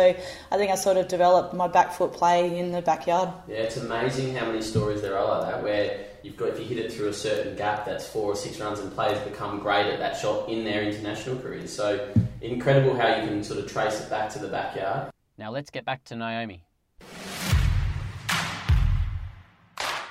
I 0.51 0.57
think 0.57 0.71
I 0.71 0.75
sort 0.75 0.97
of 0.97 1.07
developed 1.07 1.53
my 1.53 1.67
back 1.67 1.93
foot 1.93 2.11
play 2.11 2.57
in 2.59 2.73
the 2.73 2.81
backyard. 2.81 3.29
Yeah, 3.47 3.57
it's 3.57 3.77
amazing 3.77 4.35
how 4.35 4.45
many 4.45 4.61
stories 4.61 5.01
there 5.01 5.17
are 5.17 5.39
like 5.39 5.49
that 5.49 5.63
where 5.63 6.05
you've 6.23 6.37
got 6.37 6.49
if 6.49 6.59
you 6.59 6.65
hit 6.65 6.77
it 6.77 6.91
through 6.91 7.07
a 7.07 7.13
certain 7.13 7.55
gap 7.55 7.85
that's 7.85 8.07
four 8.07 8.31
or 8.31 8.35
six 8.35 8.59
runs 8.59 8.79
and 8.79 8.91
players 8.93 9.19
become 9.27 9.59
great 9.59 9.87
at 9.87 9.99
that 9.99 10.17
shot 10.17 10.49
in 10.49 10.63
their 10.63 10.83
international 10.83 11.37
careers. 11.39 11.71
So 11.73 12.13
incredible 12.41 12.95
how 12.95 13.15
you 13.15 13.27
can 13.27 13.43
sort 13.43 13.59
of 13.59 13.71
trace 13.71 14.01
it 14.01 14.09
back 14.09 14.29
to 14.33 14.39
the 14.39 14.47
backyard. 14.47 15.11
Now 15.37 15.51
let's 15.51 15.69
get 15.69 15.85
back 15.85 16.03
to 16.05 16.15
Naomi. 16.15 16.63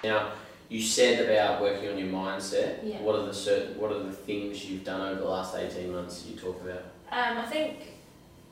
Now 0.05 0.33
you 0.68 0.83
said 0.83 1.28
about 1.28 1.61
working 1.61 1.89
on 1.89 1.99
your 1.99 2.09
mindset. 2.09 2.78
Yeah. 2.83 3.01
What 3.03 3.16
are 3.16 3.26
the 3.26 3.35
certain 3.35 3.78
what 3.78 3.93
are 3.93 4.03
the 4.03 4.12
things 4.12 4.64
you've 4.64 4.85
done 4.85 5.01
over 5.01 5.20
the 5.20 5.28
last 5.28 5.57
eighteen 5.57 5.93
months 5.93 6.24
you 6.28 6.37
talk 6.37 6.61
about? 6.62 6.85
Um, 7.11 7.39
I 7.39 7.47
think 7.47 7.95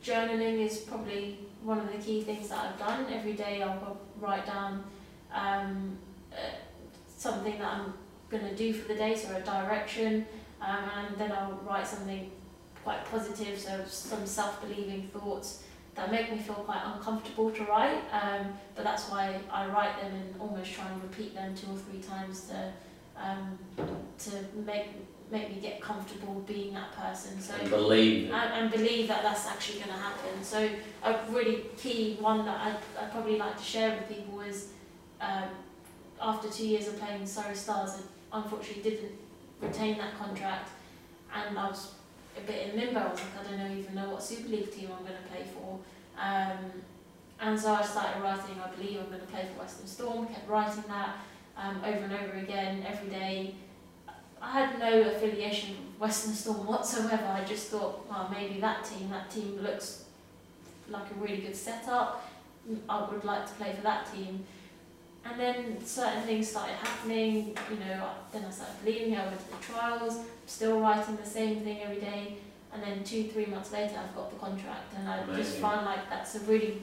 journaling 0.03 0.65
is 0.65 0.79
probably 0.79 1.39
one 1.63 1.79
of 1.79 1.91
the 1.91 1.99
key 1.99 2.23
things 2.23 2.49
that 2.49 2.59
I've 2.59 2.79
done. 2.79 3.13
Every 3.13 3.33
day 3.33 3.63
I'll 3.63 3.99
write 4.21 4.47
down 4.47 4.85
um, 5.33 5.99
uh, 6.33 6.37
something 7.25 7.59
that 7.59 7.73
I'm 7.75 7.95
going 8.33 8.47
to 8.51 8.55
do 8.55 8.73
for 8.79 8.87
the 8.93 8.99
day, 9.05 9.17
so 9.17 9.35
a 9.35 9.41
direction, 9.41 10.27
um, 10.61 10.85
and 10.99 11.17
then 11.17 11.33
I'll 11.33 11.59
write 11.69 11.87
something 11.87 12.31
quite 12.85 13.03
positive, 13.11 13.59
so 13.59 13.73
some 13.89 14.27
self-believing 14.27 15.09
thoughts 15.15 15.63
that 15.95 16.11
make 16.11 16.31
me 16.31 16.39
feel 16.39 16.61
quite 16.71 16.83
uncomfortable 16.93 17.51
to 17.53 17.63
write. 17.65 18.03
Um, 18.21 18.43
but 18.75 18.85
that's 18.85 19.05
why 19.11 19.41
I 19.51 19.67
write 19.69 19.95
them 20.03 20.13
and 20.21 20.41
almost 20.41 20.73
try 20.73 20.87
and 20.91 21.03
repeat 21.03 21.35
them 21.35 21.55
two 21.55 21.69
or 21.75 21.79
three 21.85 22.01
times 22.01 22.37
to 22.51 22.73
um, 23.17 23.59
to 24.25 24.31
make 24.67 24.89
make 25.31 25.49
me 25.55 25.61
get 25.69 25.81
comfortable 25.81 26.37
being 26.47 26.75
that 26.75 26.91
person. 27.03 27.41
So 27.41 27.55
And 27.55 27.71
believe. 27.71 28.31
and, 28.31 28.53
and 28.59 28.71
believe 28.71 29.09
that 29.09 29.23
that's 29.23 29.47
actually 29.47 29.79
going 29.83 29.93
to 29.97 30.03
happen. 30.09 30.35
So 30.43 30.69
a 31.03 31.19
really 31.31 31.57
key 31.79 32.17
one 32.21 32.45
that 32.45 32.59
I'd, 32.67 33.03
I'd 33.03 33.11
probably 33.13 33.39
like 33.39 33.57
to 33.57 33.65
share 33.75 33.91
with 33.97 34.07
people 34.15 34.41
is 34.43 34.59
um, 35.21 35.49
after 36.21 36.49
two 36.49 36.67
years 36.67 36.89
of 36.89 36.99
playing 36.99 37.27
Surrey 37.27 37.55
Stars, 37.55 37.99
I 38.33 38.39
unfortunately 38.39 38.83
didn't 38.83 39.13
retain 39.61 39.99
that 39.99 40.19
contract, 40.19 40.71
and 41.35 41.59
I 41.59 41.69
was 41.69 41.95
a 42.37 42.41
bit 42.41 42.69
in 42.69 42.81
limbo. 42.81 43.01
I 43.01 43.11
was 43.11 43.21
like, 43.21 43.47
I 43.47 43.51
don't 43.51 43.59
know, 43.59 43.79
even 43.79 43.95
know 43.95 44.11
what 44.11 44.23
Super 44.23 44.49
League 44.49 44.71
team 44.73 44.91
I'm 44.97 45.05
going 45.05 45.21
to 45.23 45.29
play 45.31 45.45
for. 45.55 45.79
Um, 46.19 46.83
and 47.41 47.59
so 47.59 47.73
I 47.73 47.83
started 47.83 48.23
writing, 48.23 48.57
I 48.65 48.71
believe 48.75 49.01
I'm 49.01 49.07
going 49.07 49.21
to 49.21 49.27
play 49.27 49.47
for 49.53 49.61
Western 49.63 49.87
Storm, 49.87 50.27
kept 50.27 50.49
writing 50.49 50.85
that 50.89 51.17
um, 51.57 51.79
over 51.85 52.05
and 52.05 52.13
over 52.13 52.39
again, 52.39 52.85
every 52.87 53.11
day. 53.11 53.55
I 54.41 54.51
had 54.51 54.79
no 54.79 55.03
affiliation 55.03 55.71
with 55.71 56.01
Western 56.01 56.35
Storm 56.35 56.67
whatsoever. 56.67 57.27
I 57.27 57.45
just 57.45 57.69
thought, 57.69 58.09
well, 58.09 58.29
maybe 58.31 58.61
that 58.61 58.85
team, 58.85 59.09
that 59.11 59.31
team 59.31 59.59
looks 59.63 60.05
like 60.89 61.05
a 61.11 61.15
really 61.15 61.39
good 61.39 61.57
setup. 61.57 62.31
I 62.89 63.09
would 63.11 63.25
like 63.25 63.47
to 63.47 63.53
play 63.55 63.75
for 63.75 63.83
that 63.83 64.13
team. 64.13 64.45
And 65.25 65.41
then 65.41 65.85
certain 65.85 66.23
things 66.23 66.51
started 66.51 66.75
happening, 66.77 67.57
you 67.71 67.77
know, 67.79 68.11
then 68.33 68.45
I 68.45 68.51
started 68.51 68.77
believing, 68.85 69.17
I 69.17 69.27
went 69.27 69.41
to 69.41 69.51
the 69.57 69.63
trials, 69.73 70.19
still 70.47 70.81
writing 70.81 71.17
the 71.17 71.25
same 71.25 71.61
thing 71.61 71.81
every 71.83 72.01
day, 72.01 72.37
and 72.73 72.83
then 72.83 73.03
two, 73.05 73.25
three 73.29 73.47
months 73.47 73.73
later 73.73 73.95
I've 73.99 74.15
got 74.15 74.31
the 74.31 74.37
contract 74.37 74.93
and 74.97 75.09
I 75.09 75.19
just 75.27 75.31
Amazing. 75.31 75.61
find 75.63 75.87
like 75.87 76.11
that's 76.11 76.35
a 76.35 76.41
really, 76.41 76.83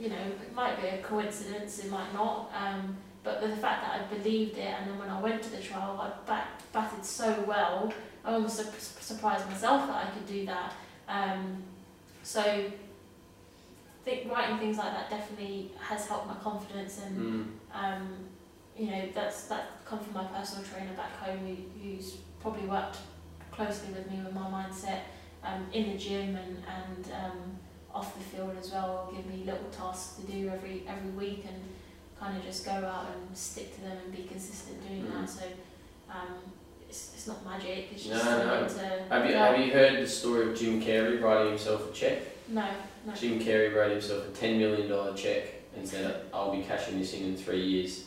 you 0.00 0.08
know, 0.08 0.16
it 0.18 0.52
might 0.54 0.80
be 0.82 0.88
a 0.88 0.98
coincidence, 1.02 1.78
it 1.78 1.90
might 1.90 2.12
not, 2.12 2.50
um, 2.56 2.96
but 3.22 3.40
the 3.40 3.54
fact 3.56 3.82
that 3.84 4.00
I 4.00 4.14
believed 4.14 4.56
it 4.58 4.62
and 4.76 4.90
then 4.90 4.98
when 4.98 5.08
I 5.10 5.20
went 5.20 5.40
to 5.44 5.50
the 5.50 5.60
trial 5.60 5.98
I 6.00 6.10
bat, 6.28 6.48
batted 6.72 7.04
so 7.04 7.44
well, 7.46 7.92
I 8.24 8.32
almost 8.32 8.56
su- 8.56 8.64
surprised 9.00 9.46
myself 9.48 9.86
that 9.86 10.06
I 10.06 10.10
could 10.10 10.26
do 10.26 10.44
that. 10.46 10.72
Um, 11.08 11.62
so 12.22 12.40
I 12.40 12.72
think 14.04 14.30
writing 14.32 14.58
things 14.58 14.78
like 14.78 14.92
that 14.92 15.08
definitely 15.10 15.70
has 15.78 16.06
helped 16.08 16.26
my 16.26 16.34
confidence 16.34 16.98
and 17.04 17.16
Mm. 17.18 17.46
Um, 17.74 18.08
you 18.76 18.86
know, 18.90 19.02
that's 19.14 19.44
that 19.48 19.84
come 19.84 19.98
from 19.98 20.14
my 20.14 20.24
personal 20.24 20.64
trainer 20.64 20.92
back 20.96 21.16
home 21.18 21.38
who, 21.46 21.56
who's 21.90 22.16
probably 22.40 22.66
worked 22.66 22.98
closely 23.50 23.92
with 23.92 24.10
me 24.10 24.20
with 24.24 24.32
my 24.32 24.42
mindset 24.48 25.00
um, 25.44 25.66
in 25.72 25.92
the 25.92 25.98
gym 25.98 26.36
and, 26.36 26.56
and 26.66 27.12
um, 27.24 27.38
off 27.94 28.14
the 28.16 28.20
field 28.24 28.56
as 28.58 28.70
well. 28.70 29.06
Will 29.10 29.16
give 29.16 29.26
me 29.26 29.42
little 29.44 29.68
tasks 29.70 30.16
to 30.20 30.32
do 30.32 30.48
every 30.48 30.82
every 30.88 31.10
week 31.10 31.44
and 31.46 31.56
kind 32.18 32.36
of 32.36 32.44
just 32.44 32.64
go 32.64 32.72
out 32.72 33.06
and 33.14 33.36
stick 33.36 33.74
to 33.76 33.80
them 33.82 33.96
and 34.04 34.14
be 34.16 34.22
consistent 34.24 34.80
doing 34.86 35.02
Mm. 35.04 35.20
that. 35.20 35.28
So 35.30 35.44
um, 36.10 36.36
it's, 36.88 37.12
it's 37.14 37.26
not 37.26 37.44
magic. 37.44 37.88
It's 37.92 38.04
just 38.04 38.24
no. 38.24 38.66
something 38.68 38.78
to 38.78 39.14
Have 39.14 39.26
you 39.28 39.34
have 39.36 39.58
you 39.58 39.72
heard 39.72 40.02
the 40.02 40.06
story 40.08 40.50
of 40.50 40.56
Jim 40.58 40.80
Carrey 40.82 41.20
writing 41.20 41.50
himself 41.50 41.90
a 41.90 41.92
check? 41.92 42.18
no 42.48 42.64
no 43.06 43.12
Jim 43.14 43.38
Carrey 43.38 43.74
wrote 43.74 43.92
himself 43.92 44.26
a 44.28 44.30
ten 44.30 44.58
million 44.58 44.88
dollar 44.88 45.14
check 45.14 45.59
and 45.76 45.88
said, 45.88 46.22
"I'll 46.32 46.54
be 46.54 46.62
cashing 46.62 46.98
this 46.98 47.14
in 47.14 47.24
in 47.24 47.36
three 47.36 47.62
years." 47.64 48.04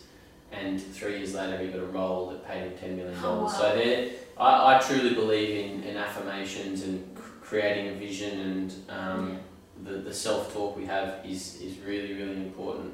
And 0.52 0.80
three 0.80 1.18
years 1.18 1.34
later, 1.34 1.58
he 1.58 1.70
got 1.70 1.80
a 1.80 1.86
role 1.86 2.30
that 2.30 2.48
paid 2.48 2.64
him 2.64 2.74
ten 2.80 2.96
million 2.96 3.20
dollars. 3.22 3.54
Oh, 3.56 3.60
So 3.62 3.76
there, 3.76 4.10
I, 4.38 4.76
I 4.76 4.80
truly 4.80 5.16
believe 5.16 5.66
in, 5.66 5.84
in 5.84 5.98
affirmations 5.98 6.84
and 6.84 7.18
creating 7.42 7.88
a 7.90 7.94
vision 7.94 8.40
and 8.40 8.76
um, 8.90 9.40
the, 9.84 9.94
the 9.94 10.14
self 10.14 10.54
talk 10.54 10.78
we 10.78 10.86
have 10.86 11.26
is, 11.26 11.60
is 11.62 11.80
really, 11.80 12.14
really 12.14 12.36
important. 12.38 12.94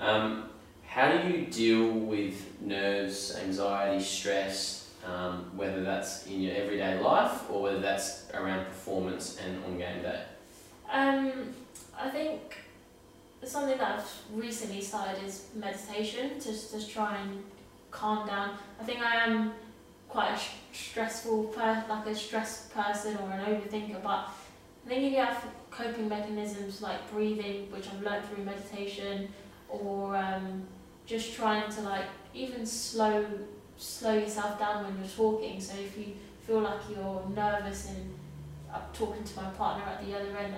Um, 0.00 0.50
how 0.86 1.10
do 1.12 1.28
you 1.28 1.46
deal 1.46 1.90
with 1.90 2.60
nerves, 2.60 3.36
anxiety, 3.44 4.02
stress, 4.02 4.90
um, 5.06 5.50
whether 5.56 5.82
that's 5.84 6.26
in 6.26 6.40
your 6.40 6.56
everyday 6.56 6.98
life 7.00 7.48
or 7.50 7.62
whether 7.62 7.80
that's 7.80 8.24
around 8.34 8.64
performance 8.66 9.38
and 9.44 9.64
on 9.64 9.78
game 9.78 10.02
day? 10.02 10.22
Um, 10.90 11.54
I 11.96 12.10
think 12.10 12.56
something 13.44 13.78
that 13.78 14.00
I've 14.00 14.38
recently 14.38 14.80
started 14.80 15.22
is 15.24 15.46
meditation, 15.54 16.32
just 16.40 16.72
to 16.72 16.86
try 16.86 17.16
and 17.18 17.42
calm 17.90 18.26
down. 18.26 18.56
I 18.80 18.84
think 18.84 19.00
I 19.00 19.24
am 19.24 19.52
quite 20.08 20.34
a 20.34 20.40
stressful, 20.74 21.44
per- 21.44 21.84
like 21.88 22.06
a 22.06 22.14
stressed 22.14 22.72
person 22.74 23.16
or 23.18 23.30
an 23.30 23.40
overthinker, 23.46 24.02
but 24.02 24.28
I 24.84 24.88
think 24.88 25.04
if 25.04 25.12
you 25.12 25.18
have 25.18 25.44
coping 25.70 26.08
mechanisms 26.08 26.82
like 26.82 27.10
breathing, 27.12 27.70
which 27.70 27.86
I've 27.88 28.02
learned 28.02 28.24
through 28.26 28.44
meditation, 28.44 29.28
or 29.68 30.16
um, 30.16 30.66
just 31.06 31.34
trying 31.34 31.70
to 31.72 31.80
like 31.82 32.06
even 32.34 32.64
slow 32.64 33.24
slow 33.76 34.14
yourself 34.14 34.58
down 34.58 34.84
when 34.84 34.96
you're 34.98 35.08
talking. 35.08 35.60
So 35.60 35.74
if 35.76 35.96
you 35.96 36.14
feel 36.44 36.60
like 36.60 36.80
you're 36.90 37.22
nervous 37.34 37.90
and 37.90 38.12
I'm 38.72 38.82
talking 38.92 39.22
to 39.22 39.36
my 39.36 39.50
partner 39.50 39.84
at 39.84 40.04
the 40.04 40.14
other 40.18 40.36
end, 40.36 40.54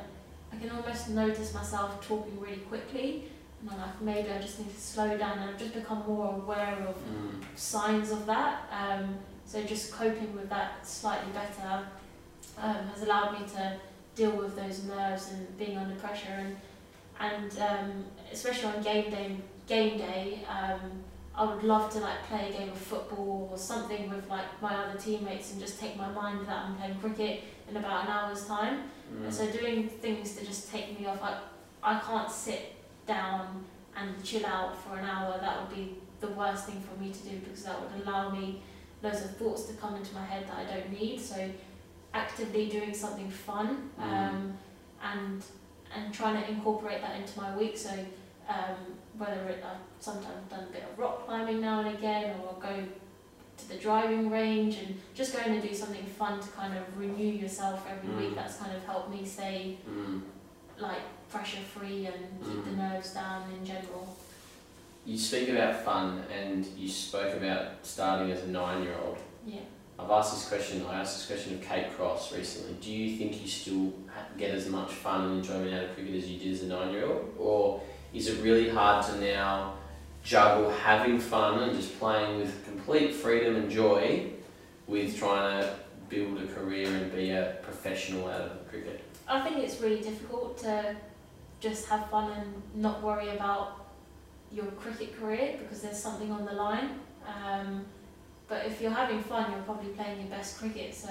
I 0.53 0.57
can 0.57 0.70
almost 0.70 1.09
notice 1.11 1.55
myself 1.55 2.05
talking 2.07 2.38
really 2.40 2.57
quickly, 2.59 3.24
and 3.61 3.70
I'm 3.70 3.78
like, 3.78 4.01
maybe 4.03 4.30
I 4.30 4.38
just 4.40 4.59
need 4.59 4.74
to 4.74 4.80
slow 4.80 5.16
down, 5.16 5.38
and 5.38 5.51
I've 5.51 5.59
just 5.59 5.74
become 5.74 6.03
more 6.07 6.34
aware 6.34 6.76
of 6.88 6.96
Mm. 6.96 7.44
signs 7.57 8.11
of 8.11 8.26
that. 8.26 8.62
Um, 8.72 9.18
so 9.46 9.62
just 9.62 9.92
coping 9.92 10.34
with 10.34 10.48
that 10.48 10.86
slightly 10.86 11.32
better 11.32 11.86
um, 12.59 12.88
has 12.92 13.03
allowed 13.03 13.38
me 13.40 13.46
to 13.55 13.76
deal 14.14 14.32
with 14.32 14.57
those 14.57 14.84
nerves 14.84 15.30
and 15.32 15.57
being 15.59 15.76
under 15.78 15.94
pressure, 15.96 16.36
and 16.38 16.57
and 17.20 17.59
um, 17.59 18.05
especially 18.32 18.68
on 18.72 18.82
game 18.82 19.11
day, 19.11 19.36
game 19.66 19.98
day. 19.98 20.44
Um, 20.48 20.80
I 21.34 21.44
would 21.44 21.62
love 21.62 21.90
to 21.92 22.01
like 22.01 22.22
play 22.24 22.48
a 22.48 22.53
game 22.59 22.70
of 22.70 22.76
football 22.78 23.48
or 23.53 23.57
something 23.59 24.11
with 24.11 24.28
like 24.28 24.61
my 24.61 24.74
other 24.74 24.98
teammates 24.98 25.53
and 25.53 25.61
just 25.61 25.78
take 25.80 25.96
my 25.96 26.09
mind 26.11 26.46
that 26.46 26.57
I'm 26.64 26.74
playing 26.76 26.96
cricket 26.96 27.44
in 27.68 27.76
about 27.76 28.05
an 28.07 28.11
hour's 28.11 28.46
time. 28.46 28.90
Mm. 29.12 29.24
And 29.24 29.34
so 29.34 29.50
doing 29.50 29.88
things 29.88 30.36
to 30.36 30.44
just 30.44 30.70
take 30.70 30.98
me 30.98 31.06
off, 31.06 31.22
I, 31.22 31.40
I 31.82 32.00
can't 32.00 32.30
sit 32.30 32.74
down 33.06 33.64
and 33.96 34.22
chill 34.24 34.46
out 34.46 34.76
for 34.82 34.98
an 34.98 35.04
hour. 35.04 35.38
That 35.40 35.61
would 35.61 35.76
be 35.76 35.96
the 36.20 36.28
worst 36.28 36.66
thing 36.66 36.80
for 36.80 37.00
me 37.02 37.12
to 37.12 37.18
do 37.20 37.38
because 37.38 37.64
that 37.64 37.76
would 37.80 38.02
allow 38.02 38.30
me 38.30 38.62
loads 39.02 39.22
of 39.24 39.36
thoughts 39.36 39.64
to 39.64 39.74
come 39.74 39.96
into 39.96 40.14
my 40.14 40.24
head 40.24 40.46
that 40.46 40.56
I 40.56 40.64
don't 40.64 40.90
need. 40.92 41.20
So 41.20 41.50
actively 42.12 42.68
doing 42.68 42.92
something 42.92 43.30
fun 43.30 43.90
um, 43.98 44.56
and 45.02 45.44
and 45.94 46.14
trying 46.14 46.40
to 46.40 46.48
incorporate 46.48 47.00
that 47.00 47.18
into 47.18 47.38
my 47.38 47.56
week. 47.56 47.76
So 47.76 47.90
um, 48.48 48.76
whether 49.18 49.48
it, 49.48 49.64
I've 49.64 49.78
sometimes 49.98 50.48
done 50.48 50.64
a 50.68 50.72
bit 50.72 50.84
of 50.90 50.98
rock 50.98 51.26
climbing 51.26 51.61
now 51.61 51.80
and 51.80 51.96
again, 51.96 52.30
or 52.30 52.48
I'll 52.48 52.61
go 52.61 52.84
to 53.61 53.68
the 53.68 53.76
driving 53.76 54.30
range 54.30 54.76
and 54.78 54.98
just 55.14 55.32
going 55.36 55.61
to 55.61 55.66
do 55.66 55.74
something 55.74 56.04
fun 56.06 56.40
to 56.40 56.48
kind 56.50 56.76
of 56.76 56.84
renew 56.98 57.32
yourself 57.32 57.86
every 57.88 58.08
Mm. 58.11 58.18
week. 58.20 58.34
That's 58.34 58.56
kind 58.56 58.74
of 58.74 58.84
helped 58.84 59.11
me 59.11 59.24
stay 59.24 59.78
Mm. 59.88 60.22
like 60.78 61.02
pressure 61.30 61.61
free 61.62 62.06
and 62.06 62.16
keep 62.44 62.64
the 62.64 62.70
Mm. 62.70 62.76
nerves 62.92 63.11
down 63.14 63.50
in 63.52 63.64
general. 63.64 64.16
You 65.06 65.16
speak 65.18 65.48
about 65.48 65.84
fun 65.84 66.22
and 66.32 66.64
you 66.76 66.88
spoke 66.88 67.34
about 67.36 67.66
starting 67.82 68.30
as 68.32 68.42
a 68.44 68.48
nine 68.48 68.82
year 68.82 68.94
old. 69.04 69.18
Yeah. 69.46 69.61
I've 69.98 70.11
asked 70.11 70.32
this 70.34 70.48
question, 70.48 70.84
I 70.86 71.00
asked 71.00 71.16
this 71.18 71.26
question 71.26 71.58
of 71.58 71.62
Kate 71.68 71.94
Cross 71.96 72.32
recently. 72.32 72.74
Do 72.80 72.90
you 72.90 73.16
think 73.18 73.40
you 73.42 73.48
still 73.48 73.92
get 74.38 74.54
as 74.54 74.68
much 74.68 74.90
fun 74.92 75.24
and 75.26 75.38
enjoyment 75.38 75.74
out 75.74 75.84
of 75.84 75.94
cricket 75.94 76.14
as 76.14 76.26
you 76.28 76.38
did 76.38 76.52
as 76.54 76.62
a 76.62 76.66
nine 76.66 76.90
year 76.92 77.06
old? 77.06 77.34
Or 77.38 77.82
is 78.14 78.28
it 78.28 78.42
really 78.42 78.70
hard 78.70 79.04
to 79.06 79.20
now 79.20 79.74
juggle 80.24 80.70
having 80.70 81.18
fun 81.18 81.62
and 81.62 81.76
just 81.76 81.98
playing 81.98 82.38
with 82.40 82.64
complete 82.80 83.14
freedom 83.14 83.56
and 83.56 83.70
joy 83.70 84.30
with 84.86 85.18
trying 85.18 85.60
to 85.60 85.74
build 86.08 86.40
a 86.40 86.46
career 86.46 86.88
and 86.88 87.12
be 87.12 87.30
a 87.30 87.58
professional 87.62 88.26
out 88.28 88.40
of 88.40 88.68
cricket? 88.70 89.04
I 89.28 89.42
think 89.42 89.58
it's 89.58 89.80
really 89.80 90.00
difficult 90.00 90.56
to 90.58 90.96
just 91.60 91.86
have 91.88 92.08
fun 92.10 92.32
and 92.32 92.62
not 92.74 93.02
worry 93.02 93.28
about 93.36 93.86
your 94.50 94.64
cricket 94.82 95.18
career 95.20 95.58
because 95.60 95.82
there's 95.82 96.02
something 96.02 96.32
on 96.32 96.46
the 96.46 96.52
line. 96.52 96.98
Um, 97.26 97.84
but 98.48 98.64
if 98.66 98.80
you're 98.80 98.90
having 98.90 99.22
fun, 99.22 99.52
you're 99.52 99.62
probably 99.62 99.90
playing 99.90 100.20
your 100.20 100.30
best 100.30 100.58
cricket. 100.58 100.94
So 100.94 101.10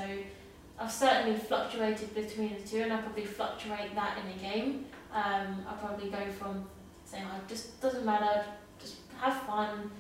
I've 0.80 0.92
certainly 0.92 1.38
fluctuated 1.38 2.14
between 2.16 2.56
the 2.56 2.68
two, 2.68 2.82
and 2.82 2.92
I 2.92 3.02
probably 3.02 3.26
fluctuate 3.26 3.94
that 3.96 4.18
in 4.18 4.32
a 4.32 4.52
game. 4.52 4.86
Um, 5.14 5.64
I 5.70 5.74
probably 5.80 6.10
go 6.10 6.30
from 6.32 6.66
saying, 7.06 7.26
"Oh, 7.32 7.40
just 7.48 7.80
doesn't 7.80 8.06
matter, 8.06 8.44
just 8.80 8.98
have 9.22 9.36
fun." 9.44 9.92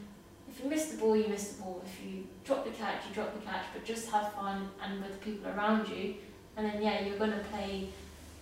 If 0.60 0.66
you 0.66 0.72
miss 0.72 0.88
the 0.88 0.98
ball, 0.98 1.16
you 1.16 1.30
miss 1.30 1.54
the 1.54 1.64
ball. 1.64 1.82
If 1.86 2.06
you 2.06 2.28
drop 2.44 2.66
the 2.66 2.72
catch, 2.72 3.08
you 3.08 3.16
drop 3.16 3.34
the 3.34 3.46
catch. 3.46 3.64
But 3.74 3.86
just 3.86 4.12
have 4.12 4.34
fun 4.34 4.70
and 4.84 5.02
with 5.02 5.14
the 5.14 5.18
people 5.20 5.50
around 5.50 5.88
you, 5.88 6.16
and 6.58 6.68
then 6.68 6.82
yeah, 6.82 7.02
you're 7.02 7.18
gonna 7.18 7.42
play 7.50 7.88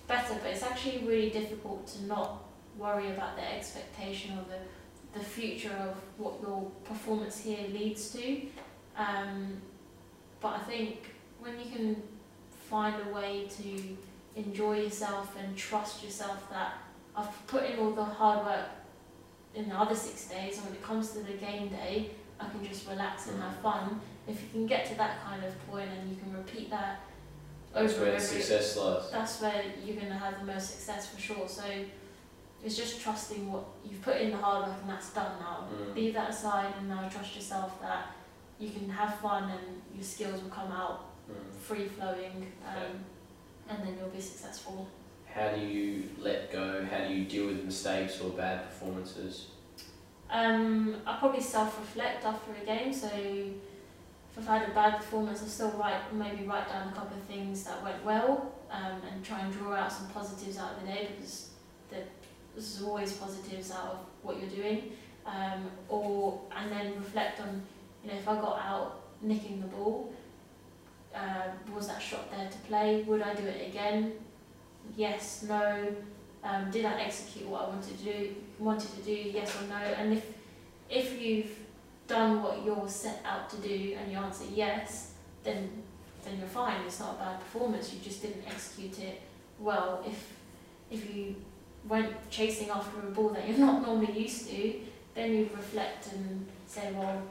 better. 0.07 0.33
But 0.41 0.49
it's 0.49 0.63
actually 0.63 1.05
really 1.05 1.29
difficult 1.29 1.85
to 1.89 2.05
not 2.05 2.43
worry 2.75 3.11
about 3.11 3.35
the 3.35 3.43
expectation 3.55 4.35
or 4.35 4.45
the 4.49 5.19
the 5.19 5.23
future 5.23 5.69
of 5.69 5.95
what 6.17 6.41
your 6.41 6.63
performance 6.85 7.39
here 7.39 7.67
leads 7.71 8.09
to. 8.13 8.47
Um, 8.97 9.61
but 10.41 10.55
I 10.55 10.59
think 10.63 11.13
when 11.39 11.59
you 11.59 11.69
can 11.71 12.01
find 12.67 12.95
a 13.07 13.13
way 13.13 13.47
to 13.61 13.97
enjoy 14.35 14.79
yourself 14.81 15.35
and 15.37 15.55
trust 15.55 16.03
yourself 16.03 16.49
that 16.49 16.79
I've 17.15 17.45
put 17.45 17.63
in 17.63 17.77
all 17.77 17.91
the 17.91 18.03
hard 18.03 18.43
work 18.43 18.69
in 19.57 19.67
the 19.69 19.75
other 19.75 19.95
six 19.95 20.27
days, 20.27 20.57
and 20.57 20.65
when 20.67 20.75
it 20.75 20.83
comes 20.83 21.11
to 21.13 21.19
the 21.19 21.33
game 21.33 21.69
day, 21.69 22.11
I 22.39 22.47
can 22.49 22.63
just 22.63 22.87
relax 22.87 23.27
and 23.27 23.41
have 23.41 23.55
fun. 23.57 23.99
If 24.27 24.41
you 24.43 24.49
can 24.51 24.67
get 24.67 24.85
to 24.89 24.95
that 24.95 25.23
kind 25.23 25.43
of 25.43 25.51
point 25.67 25.89
and 25.99 26.09
you 26.09 26.15
can 26.17 26.31
repeat 26.33 26.69
that 26.69 26.99
That's 27.73 27.93
over 27.95 28.03
where 28.05 28.13
the 28.15 28.19
success 28.21 28.77
lies. 28.77 29.09
that's 29.11 29.41
where 29.41 29.63
you're 29.83 29.95
going 29.95 30.09
to 30.09 30.17
have 30.25 30.39
the 30.39 30.45
most 30.53 30.69
success 30.71 31.09
for 31.09 31.19
sure. 31.19 31.47
So 31.47 31.63
it's 32.63 32.77
just 32.77 33.01
trusting 33.01 33.51
what 33.51 33.63
you've 33.83 34.01
put 34.03 34.17
in 34.17 34.29
the 34.31 34.37
hard 34.37 34.67
work 34.67 34.77
and 34.81 34.89
that's 34.91 35.11
done 35.13 35.31
now. 35.39 35.67
Mm. 35.73 35.95
Leave 35.95 36.13
that 36.13 36.29
aside 36.29 36.73
and 36.77 36.87
now 36.89 37.07
trust 37.09 37.35
yourself 37.35 37.81
that 37.81 38.07
you 38.59 38.69
can 38.69 38.89
have 38.89 39.15
fun 39.19 39.43
and 39.49 39.81
your 39.95 40.03
skills 40.03 40.41
will 40.41 40.49
come 40.51 40.71
out 40.71 41.03
Mm. 41.27 41.53
free 41.59 41.85
flowing 41.89 42.47
um, 42.65 42.93
and 43.67 43.77
then 43.85 43.97
you'll 43.99 44.07
be 44.07 44.21
successful. 44.21 44.87
How 45.37 45.49
do 45.49 45.61
you 45.61 46.09
let 46.17 46.51
go? 46.51 46.83
How 46.89 47.07
do 47.07 47.13
you 47.13 47.25
deal 47.25 47.45
with 47.45 47.63
mistakes 47.63 48.19
or 48.19 48.31
bad 48.31 48.63
performances? 48.69 49.49
Um, 50.31 50.95
I 51.05 51.17
probably 51.17 51.41
self-reflect 51.41 52.25
after 52.25 52.51
a 52.59 52.65
game. 52.65 52.91
So 52.91 53.07
if 53.07 54.37
I've 54.39 54.47
had 54.47 54.69
a 54.69 54.73
bad 54.73 54.97
performance, 54.97 55.43
I'll 55.43 55.47
still 55.47 55.71
write 55.73 56.11
maybe 56.11 56.43
write 56.43 56.67
down 56.67 56.87
a 56.87 56.91
couple 56.91 57.15
of 57.15 57.23
things 57.25 57.63
that 57.65 57.83
went 57.83 58.03
well 58.03 58.51
um, 58.71 58.99
and 59.11 59.23
try 59.23 59.41
and 59.41 59.53
draw 59.53 59.75
out 59.75 59.91
some 59.91 60.07
positives 60.07 60.57
out 60.57 60.73
of 60.73 60.81
the 60.81 60.87
day 60.87 61.09
because 61.15 61.51
the, 61.91 61.97
there's 62.55 62.81
always 62.81 63.13
positives 63.13 63.69
out 63.69 63.91
of 63.91 63.99
what 64.23 64.41
you're 64.41 64.49
doing. 64.49 64.93
Um, 65.27 65.69
or 65.87 66.41
and 66.57 66.71
then 66.71 66.95
reflect 66.95 67.41
on 67.41 67.61
you 68.03 68.09
know 68.09 68.17
if 68.17 68.27
I 68.27 68.35
got 68.41 68.59
out 68.59 69.01
nicking 69.21 69.61
the 69.61 69.67
ball, 69.67 70.11
uh, 71.13 71.49
was 71.75 71.89
that 71.89 72.01
shot 72.01 72.31
there 72.31 72.49
to 72.49 72.57
play? 72.67 73.03
Would 73.03 73.21
I 73.21 73.35
do 73.35 73.43
it 73.43 73.69
again? 73.69 74.13
Yes, 74.95 75.43
no. 75.47 75.95
Um, 76.43 76.71
did 76.71 76.85
I 76.85 77.01
execute 77.01 77.47
what 77.49 77.63
I 77.63 77.69
wanted 77.69 77.97
to 77.97 78.03
do? 78.03 78.35
Wanted 78.59 78.89
to 78.95 79.01
do 79.01 79.11
yes 79.11 79.55
or 79.61 79.67
no? 79.67 79.75
And 79.75 80.13
if 80.13 80.25
if 80.89 81.21
you've 81.21 81.51
done 82.07 82.41
what 82.41 82.63
you're 82.63 82.87
set 82.87 83.21
out 83.25 83.49
to 83.49 83.57
do 83.57 83.95
and 83.99 84.11
you 84.11 84.17
answer 84.17 84.45
yes, 84.53 85.11
then 85.43 85.69
then 86.23 86.37
you're 86.39 86.47
fine. 86.47 86.81
It's 86.85 86.99
not 86.99 87.15
a 87.15 87.17
bad 87.17 87.39
performance. 87.39 87.93
You 87.93 87.99
just 87.99 88.21
didn't 88.21 88.43
execute 88.47 88.99
it 88.99 89.21
well. 89.59 90.03
If 90.05 90.33
if 90.89 91.13
you 91.15 91.35
went 91.87 92.11
chasing 92.29 92.69
after 92.69 92.99
a 92.99 93.11
ball 93.11 93.29
that 93.29 93.47
you're 93.47 93.57
not 93.67 93.81
normally 93.85 94.19
used 94.21 94.47
to, 94.49 94.73
then 95.15 95.33
you 95.33 95.49
reflect 95.55 96.13
and 96.13 96.45
say, 96.67 96.91
well, 96.93 97.21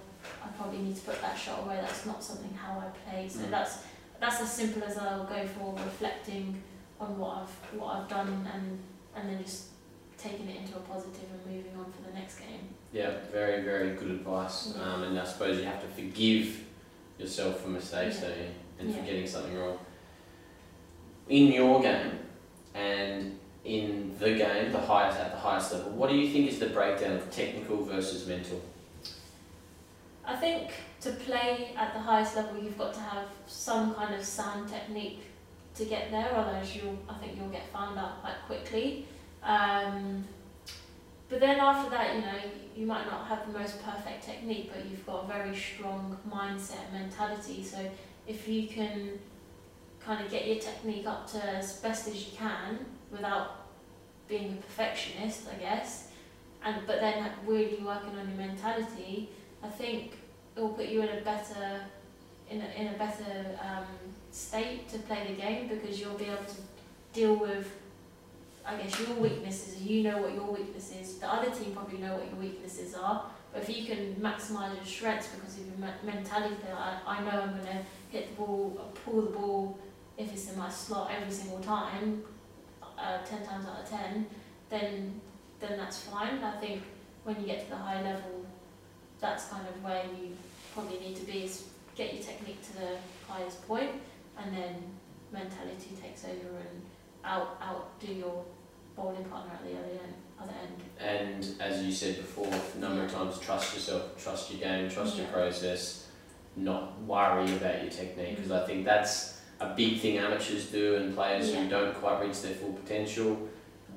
I 0.45 0.49
probably 0.59 0.79
need 0.79 0.97
to 0.97 1.03
put 1.03 1.21
that 1.23 1.39
shot 1.39 1.61
away. 1.65 1.79
That's 1.81 2.05
not 2.07 2.23
something 2.23 2.53
how 2.55 2.79
I 2.81 3.11
play. 3.11 3.29
So 3.29 3.41
Mm. 3.41 3.51
that's 3.51 3.79
that's 4.21 4.41
as 4.41 4.51
simple 4.53 4.83
as 4.85 4.97
I'll 4.99 5.25
go 5.25 5.47
for 5.47 5.75
reflecting 5.75 6.61
on 7.01 7.19
what 7.19 7.39
I've 7.43 7.79
what 7.81 7.95
I've 7.97 8.09
done 8.09 8.29
and 8.53 8.79
and 9.15 9.29
then 9.29 9.43
just 9.43 9.67
taking 10.19 10.49
it 10.49 10.57
into 10.61 10.77
a 10.77 10.81
positive 10.81 11.25
and 11.33 11.55
moving 11.57 11.77
on 11.79 11.93
for 11.93 12.03
the 12.11 12.15
next 12.19 12.39
game. 12.39 12.69
Yeah, 12.93 13.11
very, 13.31 13.63
very 13.63 13.95
good 13.95 14.11
advice. 14.11 14.75
Yeah. 14.77 14.83
Um, 14.95 15.03
and 15.03 15.19
I 15.19 15.25
suppose 15.25 15.59
you 15.59 15.65
have 15.65 15.81
to 15.83 15.89
forgive 15.89 16.65
yourself 17.19 17.61
for 17.61 17.69
mistakes, 17.69 18.21
Yeah. 18.23 18.29
don't 18.29 18.39
you? 18.39 18.45
And 18.79 18.95
for 18.95 19.03
getting 19.03 19.27
something 19.27 19.57
wrong. 19.59 19.79
In 21.29 21.53
your 21.53 21.83
game 21.83 22.19
and 22.75 23.39
in 23.65 24.17
the 24.19 24.35
game, 24.35 24.71
the 24.73 24.81
highest 24.81 25.19
at 25.19 25.33
the 25.33 25.39
highest 25.39 25.73
level, 25.73 25.93
what 25.93 26.09
do 26.11 26.17
you 26.17 26.31
think 26.31 26.49
is 26.51 26.59
the 26.59 26.67
breakdown 26.69 27.17
of 27.17 27.31
technical 27.31 27.85
versus 27.85 28.27
mental? 28.27 28.61
I 30.25 30.37
think 30.37 30.71
to 31.01 31.11
play 31.13 31.73
at 31.77 31.93
the 31.95 32.01
highest 32.01 32.37
level, 32.37 32.63
you've 32.63 32.79
got 32.79 32.95
to 32.95 33.01
have 33.01 33.29
some 33.47 33.95
kind 33.95 34.15
of 34.15 34.25
sound 34.25 34.69
technique 34.69 35.23
to 35.77 35.85
get 35.85 36.11
there. 36.11 36.31
Otherwise, 36.35 36.75
you'll 36.77 36.99
I 37.09 37.15
think 37.15 37.37
you'll 37.37 37.49
get 37.49 37.69
found 37.73 37.99
out 37.99 38.21
quite 38.21 38.37
quickly. 38.47 39.07
Um, 39.43 40.25
but 41.29 41.41
then 41.41 41.59
after 41.59 41.91
that, 41.91 42.15
you 42.15 42.21
know, 42.21 42.39
you 42.77 42.87
might 42.87 43.07
not 43.07 43.27
have 43.27 43.51
the 43.51 43.59
most 43.59 43.83
perfect 43.83 44.25
technique, 44.25 44.71
but 44.73 44.85
you've 44.87 45.05
got 45.07 45.25
a 45.25 45.27
very 45.27 45.57
strong 45.57 46.17
mindset 46.29 46.79
and 46.93 47.03
mentality. 47.03 47.65
So 47.65 47.79
if 48.27 48.47
you 48.47 48.69
can 48.69 49.19
kind 50.01 50.25
of 50.25 50.31
get 50.31 50.47
your 50.47 50.59
technique 50.59 51.07
up 51.07 51.31
to 51.33 51.45
as 51.45 51.79
best 51.79 52.07
as 52.07 52.15
you 52.15 52.37
can 52.37 52.79
without 53.11 53.67
being 54.29 54.53
a 54.53 54.57
perfectionist, 54.63 55.49
I 55.53 55.57
guess, 55.57 56.09
and 56.65 56.87
but 56.87 57.01
then 57.01 57.29
really 57.45 57.83
working 57.83 58.17
on 58.19 58.29
your 58.29 58.37
mentality, 58.37 59.31
I 59.63 59.69
think 59.69 60.13
it 60.55 60.61
will 60.61 60.71
put 60.71 60.87
you 60.87 61.03
in 61.03 61.09
a 61.09 61.21
better 61.23 61.81
in 62.49 62.61
a, 62.61 62.81
in 62.81 62.95
a 62.95 62.99
better 62.99 63.59
um, 63.61 63.87
state 64.37 64.87
to 64.91 64.99
play 64.99 65.27
the 65.29 65.41
game 65.41 65.67
because 65.69 65.99
you'll 65.99 66.19
be 66.19 66.27
able 66.27 66.45
to 66.45 66.61
deal 67.13 67.37
with 67.37 67.73
I 68.69 68.77
guess 68.77 68.99
your 69.01 69.17
weaknesses. 69.17 69.81
You 69.81 70.03
know 70.03 70.19
what 70.19 70.35
your 70.35 70.51
weakness 70.51 70.93
is. 71.01 71.19
The 71.19 71.33
other 71.33 71.51
team 71.51 71.73
probably 71.73 71.99
know 71.99 72.15
what 72.15 72.27
your 72.27 72.35
weaknesses 72.35 72.95
are. 72.95 73.27
But 73.53 73.63
if 73.63 73.69
you 73.75 73.87
can 73.87 74.17
maximise 74.17 74.75
your 74.75 74.85
strengths 74.85 75.29
because 75.29 75.57
of 75.57 75.67
your 75.67 75.89
mentality 76.05 76.57
I, 76.77 76.99
I 77.07 77.25
know 77.25 77.41
I'm 77.43 77.53
going 77.53 77.67
to 77.67 77.79
hit 78.11 78.31
the 78.31 78.43
ball 78.43 78.93
pull 79.05 79.23
the 79.23 79.31
ball 79.31 79.79
if 80.19 80.33
it's 80.33 80.51
in 80.51 80.59
my 80.59 80.69
slot 80.69 81.11
every 81.17 81.33
single 81.33 81.61
time 81.61 82.23
uh, 82.99 83.19
10 83.25 83.47
times 83.47 83.67
out 83.67 83.85
of 83.85 83.89
10 83.89 84.27
then 84.69 85.21
then 85.61 85.79
that's 85.79 86.01
fine. 86.01 86.43
I 86.43 86.59
think 86.61 86.83
when 87.25 87.41
you 87.41 87.47
get 87.47 87.65
to 87.65 87.71
the 87.71 87.77
high 87.77 88.03
level 88.03 88.45
that's 89.21 89.47
kind 89.47 89.67
of 89.67 89.83
where 89.83 90.05
you 90.05 90.37
probably 90.75 90.99
need 90.99 91.17
to 91.17 91.25
be 91.25 91.45
is 91.45 91.65
get 91.95 92.13
your 92.13 92.23
technique 92.23 92.61
to 92.63 92.73
the 92.75 92.91
highest 93.27 93.67
point 93.67 93.93
and 94.39 94.57
then 94.57 94.75
mentality 95.33 95.97
takes 96.01 96.25
over 96.25 96.59
and 96.59 96.83
out 97.25 97.59
outdo 97.63 98.13
your 98.13 98.45
bowling 98.95 99.25
partner 99.25 99.53
at 99.55 99.65
the 99.65 99.73
other 99.73 99.91
end 99.91 100.15
other 100.41 100.53
end. 100.63 100.83
And 100.99 101.61
as 101.61 101.83
you 101.83 101.93
said 101.93 102.17
before, 102.17 102.49
a 102.49 102.79
number 102.79 103.05
of 103.05 103.13
times, 103.13 103.39
trust 103.39 103.75
yourself, 103.75 104.23
trust 104.23 104.51
your 104.51 104.61
game, 104.61 104.91
trust 104.91 105.17
your 105.17 105.27
process, 105.27 106.09
not 106.57 107.01
worry 107.03 107.55
about 107.57 107.83
your 107.83 107.91
technique 107.91 108.33
mm. 108.33 108.37
because 108.37 108.51
I 108.51 108.67
think 108.67 108.85
that's 108.85 109.41
a 109.61 109.75
big 109.75 110.01
thing 110.01 110.19
amateurs 110.19 110.67
do 110.67 110.97
and 110.97 111.15
players 111.15 111.55
who 111.55 111.69
don't 111.69 111.95
quite 111.95 112.21
reach 112.23 112.43
their 112.43 112.55
full 112.55 112.73
potential. 112.73 113.49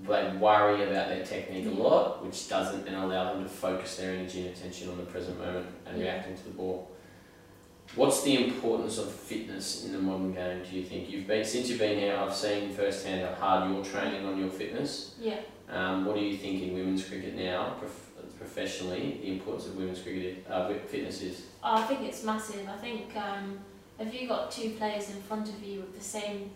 They 0.07 0.31
worry 0.39 0.83
about 0.83 1.09
their 1.09 1.25
technique 1.25 1.65
a 1.65 1.69
lot, 1.71 2.25
which 2.25 2.47
doesn't 2.47 2.85
then 2.85 2.95
allow 2.95 3.33
them 3.33 3.43
to 3.43 3.49
focus 3.49 3.97
their 3.97 4.13
energy 4.13 4.47
and 4.47 4.55
attention 4.55 4.89
on 4.89 4.97
the 4.97 5.03
present 5.03 5.37
moment 5.37 5.67
and 5.85 5.97
Yeah. 5.97 6.05
reacting 6.05 6.37
to 6.37 6.43
the 6.45 6.51
ball. 6.51 6.89
What's 7.95 8.21
the 8.23 8.45
importance 8.45 8.97
of 8.99 9.11
fitness 9.11 9.85
in 9.85 9.93
the 9.93 9.99
modern 9.99 10.33
game? 10.33 10.61
Do 10.69 10.77
you 10.77 10.83
think 10.83 11.09
you've 11.09 11.25
been 11.27 11.43
since 11.43 11.69
you've 11.69 11.79
been 11.79 11.97
here? 11.97 12.15
I've 12.15 12.33
seen 12.33 12.69
firsthand 12.69 13.21
how 13.21 13.33
hard 13.59 13.71
you're 13.71 13.83
training 13.83 14.25
on 14.25 14.37
your 14.37 14.49
fitness. 14.49 15.15
Yeah. 15.19 15.39
Um, 15.69 16.05
what 16.05 16.15
do 16.15 16.21
you 16.21 16.37
think 16.37 16.61
in 16.61 16.73
women's 16.73 17.03
cricket 17.03 17.35
now, 17.35 17.75
prof- 17.79 18.11
professionally, 18.37 19.19
the 19.21 19.31
importance 19.33 19.67
of 19.67 19.75
women's 19.75 20.01
cricket 20.01 20.45
uh, 20.49 20.71
fitness 20.87 21.21
is? 21.21 21.41
Oh, 21.63 21.75
I 21.75 21.83
think 21.83 22.01
it's 22.01 22.23
massive. 22.23 22.67
I 22.69 22.77
think 22.77 23.15
um, 23.15 23.59
if 23.99 24.13
you 24.13 24.27
got 24.27 24.51
two 24.51 24.71
players 24.71 25.09
in 25.09 25.21
front 25.23 25.49
of 25.49 25.63
you 25.63 25.81
with 25.81 25.97
the 25.97 26.03
same 26.03 26.51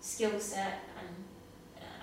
skill 0.00 0.38
set 0.40 0.80
and 0.98 1.08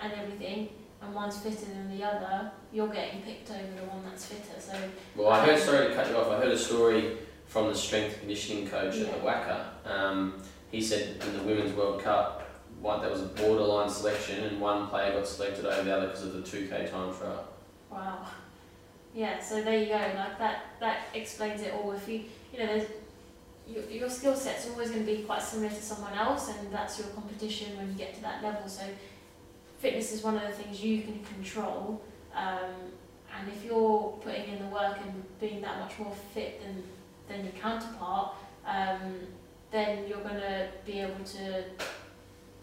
and 0.02 0.12
everything, 0.12 0.68
and 1.00 1.14
one's 1.14 1.38
fitter 1.38 1.64
than 1.72 1.96
the 1.96 2.04
other, 2.04 2.50
you're 2.70 2.88
getting 2.88 3.22
picked 3.22 3.50
over 3.50 3.80
the 3.80 3.86
one 3.86 4.02
that's 4.04 4.26
fitter. 4.26 4.60
So 4.60 4.74
Well, 5.14 5.28
I 5.30 5.44
heard, 5.44 5.58
sorry 5.58 5.88
to 5.88 5.94
cut 5.94 6.08
you 6.10 6.16
off, 6.16 6.28
I 6.30 6.36
heard 6.36 6.52
a 6.52 6.58
story 6.58 7.16
from 7.46 7.68
the 7.68 7.74
strength 7.74 8.18
conditioning 8.18 8.68
coach 8.68 8.96
at 8.96 9.12
the 9.12 9.26
WACA. 9.26 9.66
Um, 9.84 10.42
he 10.70 10.82
said 10.82 11.22
in 11.26 11.36
the 11.36 11.42
Women's 11.42 11.74
World 11.74 12.02
Cup, 12.02 12.42
one, 12.80 13.00
there 13.00 13.10
was 13.10 13.22
a 13.22 13.26
borderline 13.26 13.88
selection 13.88 14.44
and 14.44 14.60
one 14.60 14.88
player 14.88 15.12
got 15.12 15.26
selected 15.26 15.64
over 15.64 15.82
the 15.82 15.96
other 15.96 16.08
because 16.08 16.22
of 16.24 16.32
the 16.34 16.40
2k 16.40 16.90
time 16.90 17.14
trial. 17.14 17.48
Wow. 17.90 18.26
Yeah, 19.14 19.40
so 19.40 19.62
there 19.62 19.78
you 19.78 19.86
go. 19.86 19.94
Like 19.94 20.38
that 20.38 20.64
that 20.80 20.98
explains 21.14 21.62
it 21.62 21.72
all. 21.72 21.92
If 21.92 22.06
you 22.06 22.24
you 22.52 22.58
know 22.58 22.86
your, 23.66 23.84
your 23.84 24.10
skill 24.10 24.36
set's 24.36 24.68
always 24.68 24.90
going 24.90 25.06
to 25.06 25.10
be 25.10 25.22
quite 25.22 25.42
similar 25.42 25.70
to 25.70 25.82
someone 25.82 26.12
else, 26.12 26.50
and 26.50 26.70
that's 26.70 26.98
your 26.98 27.08
competition 27.08 27.76
when 27.78 27.88
you 27.88 27.94
get 27.94 28.14
to 28.16 28.22
that 28.22 28.42
level. 28.42 28.68
So 28.68 28.82
fitness 29.78 30.12
is 30.12 30.22
one 30.22 30.36
of 30.36 30.42
the 30.42 30.52
things 30.52 30.82
you 30.82 31.02
can 31.02 31.24
control. 31.24 32.02
Um, 32.34 32.92
and 33.38 33.48
if 33.48 33.64
you're 33.64 34.18
putting 34.22 34.48
in 34.48 34.58
the 34.58 34.66
work 34.66 34.98
and 35.02 35.24
being 35.40 35.62
that 35.62 35.80
much 35.80 35.98
more 35.98 36.14
fit 36.34 36.60
than 36.60 36.82
than 37.28 37.44
your 37.44 37.52
counterpart, 37.54 38.34
um, 38.66 39.18
then 39.70 40.06
you're 40.08 40.22
going 40.22 40.40
to 40.40 40.68
be 40.84 41.00
able 41.00 41.24
to 41.24 41.64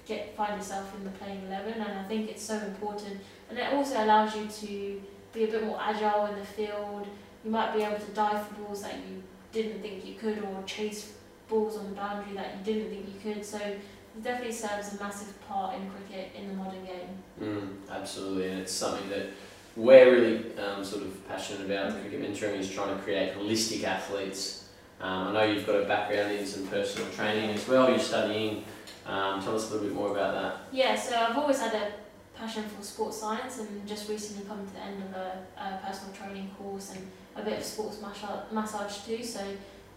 get 0.06 0.36
find 0.36 0.58
yourself 0.58 0.94
in 0.98 1.04
the 1.04 1.10
playing 1.12 1.44
eleven. 1.48 1.74
And 1.74 2.00
I 2.00 2.04
think 2.04 2.30
it's 2.30 2.44
so 2.44 2.56
important 2.56 3.20
and 3.50 3.60
it 3.60 3.74
also 3.74 4.04
allows 4.04 4.36
you 4.36 4.48
to 4.48 5.02
be 5.34 5.44
a 5.44 5.48
bit 5.48 5.64
more 5.64 5.80
agile 5.80 6.26
in 6.28 6.40
the 6.40 6.46
field. 6.46 7.08
You 7.44 7.52
might 7.52 7.74
be 7.74 7.84
able 7.84 8.00
to 8.00 8.12
dive 8.12 8.48
for 8.48 8.56
balls 8.56 8.82
that 8.84 8.96
you 8.96 9.22
didn't 9.52 9.82
think 9.82 10.06
you 10.06 10.16
could, 10.16 10.40
or 10.40 10.64
chase 10.66 11.14
balls 11.48 11.78
on 11.78 11.90
the 11.90 11.96
boundary 11.96 12.34
that 12.36 12.56
you 12.58 12.74
didn't 12.74 12.90
think 12.90 13.06
you 13.08 13.34
could. 13.34 13.46
So 13.46 13.58
it 13.58 13.80
definitely 14.24 14.54
serves 14.54 14.94
a 14.94 15.04
massive 15.04 15.40
part 15.48 15.76
in 15.76 15.90
cricket 15.92 16.32
in 16.36 16.48
the 16.48 16.54
modern 16.56 16.86
game. 16.86 17.10
Mm, 17.42 17.92
absolutely, 17.92 18.50
and 18.50 18.62
it's 18.62 18.72
something 18.72 19.10
that 19.10 19.28
we're 19.76 20.12
really 20.12 20.58
um, 20.58 20.84
sort 20.84 21.04
of 21.04 21.28
passionate 21.28 21.66
about. 21.66 22.00
Cricket 22.02 22.22
Mentoring 22.22 22.60
is 22.60 22.70
trying 22.70 22.96
to 22.96 23.02
create 23.04 23.36
holistic 23.36 23.84
athletes. 23.84 24.70
Um, 25.02 25.30
I 25.30 25.34
know 25.34 25.44
you've 25.44 25.66
got 25.66 25.82
a 25.82 25.86
background 25.86 26.32
in 26.32 26.46
some 26.46 26.68
personal 26.68 27.10
training 27.12 27.50
as 27.52 27.68
well. 27.68 27.90
You're 27.90 28.00
studying 28.00 28.64
Um, 29.06 29.44
tell 29.44 29.56
us 29.56 29.70
a 29.70 29.74
little 29.74 29.88
bit 29.88 29.96
more 29.96 30.12
about 30.12 30.34
that. 30.34 30.62
Yeah, 30.72 30.96
so 30.96 31.14
I've 31.14 31.38
always 31.38 31.60
had 31.60 31.74
a 31.74 31.92
passion 32.38 32.64
for 32.64 32.82
sports 32.82 33.18
science 33.20 33.60
and 33.60 33.86
just 33.86 34.08
recently 34.08 34.46
come 34.46 34.66
to 34.66 34.74
the 34.74 34.80
end 34.80 35.04
of 35.04 35.14
a, 35.16 35.46
a 35.58 35.80
personal 35.86 36.14
training 36.16 36.50
course 36.58 36.94
and 36.94 37.06
a 37.36 37.44
bit 37.44 37.60
of 37.60 37.66
sports 37.66 38.00
massage, 38.02 38.50
massage 38.52 39.00
too. 39.06 39.22
So, 39.22 39.42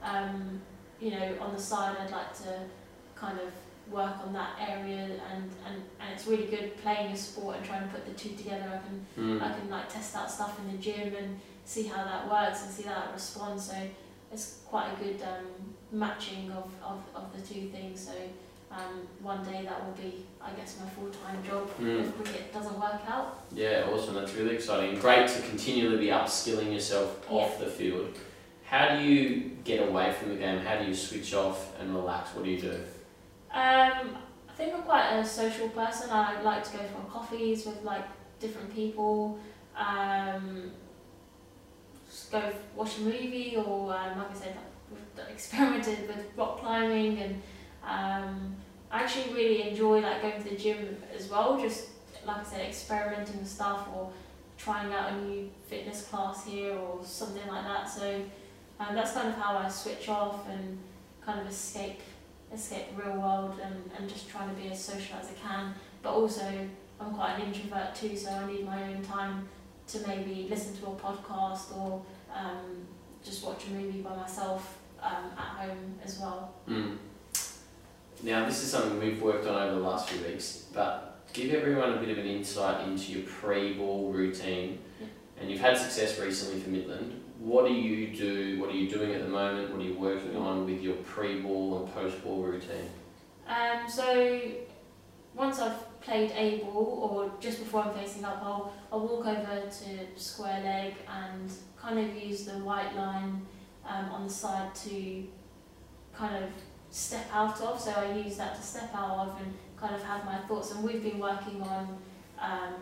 um, 0.03 0.61
you 1.01 1.13
know, 1.13 1.37
on 1.41 1.55
the 1.55 1.61
side, 1.61 1.97
I'd 2.01 2.11
like 2.11 2.37
to 2.39 2.63
kind 3.15 3.39
of 3.39 3.53
work 3.91 4.17
on 4.27 4.33
that 4.33 4.51
area 4.61 5.05
and, 5.33 5.51
and, 5.67 5.77
and 6.01 6.13
it's 6.15 6.27
really 6.27 6.47
good 6.47 6.77
playing 6.83 7.13
a 7.13 7.17
sport 7.17 7.57
and 7.57 7.65
trying 7.65 7.83
to 7.83 7.95
put 7.95 8.05
the 8.07 8.13
two 8.13 8.35
together. 8.37 8.65
I 8.69 8.79
can 8.87 9.07
Mm. 9.19 9.41
I 9.43 9.59
can 9.59 9.71
like 9.71 9.89
test 9.93 10.15
out 10.17 10.31
stuff 10.31 10.59
in 10.59 10.73
the 10.73 10.79
gym 10.83 11.15
and 11.15 11.39
see 11.65 11.85
how 11.87 12.05
that 12.05 12.29
works 12.31 12.63
and 12.65 12.71
see 12.73 12.83
how 12.83 12.95
that 12.95 13.13
responds. 13.15 13.71
So 13.71 13.77
it's 14.33 14.59
quite 14.67 14.89
a 14.93 15.03
good 15.05 15.23
um, 15.23 15.47
matching 15.93 16.51
of, 16.51 16.71
of, 16.85 17.01
of 17.15 17.25
the 17.35 17.41
two 17.55 17.69
things. 17.69 18.01
So 18.07 18.13
um, 18.73 19.07
one 19.23 19.43
day 19.45 19.63
that 19.65 19.85
will 19.85 19.93
be, 19.95 20.27
I 20.43 20.51
guess, 20.51 20.77
my 20.83 20.89
full 20.91 21.09
time 21.11 21.43
job 21.47 21.71
Mm. 21.81 22.01
if 22.01 22.17
cricket 22.17 22.53
doesn't 22.53 22.79
work 22.79 23.01
out. 23.09 23.45
Yeah, 23.53 23.89
awesome. 23.93 24.15
That's 24.15 24.35
really 24.35 24.57
exciting. 24.57 24.99
Great 25.01 25.29
to 25.29 25.41
continually 25.43 25.99
be 25.99 26.07
upskilling 26.07 26.73
yourself 26.73 27.25
off 27.31 27.59
the 27.61 27.67
field. 27.67 28.19
How 28.65 28.97
do 28.99 29.05
you 29.05 29.57
get 29.65 29.89
away 29.89 30.13
from 30.13 30.31
the 30.31 30.35
game? 30.37 30.59
How 30.59 30.77
do 30.83 30.87
you 30.89 30.95
switch 30.95 31.33
off 31.35 31.73
and 31.81 31.95
relax? 31.95 32.35
What 32.35 32.45
do 32.45 32.51
you 32.51 32.61
do? 32.61 32.79
Um, 33.57 34.19
I 34.51 34.53
think 34.55 34.75
I'm 34.75 34.83
quite 34.83 35.13
a 35.13 35.25
social 35.25 35.71
person. 35.71 36.11
I 36.11 36.43
like 36.43 36.63
to 36.65 36.77
go 36.77 36.85
for 36.85 37.11
coffees 37.11 37.65
with 37.65 37.83
like 37.83 38.05
different 38.39 38.75
people. 38.75 39.39
Um, 39.75 40.73
just 42.07 42.31
go 42.31 42.53
watch 42.75 42.99
a 42.99 43.01
movie 43.01 43.57
or 43.57 43.95
um, 43.97 44.19
like 44.19 44.31
I 44.31 44.35
said, 44.35 44.57
we've 44.91 45.27
experimented 45.31 46.07
with 46.07 46.27
rock 46.37 46.61
climbing 46.61 47.19
and 47.19 47.43
um, 47.83 48.57
I 48.91 49.05
actually 49.05 49.33
really 49.33 49.71
enjoy 49.71 50.01
like 50.01 50.21
going 50.21 50.43
to 50.43 50.51
the 50.51 50.57
gym 50.57 50.95
as 51.17 51.31
well. 51.31 51.59
Just 51.59 51.89
like 52.27 52.37
I 52.37 52.45
said, 52.45 52.61
experimenting 52.61 53.39
with 53.39 53.49
stuff 53.49 53.89
or 53.95 54.13
trying 54.59 54.93
out 54.93 55.13
a 55.13 55.17
new 55.23 55.49
fitness 55.67 56.03
class 56.03 56.45
here 56.45 56.75
or 56.75 57.01
something 57.03 57.47
like 57.49 57.65
that. 57.65 57.89
So 57.89 58.21
um, 58.81 58.95
that's 58.95 59.13
kind 59.13 59.29
of 59.29 59.35
how 59.37 59.57
I 59.57 59.67
switch 59.71 60.11
off 60.11 60.47
and 60.47 60.79
kind 61.25 61.41
of 61.41 61.47
escape 61.47 62.01
escape 62.57 62.97
the 62.97 63.03
real 63.03 63.21
world 63.21 63.61
and, 63.63 63.91
and 63.97 64.09
just 64.09 64.29
trying 64.29 64.55
to 64.55 64.61
be 64.61 64.69
as 64.69 64.83
social 64.83 65.17
as 65.17 65.29
I 65.29 65.49
can. 65.49 65.75
But 66.03 66.13
also, 66.15 66.47
I'm 67.01 67.15
quite 67.15 67.39
an 67.39 67.47
introvert 67.47 67.95
too, 67.95 68.17
so 68.17 68.31
I 68.31 68.51
need 68.51 68.65
my 68.65 68.83
own 68.85 69.03
time 69.03 69.49
to 69.89 70.07
maybe 70.07 70.47
listen 70.51 70.77
to 70.79 70.87
a 70.87 70.95
podcast 70.97 71.77
or 71.77 72.03
um, 72.35 72.87
just 73.25 73.45
watch 73.45 73.67
a 73.69 73.71
movie 73.71 74.01
by 74.01 74.17
myself 74.17 74.79
um, 75.01 75.31
at 75.39 75.69
home 75.69 75.95
as 76.05 76.19
well. 76.19 76.55
Mm. 76.69 76.97
Now, 78.23 78.47
this 78.47 78.63
is 78.63 78.71
something 78.71 78.99
we've 78.99 79.21
worked 79.21 79.47
on 79.47 79.55
over 79.55 79.75
the 79.75 79.87
last 79.87 80.09
few 80.09 80.27
weeks, 80.27 80.67
but 80.73 81.21
give 81.33 81.53
everyone 81.53 81.93
a 81.93 81.97
bit 81.99 82.09
of 82.09 82.19
an 82.19 82.27
insight 82.27 82.89
into 82.89 83.13
your 83.13 83.23
pre-ball 83.27 84.11
routine. 84.11 84.79
And 85.41 85.51
you've 85.51 85.61
had 85.61 85.77
success 85.77 86.19
recently 86.19 86.61
for 86.61 86.71
Midland. 86.71 87.23
What 87.39 87.67
do 87.67 87.75
you 87.75 88.17
do? 88.17 88.61
What 88.61 88.71
are 88.71 88.77
you 88.77 88.89
doing 88.89 89.15
at 89.15 89.23
the 89.23 89.29
moment? 89.29 89.71
What 89.71 89.81
are 89.81 89.85
you 89.85 89.99
working 89.99 90.37
on 90.37 90.65
with 90.65 90.81
your 90.81 90.97
pre-ball 90.97 91.85
and 91.85 91.95
post-ball 91.95 92.43
routine? 92.43 92.91
Um, 93.47 93.89
so 93.89 94.41
once 95.35 95.61
I've 95.61 96.01
played 96.01 96.33
A 96.35 96.59
ball 96.61 97.11
or 97.11 97.33
just 97.41 97.59
before 97.59 97.83
I'm 97.83 97.95
facing 97.95 98.25
up, 98.25 98.41
I'll, 98.43 98.73
I'll 98.91 99.01
walk 99.01 99.27
over 99.27 99.61
to 99.61 100.21
square 100.21 100.61
leg 100.63 100.95
and 101.09 101.53
kind 101.79 101.99
of 101.99 102.17
use 102.17 102.47
the 102.47 102.53
white 102.53 102.97
line 102.97 103.47
um, 103.87 104.11
on 104.11 104.27
the 104.27 104.33
side 104.33 104.75
to 104.77 105.25
kind 106.15 106.43
of 106.43 106.51
step 106.91 107.27
out 107.33 107.61
of. 107.61 107.79
So 107.79 107.91
I 107.91 108.17
use 108.17 108.37
that 108.39 108.57
to 108.57 108.63
step 108.63 108.91
out 108.95 109.29
of 109.29 109.41
and 109.41 109.53
kind 109.77 109.95
of 109.95 110.03
have 110.03 110.25
my 110.25 110.39
thoughts. 110.49 110.73
And 110.73 110.83
we've 110.83 111.03
been 111.03 111.19
working 111.19 111.61
on 111.63 111.99
um, 112.41 112.75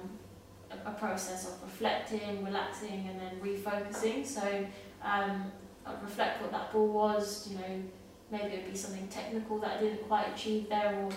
a, 0.86 0.90
process 0.92 1.46
of 1.46 1.62
reflecting, 1.62 2.44
relaxing, 2.44 3.08
and 3.08 3.20
then 3.20 3.40
refocusing. 3.40 4.24
So 4.24 4.66
um, 5.02 5.50
I'd 5.86 6.02
reflect 6.02 6.40
what 6.42 6.50
that 6.52 6.72
ball 6.72 6.88
was, 6.88 7.48
you 7.48 7.58
know, 7.58 7.82
maybe 8.30 8.54
it'd 8.54 8.70
be 8.70 8.76
something 8.76 9.06
technical 9.08 9.58
that 9.60 9.78
I 9.78 9.80
didn't 9.80 10.06
quite 10.08 10.26
achieve 10.34 10.68
there 10.68 10.94
or 10.94 11.10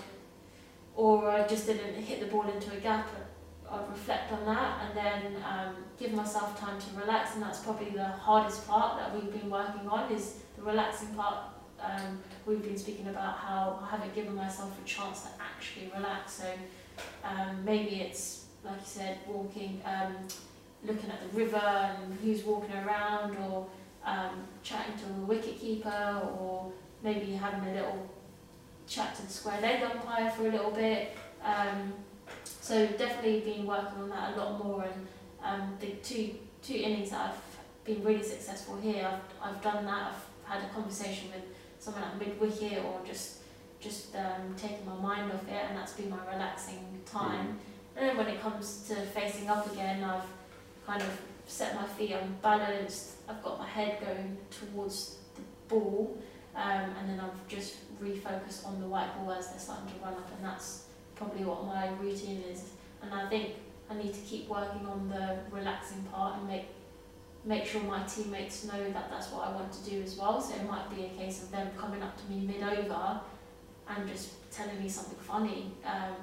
or 0.96 1.30
I 1.30 1.46
just 1.46 1.68
didn't 1.68 1.94
hit 1.94 2.20
the 2.20 2.26
ball 2.26 2.50
into 2.50 2.76
a 2.76 2.80
gap. 2.80 3.08
I'd 3.70 3.88
reflect 3.88 4.32
on 4.32 4.46
that 4.46 4.82
and 4.84 4.98
then 4.98 5.44
um, 5.44 5.76
give 6.00 6.12
myself 6.12 6.60
time 6.60 6.80
to 6.80 7.00
relax 7.00 7.36
and 7.36 7.44
that's 7.44 7.60
probably 7.60 7.92
the 7.92 8.06
hardest 8.06 8.68
part 8.68 8.98
that 8.98 9.14
we've 9.14 9.32
been 9.32 9.50
working 9.50 9.88
on 9.88 10.12
is 10.12 10.40
the 10.56 10.64
relaxing 10.64 11.10
part. 11.10 11.38
Um, 11.80 12.20
we've 12.48 12.64
been 12.64 12.78
speaking 12.78 13.08
about 13.10 13.38
how 13.38 13.80
I 13.84 13.92
haven't 13.92 14.16
given 14.16 14.34
myself 14.34 14.72
a 14.84 14.88
chance 14.88 15.22
to 15.22 15.30
actually 15.40 15.92
relax. 15.96 16.34
So 16.34 16.52
um, 17.24 17.64
maybe 17.64 18.02
it's 18.02 18.46
like 18.64 18.80
you 18.80 18.86
said 18.86 19.18
walking 19.28 19.82
um, 19.86 20.16
looking 20.84 21.10
at 21.10 21.20
the 21.22 21.38
river 21.38 21.58
and 21.58 22.18
who's 22.24 22.44
walking 22.44 22.76
around 22.76 23.36
or 23.38 23.68
um, 24.06 24.48
chatting 24.64 24.96
to 24.98 25.06
the 25.06 25.26
wicket 25.26 25.60
keeper 25.60 26.22
or 26.40 26.72
maybe 27.04 27.32
having 27.34 27.68
a 27.70 27.74
little 27.74 28.10
chat 28.88 29.16
to 29.16 29.22
the 29.22 29.32
square 29.32 29.60
leg 29.62 29.84
umpire 29.84 30.30
for 30.32 30.48
a 30.48 30.52
little 30.52 30.72
bit. 30.72 31.16
Um, 31.44 31.94
so 32.62 32.86
definitely 32.88 33.40
been 33.42 33.66
working 33.66 34.02
on 34.04 34.10
that 34.10 34.36
a 34.36 34.40
lot 34.40 34.64
more 34.64 34.84
and 34.84 35.08
um, 35.44 35.74
the 35.80 35.92
two 36.04 36.36
two 36.62 36.76
innings 36.76 37.12
that 37.12 37.30
I've 37.32 37.86
been 37.86 38.04
really 38.04 38.24
successful 38.24 38.78
here, 38.82 39.08
I've, 39.08 39.50
I've 39.56 39.62
done 39.62 39.86
that. 39.86 40.12
I've 40.12 40.54
had 40.60 40.70
a 40.70 40.74
conversation 40.74 41.30
with 41.34 41.44
someone 41.80 42.04
at 42.04 42.20
mid 42.20 42.40
wicket 42.40 42.84
or 42.84 43.02
just 43.06 43.38
just 43.80 44.16
um, 44.16 44.56
taking 44.58 44.86
my 44.86 44.96
mind 44.96 45.32
off 45.32 45.48
it 45.48 45.66
and 45.70 45.78
that's 45.78 45.94
been 45.94 46.10
my 46.10 46.18
relaxing 46.32 47.00
time. 47.06 47.60
And 47.98 48.08
then 48.08 48.18
when 48.18 48.28
it 48.28 48.40
comes 48.40 48.88
to 48.90 48.96
facing 48.96 49.50
up 49.50 49.72
again, 49.74 50.04
I've 50.04 50.22
kind 50.86 51.02
of 51.02 51.20
set 51.48 51.74
my 51.74 51.88
feet, 51.88 52.14
I'm 52.14 52.36
balanced, 52.44 53.16
I've 53.28 53.42
got 53.42 53.58
my 53.58 53.68
head 53.68 54.00
going 54.00 54.38
towards 54.52 55.18
the 55.36 55.42
ball, 55.68 56.16
um, 56.56 56.94
and 57.00 57.10
then 57.10 57.20
I've 57.20 57.48
just 57.48 57.78
refocused 58.00 58.68
on 58.68 58.80
the 58.80 58.88
white 58.88 59.10
ball 59.18 59.32
as 59.32 59.50
they're 59.50 59.60
starting 59.60 59.88
to 59.88 60.06
run 60.06 60.14
up, 60.14 60.30
and 60.36 60.46
that's 60.46 60.84
probably 61.16 61.44
what 61.44 61.66
my 61.66 61.90
routine 62.00 62.44
is. 62.52 62.66
And 63.02 63.12
I 63.12 63.28
think 63.30 63.56
I 63.90 63.96
need 63.96 64.14
to 64.14 64.22
keep 64.22 64.48
working 64.48 64.86
on 64.86 65.10
the 65.10 65.40
relaxing 65.52 66.04
part 66.04 66.38
and 66.38 66.48
make 66.48 66.68
make 67.46 67.66
sure 67.66 67.82
my 67.84 68.04
teammates 68.04 68.66
know 68.66 68.92
that 68.92 69.10
that's 69.10 69.32
what 69.32 69.48
I 69.48 69.52
want 69.54 69.72
to 69.72 69.90
do 69.90 70.02
as 70.02 70.18
well. 70.18 70.42
So 70.42 70.54
it 70.56 70.70
might 70.70 70.94
be 70.94 71.06
a 71.06 71.10
case 71.10 71.44
of 71.44 71.52
them 71.52 71.70
coming 71.78 72.04
up 72.04 72.18
to 72.18 72.32
me 72.32 72.46
mid 72.46 72.62
over 72.62 73.22
and 73.88 74.08
just 74.08 74.52
telling 74.52 74.78
me 74.84 74.90
something 74.90 75.18
funny. 75.20 75.72
Um, 75.86 76.16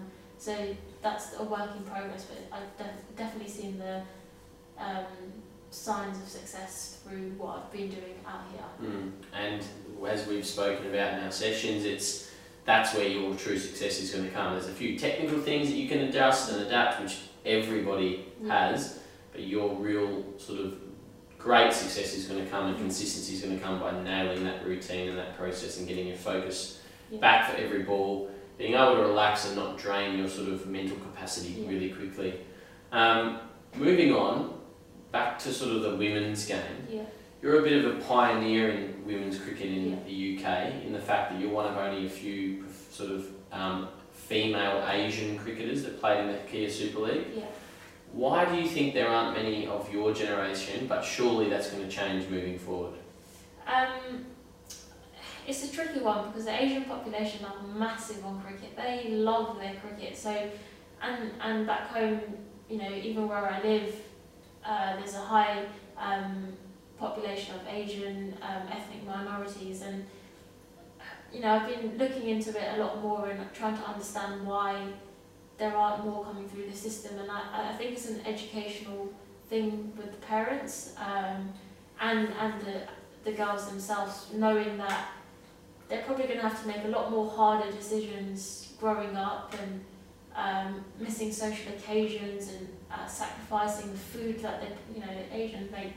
so 0.45 0.77
that's 1.01 1.35
a 1.39 1.43
work 1.43 1.71
in 1.75 1.83
progress, 1.85 2.27
but 2.27 2.39
I've 2.59 2.77
def- 2.77 3.17
definitely 3.17 3.51
seen 3.51 3.79
the 3.79 4.03
um, 4.79 5.05
signs 5.71 6.19
of 6.19 6.29
success 6.29 6.99
through 7.03 7.31
what 7.39 7.57
I've 7.57 7.73
been 7.73 7.89
doing 7.89 8.15
out 8.27 8.43
here. 8.53 8.91
Mm. 8.91 9.13
And 9.33 9.63
as 10.07 10.27
we've 10.27 10.45
spoken 10.45 10.87
about 10.89 11.15
in 11.19 11.25
our 11.25 11.33
sessions, 11.33 11.87
it's 11.87 12.31
that's 12.67 12.95
where 12.95 13.07
your 13.09 13.35
true 13.37 13.59
success 13.59 14.01
is 14.01 14.11
going 14.11 14.25
to 14.25 14.31
come. 14.31 14.53
There's 14.53 14.69
a 14.69 14.73
few 14.73 14.99
technical 14.99 15.39
things 15.39 15.69
that 15.69 15.77
you 15.77 15.89
can 15.89 16.01
adjust 16.01 16.51
and 16.53 16.63
adapt, 16.67 17.03
which 17.03 17.17
everybody 17.47 18.27
has, 18.47 19.01
but 19.33 19.43
your 19.43 19.75
real 19.77 20.25
sort 20.39 20.61
of 20.61 20.75
great 21.39 21.73
success 21.73 22.15
is 22.15 22.27
going 22.27 22.43
to 22.43 22.51
come 22.51 22.67
and 22.67 22.77
consistency 22.79 23.35
is 23.35 23.43
going 23.43 23.59
to 23.59 23.63
come 23.63 23.79
by 23.81 23.91
nailing 24.03 24.45
that 24.45 24.65
routine 24.67 25.09
and 25.11 25.19
that 25.19 25.37
process 25.37 25.79
and 25.79 25.87
getting 25.89 26.07
your 26.07 26.17
focus 26.17 26.81
Yeah. 27.11 27.21
back 27.21 27.51
for 27.51 27.57
every 27.59 27.83
ball, 27.83 28.31
being 28.59 28.75
able 28.75 28.97
to 28.97 29.03
relax 29.03 29.47
and 29.47 29.57
not 29.57 29.77
drain 29.79 30.19
your 30.19 30.29
sort 30.29 30.49
of 30.49 30.67
mental 30.67 30.97
capacity 30.99 31.61
Yeah. 31.63 31.69
really 31.69 31.91
quickly. 31.91 32.35
Um, 32.93 33.39
moving 33.77 34.13
on, 34.13 34.59
back 35.11 35.39
to 35.41 35.53
sort 35.53 35.75
of 35.75 35.83
the 35.83 35.97
women's 35.97 36.47
game. 36.47 36.59
Yeah. 36.89 37.03
You're 37.43 37.61
a 37.61 37.63
bit 37.63 37.85
of 37.85 37.97
a 37.97 38.01
pioneer 38.05 38.71
in 38.71 39.05
women's 39.05 39.39
cricket 39.39 39.67
in 39.67 39.91
Yeah. 39.91 39.97
the 40.07 40.13
UK 40.13 40.85
in 40.87 40.93
the 40.93 41.01
fact 41.01 41.33
that 41.33 41.41
you're 41.41 41.51
one 41.51 41.67
of 41.67 41.77
only 41.77 42.07
a 42.07 42.11
few 42.11 42.65
sort 42.91 43.11
of 43.11 43.27
um, 43.53 43.89
female 44.13 44.85
Asian 44.89 45.37
cricketers 45.39 45.83
that 45.83 46.01
played 46.01 46.21
in 46.21 46.29
the 46.33 46.39
Kia 46.51 46.71
Super 46.71 47.01
League. 47.01 47.27
Yeah. 47.37 47.45
Why 48.13 48.45
do 48.45 48.55
you 48.57 48.69
think 48.69 48.95
there 48.95 49.09
aren't 49.09 49.37
many 49.37 49.67
of 49.67 49.93
your 49.93 50.13
generation, 50.15 50.87
but 50.87 51.03
surely 51.05 51.49
that's 51.49 51.71
going 51.71 51.83
to 51.83 51.91
change 51.91 52.29
moving 52.31 52.59
forward? 52.59 52.95
Um, 53.67 54.25
it's 55.47 55.65
a 55.65 55.73
tricky 55.73 56.01
one 56.01 56.29
because 56.29 56.47
the 56.47 56.63
Asian 56.63 56.85
population 56.85 57.45
are 57.45 57.63
massive 57.67 58.25
on 58.25 58.41
cricket. 58.43 58.77
They 58.77 59.11
love 59.11 59.59
their 59.59 59.75
cricket. 59.75 60.17
So, 60.17 60.51
and 61.03 61.33
and 61.41 61.67
back 61.67 61.89
home, 61.89 62.21
you 62.69 62.79
know, 62.79 62.91
even 62.91 63.29
where 63.29 63.51
I 63.51 63.63
live, 63.63 63.95
uh, 64.65 64.97
there's 64.97 65.15
a 65.15 65.21
high 65.21 65.67
um, 65.99 66.53
population 66.99 67.55
of 67.55 67.61
Asian 67.69 68.37
um, 68.43 68.69
ethnic 68.71 69.07
minorities, 69.07 69.83
and 69.83 70.07
you 71.33 71.41
know, 71.41 71.49
I've 71.49 71.69
been 71.69 71.99
looking 71.99 72.29
into 72.29 72.51
it 72.51 72.79
a 72.79 72.83
lot 72.83 73.03
more 73.03 73.29
and 73.29 73.53
trying 73.53 73.77
to 73.77 73.83
understand 73.85 74.47
why 74.47 74.87
there 75.59 75.77
aren't 75.77 76.05
more 76.05 76.25
coming 76.25 76.49
through 76.49 76.67
the 76.71 76.77
system. 76.77 77.19
And 77.19 77.31
I, 77.31 77.71
I 77.71 77.77
think 77.77 77.93
it's 77.93 78.09
an 78.09 78.21
educational 78.27 79.13
thing 79.49 79.93
with 79.97 80.11
the 80.13 80.27
parents 80.27 80.95
um, 80.99 81.53
and 82.01 82.29
and 82.41 82.61
the 82.63 82.83
the 83.25 83.33
girls 83.33 83.69
themselves, 83.69 84.29
knowing 84.35 84.77
that 84.79 85.09
they're 85.89 86.03
probably 86.03 86.25
going 86.25 86.41
to 86.41 86.49
have 86.49 86.61
to 86.63 86.69
make 86.69 86.85
a 86.85 86.89
lot 86.89 87.11
more 87.11 87.31
harder 87.31 87.71
decisions 87.71 88.73
growing 88.81 89.17
up 89.17 89.55
and 89.63 89.85
um, 90.35 90.85
missing 90.99 91.33
social 91.33 91.73
occasions 91.73 92.49
and 92.49 92.69
uh, 92.91 93.07
sacrificing 93.07 93.93
the 93.93 93.99
food 93.99 94.41
that 94.41 94.61
they, 94.61 94.69
you 94.95 95.01
know, 95.01 95.13
Asians 95.33 95.71
make 95.71 95.93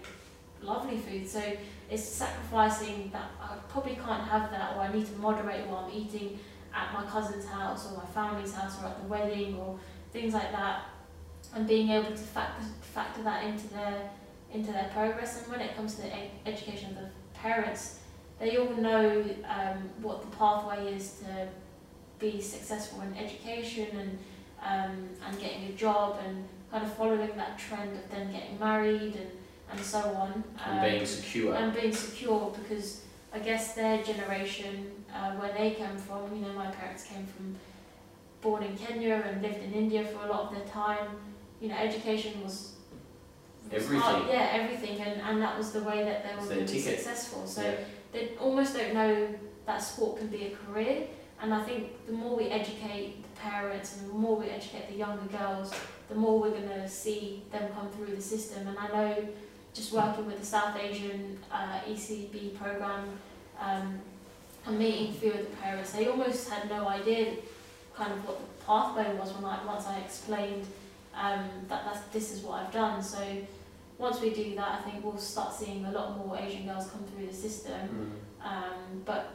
lovely 0.61 0.97
food. 0.97 1.27
So 1.27 1.41
it's 1.89 2.03
sacrificing 2.03 3.09
that 3.13 3.31
I 3.41 3.55
probably 3.69 3.95
can't 3.95 4.23
have 4.23 4.51
that, 4.51 4.75
or 4.75 4.81
I 4.81 4.93
need 4.93 5.05
to 5.07 5.13
moderate 5.13 5.65
what 5.67 5.85
I'm 5.85 5.91
eating 5.91 6.39
at 6.73 6.93
my 6.93 7.03
cousin's 7.09 7.45
house 7.45 7.89
or 7.89 7.97
my 7.97 8.05
family's 8.05 8.53
house 8.53 8.81
or 8.81 8.87
at 8.87 9.01
the 9.01 9.07
wedding 9.07 9.55
or 9.55 9.79
things 10.11 10.33
like 10.33 10.51
that, 10.51 10.81
and 11.55 11.67
being 11.67 11.89
able 11.89 12.11
to 12.11 12.17
factor 12.17 12.65
factor 12.81 13.23
that 13.23 13.43
into 13.45 13.67
their 13.69 14.09
into 14.53 14.71
their 14.71 14.89
progress. 14.93 15.41
And 15.41 15.51
when 15.51 15.61
it 15.61 15.75
comes 15.75 15.95
to 15.95 16.01
the 16.01 16.11
education 16.45 16.89
of 16.91 16.95
the 16.95 17.09
parents, 17.33 17.99
they 18.39 18.57
all 18.57 18.69
know 18.75 19.23
um, 19.49 19.89
what 20.01 20.21
the 20.21 20.35
pathway 20.37 20.93
is 20.93 21.19
to 21.21 21.47
be 22.19 22.41
successful 22.41 23.01
in 23.01 23.15
education 23.17 23.87
and 23.97 24.17
um, 24.63 25.09
and 25.25 25.39
getting 25.39 25.65
a 25.69 25.71
job 25.73 26.17
and 26.25 26.43
kind 26.71 26.83
of 26.83 26.91
following 26.93 27.31
that 27.37 27.57
trend 27.57 27.91
of 27.93 28.09
then 28.11 28.31
getting 28.31 28.59
married 28.59 29.15
and, 29.15 29.31
and 29.71 29.79
so 29.79 29.99
on. 29.99 30.43
And 30.65 30.81
being 30.81 31.05
secure. 31.05 31.53
And 31.55 31.73
being 31.73 31.93
secure 31.93 32.53
because 32.59 33.01
I 33.33 33.39
guess 33.39 33.73
their 33.75 34.03
generation, 34.03 34.91
uh, 35.13 35.31
where 35.33 35.53
they 35.53 35.71
came 35.71 35.95
from, 35.97 36.33
you 36.35 36.41
know, 36.41 36.53
my 36.53 36.67
parents 36.71 37.03
came 37.03 37.25
from 37.27 37.55
born 38.41 38.63
in 38.63 38.75
Kenya 38.75 39.23
and 39.27 39.41
lived 39.41 39.63
in 39.63 39.73
India 39.73 40.03
for 40.05 40.25
a 40.25 40.29
lot 40.29 40.45
of 40.47 40.55
their 40.55 40.65
time. 40.65 41.07
You 41.61 41.69
know, 41.69 41.75
education 41.77 42.43
was, 42.43 42.73
Everything. 43.71 43.99
hard- 43.99 44.27
yeah, 44.27 44.49
everything, 44.53 44.99
and, 45.01 45.21
and 45.21 45.41
that 45.41 45.57
was 45.57 45.71
the 45.71 45.83
way 45.83 46.03
that 46.03 46.23
they 46.23 46.35
were 46.35 46.45
going 46.47 46.65
to 46.65 46.73
be 46.73 46.79
ticket. 46.81 46.99
successful. 46.99 47.45
So 47.45 47.61
Yeah. 47.61 47.75
They 48.11 48.31
almost 48.39 48.75
don't 48.75 48.93
know 48.93 49.27
that 49.65 49.77
sport 49.79 50.19
can 50.19 50.27
be 50.27 50.45
a 50.45 50.55
career. 50.55 51.07
And 51.41 51.53
I 51.53 51.63
think 51.63 52.05
the 52.07 52.13
more 52.13 52.35
we 52.35 52.45
educate 52.45 53.21
the 53.21 53.41
parents 53.41 53.97
and 53.97 54.09
the 54.09 54.13
more 54.13 54.37
we 54.37 54.49
educate 54.49 54.89
the 54.89 54.95
younger 54.95 55.25
girls, 55.37 55.73
the 56.09 56.15
more 56.15 56.39
we're 56.39 56.51
going 56.51 56.69
to 56.69 56.87
see 56.87 57.43
them 57.51 57.69
come 57.73 57.89
through 57.89 58.15
the 58.15 58.21
system. 58.21 58.67
And 58.67 58.77
I 58.77 58.87
know 58.87 59.27
just 59.73 59.93
working 59.93 60.25
with 60.25 60.39
the 60.39 60.45
South 60.45 60.75
Asian 60.79 61.37
uh, 61.51 61.79
ECB 61.87 62.57
program 62.57 63.09
um, 63.59 63.99
and 64.65 64.79
meeting 64.79 65.09
a 65.09 65.13
few 65.13 65.31
of 65.31 65.37
the 65.37 65.55
parents, 65.57 65.91
they 65.91 66.07
almost 66.07 66.49
had 66.49 66.67
no 66.69 66.87
idea 66.87 67.33
kind 67.95 68.11
of 68.13 68.25
what 68.25 68.39
the 68.39 68.65
pathway 68.65 69.15
was 69.17 69.33
when 69.33 69.45
I, 69.45 69.63
once 69.65 69.85
I 69.85 69.99
explained 69.99 70.65
um, 71.15 71.47
that 71.67 71.83
that's, 71.85 71.99
this 72.07 72.31
is 72.31 72.41
what 72.41 72.61
I've 72.61 72.71
done. 72.71 73.01
So 73.03 73.19
once 73.97 74.21
we 74.21 74.29
do 74.31 74.55
that, 74.55 74.79
I 74.79 74.89
think 74.89 75.03
we'll 75.03 75.17
start 75.17 75.53
seeing 75.53 75.85
a 75.85 75.91
lot 75.91 76.17
more 76.17 76.37
Asian 76.37 76.65
girls 76.65 76.89
come 76.89 77.03
through 77.05 77.27
the 77.27 77.33
system. 77.33 78.21
Mm. 78.41 78.45
Um, 78.47 79.01
but 79.05 79.33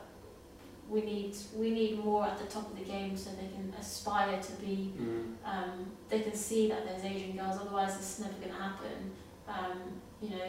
we 0.89 1.01
need 1.03 1.35
we 1.57 1.71
need 1.71 2.05
more 2.05 2.25
at 2.27 2.39
the 2.39 2.45
top 2.45 2.71
of 2.71 2.79
the 2.79 2.85
game 2.85 3.17
so 3.17 3.31
they 3.31 3.49
can 3.49 3.73
aspire 3.79 4.41
to 4.41 4.53
be 4.65 4.93
Mm. 5.01 5.35
um, 5.45 5.87
they 6.09 6.21
can 6.21 6.35
see 6.35 6.69
that 6.69 6.85
there's 6.87 7.05
Asian 7.05 7.37
girls 7.37 7.57
otherwise 7.61 7.97
it's 7.97 8.19
never 8.19 8.35
going 8.35 8.51
to 8.51 8.63
happen 8.63 9.11
um, 9.49 9.79
you 10.21 10.31
know 10.31 10.45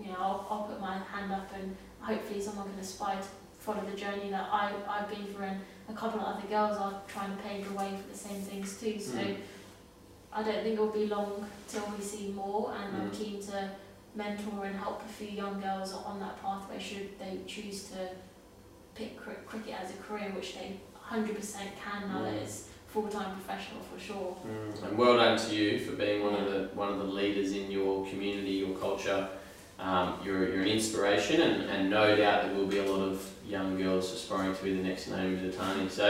you 0.00 0.06
know 0.12 0.16
I'll, 0.18 0.46
I'll 0.50 0.62
put 0.70 0.80
my 0.80 0.98
hand 0.98 1.32
up 1.32 1.48
and 1.54 1.74
hopefully 2.00 2.40
someone 2.40 2.68
can 2.70 2.78
aspire 2.80 3.16
to 3.16 3.28
follow 3.58 3.82
the 3.90 3.96
journey 3.96 4.30
that 4.30 4.48
I, 4.52 4.72
I've 4.88 5.08
been 5.08 5.26
through 5.32 5.46
and 5.46 5.60
a 5.88 5.92
couple 5.94 6.20
of 6.20 6.26
other 6.26 6.46
girls 6.48 6.76
are 6.76 7.00
trying 7.08 7.34
to 7.36 7.42
pave 7.42 7.66
the 7.68 7.74
way 7.74 7.90
for 8.00 8.08
the 8.12 8.18
same 8.18 8.40
things 8.42 8.78
too 8.80 8.98
so 8.98 9.16
Mm. 9.18 9.36
I 10.38 10.42
don't 10.44 10.62
think 10.62 10.74
it'll 10.74 10.86
be 11.02 11.06
long 11.06 11.44
till 11.68 11.82
we 11.96 12.02
see 12.02 12.28
more 12.28 12.72
and 12.78 12.96
I'm 13.02 13.10
Mm. 13.10 13.18
keen 13.18 13.42
to 13.48 13.70
mentor 14.14 14.64
and 14.66 14.76
help 14.76 15.02
a 15.04 15.08
few 15.18 15.28
young 15.42 15.60
girls 15.60 15.92
on 15.92 16.20
that 16.20 16.40
pathway 16.42 16.78
should 16.78 17.18
they 17.18 17.40
choose 17.46 17.78
to 17.90 17.98
pick 18.94 19.16
cri- 19.22 19.42
cricket 19.46 19.74
as 19.82 19.90
a 19.90 19.98
career, 20.06 20.30
which 20.36 20.54
they 20.54 20.68
100% 20.94 21.70
can 21.84 22.08
now 22.08 22.22
that 22.22 22.34
Mm. 22.34 22.42
it's 22.42 22.68
full-time 22.92 23.32
professional 23.38 23.80
for 23.90 23.98
sure. 24.08 24.36
Mm. 24.46 24.88
And 24.88 24.98
well 24.98 25.16
done 25.16 25.36
to 25.38 25.54
you 25.54 25.78
for 25.84 25.92
being 25.92 26.22
one 26.22 26.34
of 26.42 26.46
the 26.52 26.60
one 26.82 26.88
of 26.94 26.98
the 26.98 27.10
leaders 27.20 27.52
in 27.52 27.70
your 27.70 28.06
community, 28.06 28.52
your 28.64 28.76
culture. 28.78 29.28
Um, 29.80 30.18
you're, 30.24 30.44
you're 30.52 30.62
an 30.62 30.68
inspiration, 30.78 31.40
and, 31.40 31.70
and 31.70 31.88
no 31.88 32.16
doubt 32.16 32.42
there 32.42 32.54
will 32.56 32.66
be 32.66 32.78
a 32.78 32.90
lot 32.92 33.00
of 33.12 33.16
young 33.46 33.76
girls 33.80 34.12
aspiring 34.12 34.52
to 34.56 34.62
be 34.64 34.72
the 34.74 34.82
next 34.82 35.06
name 35.06 35.36
Naomi 35.36 35.52
Dattani. 35.52 35.88
So, 35.88 36.06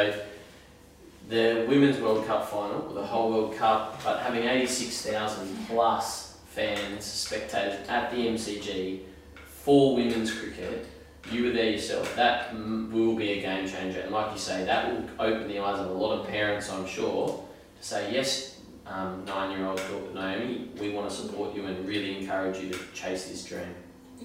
the 1.29 1.66
Women's 1.68 1.99
World 1.99 2.26
Cup 2.26 2.49
final, 2.49 2.89
or 2.89 2.95
the 2.95 3.05
whole 3.05 3.31
World 3.31 3.57
Cup, 3.57 4.03
but 4.03 4.20
having 4.20 4.45
86,000 4.45 5.66
plus 5.66 6.39
fans, 6.47 7.05
spectators 7.05 7.87
at 7.89 8.11
the 8.11 8.16
MCG 8.16 9.01
for 9.47 9.95
women's 9.95 10.33
cricket, 10.33 10.87
you 11.31 11.45
were 11.45 11.51
there 11.51 11.70
yourself. 11.70 12.16
That 12.16 12.55
will 12.55 13.14
be 13.14 13.33
a 13.33 13.41
game 13.43 13.68
changer, 13.68 14.01
and 14.01 14.11
like 14.11 14.33
you 14.33 14.39
say, 14.39 14.64
that 14.64 14.91
will 14.91 15.05
open 15.18 15.49
the 15.49 15.59
eyes 15.59 15.79
of 15.79 15.91
a 15.91 15.93
lot 15.93 16.18
of 16.18 16.26
parents, 16.26 16.70
I'm 16.70 16.87
sure, 16.87 17.45
to 17.79 17.87
say 17.87 18.12
yes, 18.12 18.61
um, 18.87 19.22
nine-year-old 19.26 19.76
daughter 19.76 20.14
Naomi, 20.14 20.70
we 20.81 20.91
want 20.91 21.11
to 21.11 21.14
support 21.14 21.55
you 21.55 21.66
and 21.66 21.87
really 21.87 22.18
encourage 22.18 22.59
you 22.59 22.70
to 22.70 22.79
chase 22.95 23.29
this 23.29 23.45
dream. 23.45 23.74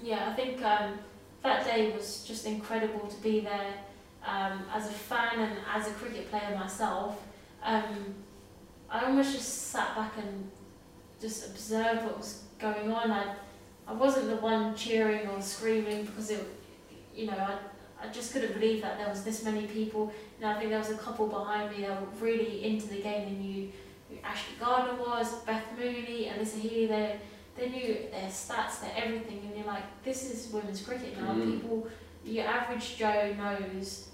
Yeah, 0.02 0.30
I 0.30 0.32
think 0.32 0.62
um, 0.62 0.98
that 1.42 1.66
day 1.66 1.92
was 1.94 2.24
just 2.24 2.46
incredible 2.46 3.06
to 3.06 3.16
be 3.22 3.40
there 3.40 3.74
um, 4.26 4.64
as 4.72 4.88
a 4.88 4.92
fan 4.92 5.38
and 5.40 5.58
as 5.72 5.88
a 5.88 5.92
cricket 5.92 6.30
player 6.30 6.56
myself. 6.56 7.22
Um, 7.62 8.14
I 8.90 9.06
almost 9.06 9.34
just 9.34 9.70
sat 9.70 9.96
back 9.96 10.12
and 10.18 10.50
just 11.20 11.50
observed 11.50 12.04
what 12.04 12.18
was 12.18 12.44
going 12.58 12.92
on. 12.92 13.10
I, 13.10 13.34
I 13.86 13.92
wasn't 13.92 14.28
the 14.28 14.36
one 14.36 14.74
cheering 14.74 15.28
or 15.28 15.40
screaming 15.40 16.04
because 16.04 16.30
it, 16.30 16.46
you 17.14 17.26
know, 17.26 17.32
I, 17.32 17.58
I 18.06 18.08
just 18.10 18.32
couldn't 18.32 18.54
believe 18.54 18.82
that 18.82 18.98
there 18.98 19.08
was 19.08 19.24
this 19.24 19.44
many 19.44 19.66
people. 19.66 20.12
You 20.38 20.46
know, 20.46 20.52
I 20.52 20.58
think 20.58 20.70
there 20.70 20.78
was 20.78 20.90
a 20.90 20.98
couple 20.98 21.26
behind 21.26 21.76
me 21.76 21.84
that 21.84 22.00
were 22.00 22.26
really 22.26 22.64
into 22.64 22.88
the 22.88 23.00
game. 23.00 23.24
They 23.24 23.34
knew 23.34 23.72
who 24.08 24.16
Ashley 24.22 24.54
Gardner 24.60 25.00
was, 25.00 25.34
Beth 25.40 25.64
Mooney, 25.78 26.30
Alyssa 26.34 26.60
Healy. 26.60 26.86
They 26.86 27.18
they 27.56 27.68
knew 27.68 27.96
their 28.10 28.28
stats, 28.28 28.80
their 28.80 28.92
everything, 28.96 29.40
and 29.46 29.56
you're 29.56 29.66
like, 29.66 29.84
this 30.02 30.28
is 30.28 30.52
women's 30.52 30.82
cricket 30.82 31.16
now. 31.20 31.34
Mm. 31.34 31.52
People, 31.52 31.88
your 32.24 32.46
average 32.46 32.96
Joe 32.96 33.32
knows 33.38 34.08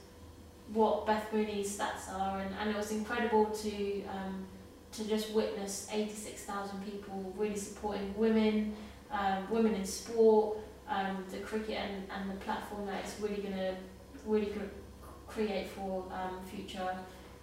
what 0.72 1.06
Beth 1.06 1.32
Mooney's 1.32 1.76
stats 1.76 2.12
are, 2.12 2.40
and, 2.40 2.54
and 2.60 2.70
it 2.70 2.76
was 2.76 2.92
incredible 2.92 3.46
to 3.46 4.04
um, 4.04 4.46
to 4.92 5.04
just 5.04 5.30
witness 5.32 5.88
86,000 5.92 6.84
people 6.84 7.32
really 7.36 7.56
supporting 7.56 8.12
women, 8.16 8.74
um, 9.12 9.48
women 9.48 9.74
in 9.74 9.84
sport, 9.84 10.58
um, 10.88 11.24
the 11.30 11.38
cricket, 11.38 11.78
and, 11.78 12.04
and 12.10 12.30
the 12.30 12.44
platform 12.44 12.86
that 12.86 13.04
it's 13.04 13.20
really 13.20 13.40
going 13.40 13.54
to 13.54 13.76
really 14.26 14.46
gonna 14.46 14.68
create 15.26 15.68
for 15.68 16.04
um, 16.12 16.40
future 16.44 16.96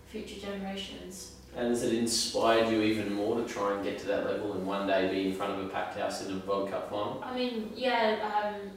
future 0.08 0.40
generations. 0.40 1.34
And 1.56 1.70
has 1.70 1.84
it 1.84 1.94
inspired 1.94 2.70
you 2.70 2.82
even 2.82 3.14
more 3.14 3.42
to 3.42 3.46
try 3.46 3.74
and 3.74 3.84
get 3.84 3.98
to 4.00 4.08
that 4.08 4.26
level 4.26 4.54
and 4.54 4.66
one 4.66 4.88
day 4.88 5.10
be 5.10 5.30
in 5.30 5.34
front 5.34 5.54
of 5.54 5.66
a 5.66 5.70
packed 5.70 5.98
house 5.98 6.26
in 6.26 6.34
a 6.34 6.40
World 6.46 6.70
Cup 6.70 6.90
final? 6.90 7.22
I 7.24 7.34
mean, 7.36 7.72
yeah, 7.76 8.54
um, 8.54 8.72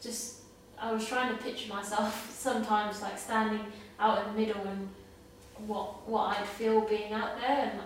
just 0.00 0.41
I 0.82 0.92
was 0.92 1.06
trying 1.06 1.36
to 1.36 1.42
picture 1.42 1.72
myself 1.72 2.12
sometimes 2.48 3.00
like 3.02 3.18
standing 3.18 3.64
out 4.00 4.26
in 4.26 4.34
the 4.34 4.40
middle 4.40 4.62
and 4.66 4.88
what 5.66 6.08
what 6.08 6.36
I'd 6.38 6.46
feel 6.46 6.80
being 6.82 7.12
out 7.12 7.40
there, 7.40 7.70
and 7.70 7.80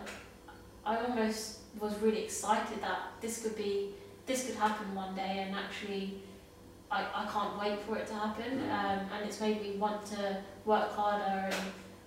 I 0.85 0.97
almost 1.05 1.59
was 1.79 1.93
really 2.01 2.23
excited 2.25 2.81
that 2.81 3.01
this 3.21 3.43
could 3.43 3.57
be 3.57 3.91
this 4.27 4.47
could 4.47 4.57
happen 4.57 4.95
one 4.95 5.15
day, 5.15 5.45
and 5.47 5.55
actually. 5.55 6.23
I, 6.89 7.01
I 7.23 7.27
can't 7.27 7.59
wait 7.59 7.81
for 7.81 7.97
it 7.99 8.07
to 8.07 8.15
happen, 8.15 8.61
Mm. 8.61 8.71
um, 8.79 9.01
and 9.13 9.27
it's 9.27 9.41
made 9.41 9.61
me 9.61 9.73
want 9.77 10.07
to 10.15 10.37
work 10.65 10.89
harder 10.93 11.51
and 11.51 11.55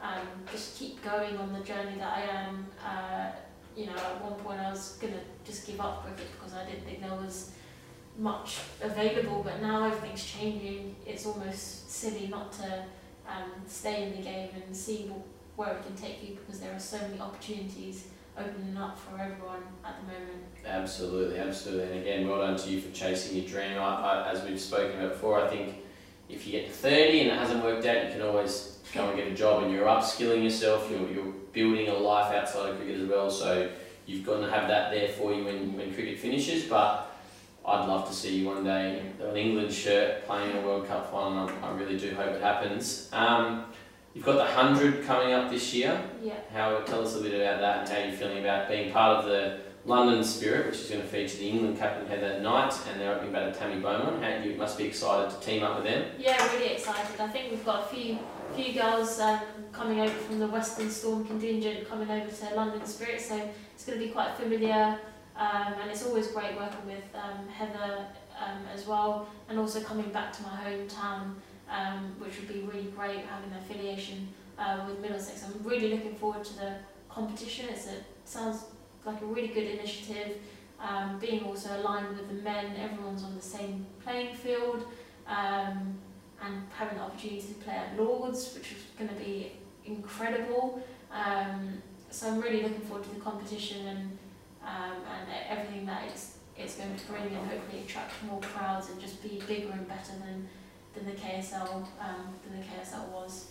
um, 0.02 0.26
just 0.54 0.80
keep 0.80 1.04
going 1.04 1.36
on 1.38 1.52
the 1.52 1.60
journey 1.60 1.98
that 1.98 2.14
I 2.18 2.22
am. 2.22 2.66
Uh, 2.82 3.32
you 3.76 3.88
know, 3.88 3.98
at 3.98 4.24
one 4.24 4.40
point 4.40 4.58
I 4.62 4.72
was 4.72 4.98
gonna 5.02 5.20
just 5.44 5.68
give 5.68 5.82
up 5.82 6.06
cricket 6.06 6.28
because 6.32 6.54
I 6.54 6.64
didn't 6.66 6.86
think 6.86 7.02
there 7.02 7.14
was 7.26 7.52
much 8.20 8.58
available, 8.82 9.42
but 9.44 9.62
now 9.62 9.86
everything's 9.86 10.26
changing. 10.26 10.96
It's 11.06 11.26
almost 11.26 11.90
silly 11.90 12.28
not 12.28 12.52
to 12.54 12.84
um, 13.28 13.52
stay 13.68 14.04
in 14.04 14.18
the 14.18 14.22
game 14.22 14.50
and 14.56 14.76
see 14.76 15.08
wh- 15.08 15.58
where 15.60 15.74
it 15.74 15.86
can 15.86 15.96
take 15.96 16.28
you 16.28 16.36
because 16.36 16.60
there 16.60 16.76
are 16.76 16.80
so 16.80 16.98
many 17.00 17.20
opportunities 17.20 18.08
opening 18.38 18.78
up 18.78 18.98
for 18.98 19.20
everyone 19.20 19.64
at 19.86 19.96
the 20.02 20.14
moment. 20.14 20.44
Absolutely, 20.66 21.40
absolutely. 21.40 21.92
And 21.92 22.02
again, 22.02 22.28
well 22.28 22.40
done 22.40 22.58
to 22.58 22.70
you 22.70 22.82
for 22.82 22.94
chasing 22.94 23.38
your 23.38 23.48
dream. 23.48 23.78
I, 23.78 23.96
I, 23.96 24.32
as 24.32 24.44
we've 24.44 24.60
spoken 24.60 25.00
about 25.00 25.14
before, 25.14 25.42
I 25.42 25.48
think 25.48 25.76
if 26.30 26.46
you 26.46 26.54
get 26.54 26.68
to 26.68 26.74
30 26.74 27.22
and 27.22 27.30
it 27.32 27.38
hasn't 27.38 27.64
worked 27.64 27.86
out, 27.86 28.06
you 28.06 28.12
can 28.12 28.22
always 28.22 28.80
go 28.94 29.08
and 29.10 29.18
get 29.18 29.28
a 29.28 29.36
job 29.36 29.64
and 29.64 29.72
you're 29.72 29.86
upskilling 29.86 30.44
yourself, 30.44 30.90
you're, 30.90 31.10
you're 31.10 31.34
building 31.54 31.88
a 31.90 31.94
life 31.94 32.34
outside 32.34 32.70
of 32.70 32.78
cricket 32.78 33.02
as 33.02 33.08
well. 33.08 33.30
So 33.30 33.70
you've 34.06 34.26
got 34.26 34.40
to 34.40 34.50
have 34.50 34.68
that 34.68 34.92
there 34.92 35.10
for 35.10 35.34
you 35.34 35.44
when, 35.44 35.76
when 35.76 35.94
cricket 35.94 36.20
finishes. 36.20 36.66
But 36.66 37.09
I'd 37.70 37.88
love 37.88 38.08
to 38.08 38.14
see 38.14 38.38
you 38.38 38.48
one 38.48 38.64
day 38.64 39.00
in 39.00 39.26
an 39.28 39.38
England 39.38 39.72
shirt 39.72 40.26
playing 40.26 40.52
in 40.52 40.58
a 40.58 40.62
World 40.62 40.88
Cup 40.88 41.12
final. 41.12 41.50
I, 41.64 41.68
I 41.68 41.72
really 41.76 41.98
do 41.98 42.16
hope 42.16 42.34
it 42.34 42.42
happens. 42.42 43.10
Um, 43.14 43.66
you've 44.14 44.26
got 44.26 44.34
the 44.34 44.56
100 44.56 45.06
coming 45.06 45.34
up 45.34 45.52
this 45.52 45.74
year. 45.74 46.02
Yeah. 46.22 46.34
How 46.52 46.80
tell 46.80 47.06
us 47.06 47.16
a 47.16 47.22
bit 47.22 47.34
about 47.40 47.62
that 47.62 47.80
and 47.80 47.90
how 47.90 48.04
you're 48.04 48.18
feeling 48.18 48.40
about 48.40 48.68
being 48.70 48.92
part 48.92 49.20
of 49.20 49.26
the 49.26 49.60
London 49.86 50.24
Spirit, 50.24 50.66
which 50.66 50.80
is 50.80 50.90
going 50.90 51.02
to 51.02 51.08
feature 51.08 51.38
the 51.38 51.50
England 51.50 51.78
captain 51.78 52.08
Heather 52.08 52.40
Knight 52.42 52.74
and 52.92 53.00
their 53.00 53.14
opening 53.14 53.32
batter 53.32 53.52
Tammy 53.52 53.80
Beaumont. 53.80 54.24
How, 54.24 54.44
you 54.44 54.56
must 54.56 54.78
be 54.78 54.86
excited 54.86 55.30
to 55.30 55.46
team 55.46 55.64
up 55.64 55.76
with 55.76 55.86
them. 55.86 56.12
Yeah, 56.18 56.44
really 56.54 56.74
excited. 56.74 57.20
I 57.20 57.28
think 57.28 57.52
we've 57.52 57.66
got 57.66 57.86
a 57.86 57.96
few 57.96 58.20
few 58.56 58.74
girls 58.74 59.20
um, 59.20 59.40
coming 59.72 60.00
over 60.00 60.14
from 60.14 60.40
the 60.40 60.48
Western 60.48 60.90
Storm 60.90 61.24
contingent 61.24 61.88
coming 61.88 62.10
over 62.10 62.30
to 62.30 62.56
London 62.56 62.84
Spirit, 62.86 63.22
so 63.22 63.40
it's 63.76 63.86
going 63.86 64.00
to 64.00 64.06
be 64.06 64.12
quite 64.12 64.36
familiar. 64.36 65.00
Um, 65.40 65.74
and 65.82 65.90
it's 65.90 66.06
always 66.06 66.28
great 66.28 66.58
working 66.58 66.86
with 66.86 67.04
um, 67.16 67.48
Heather 67.48 68.06
um, 68.38 68.66
as 68.74 68.86
well, 68.86 69.30
and 69.48 69.58
also 69.58 69.80
coming 69.80 70.10
back 70.10 70.34
to 70.34 70.44
my 70.44 70.50
hometown, 70.50 71.36
um, 71.70 72.14
which 72.20 72.38
would 72.38 72.50
be 72.50 72.60
really 72.62 72.92
great 72.92 73.22
having 73.26 73.50
the 73.52 73.58
affiliation 73.60 74.28
uh, 74.58 74.84
with 74.86 75.00
Middlesex. 75.00 75.46
I'm 75.46 75.64
really 75.64 75.94
looking 75.94 76.16
forward 76.16 76.44
to 76.44 76.56
the 76.58 76.76
competition. 77.08 77.68
It's 77.70 77.88
a 77.88 77.96
sounds 78.26 78.66
like 79.06 79.22
a 79.22 79.26
really 79.26 79.48
good 79.48 79.64
initiative. 79.64 80.38
Um, 80.82 81.20
being 81.20 81.44
also 81.44 81.70
aligned 81.80 82.18
with 82.18 82.28
the 82.28 82.42
men, 82.44 82.76
everyone's 82.78 83.24
on 83.24 83.34
the 83.36 83.42
same 83.42 83.86
playing 84.04 84.36
field, 84.36 84.84
um, 85.26 85.98
and 86.44 86.64
having 86.74 86.98
the 86.98 87.04
opportunity 87.04 87.42
to 87.42 87.54
play 87.56 87.76
at 87.76 87.98
Lords, 87.98 88.54
which 88.56 88.74
is 88.74 88.80
going 88.98 89.10
to 89.10 89.16
be 89.16 89.54
incredible. 89.86 90.84
So 92.12 92.28
I'm 92.28 92.42
really 92.42 92.64
looking 92.64 92.82
forward 92.82 93.04
to 93.04 93.14
the 93.14 93.22
competition 93.22 93.86
and 93.88 94.18
um, 94.70 94.98
and 95.14 95.28
everything 95.50 95.86
that 95.86 96.04
it's 96.08 96.38
it's 96.58 96.76
going 96.76 96.96
to 96.96 97.06
bring, 97.08 97.24
and 97.24 97.50
hopefully 97.50 97.84
attract 97.88 98.12
more 98.24 98.42
crowds 98.42 98.90
and 98.90 99.00
just 99.00 99.24
be 99.24 99.42
bigger 99.48 99.72
and 99.72 99.88
better 99.88 100.14
than 100.20 100.48
than 100.94 101.06
the 101.06 101.14
KSL 101.14 101.76
um, 102.00 102.36
than 102.44 102.60
the 102.60 102.66
KSL 102.66 103.08
was. 103.10 103.48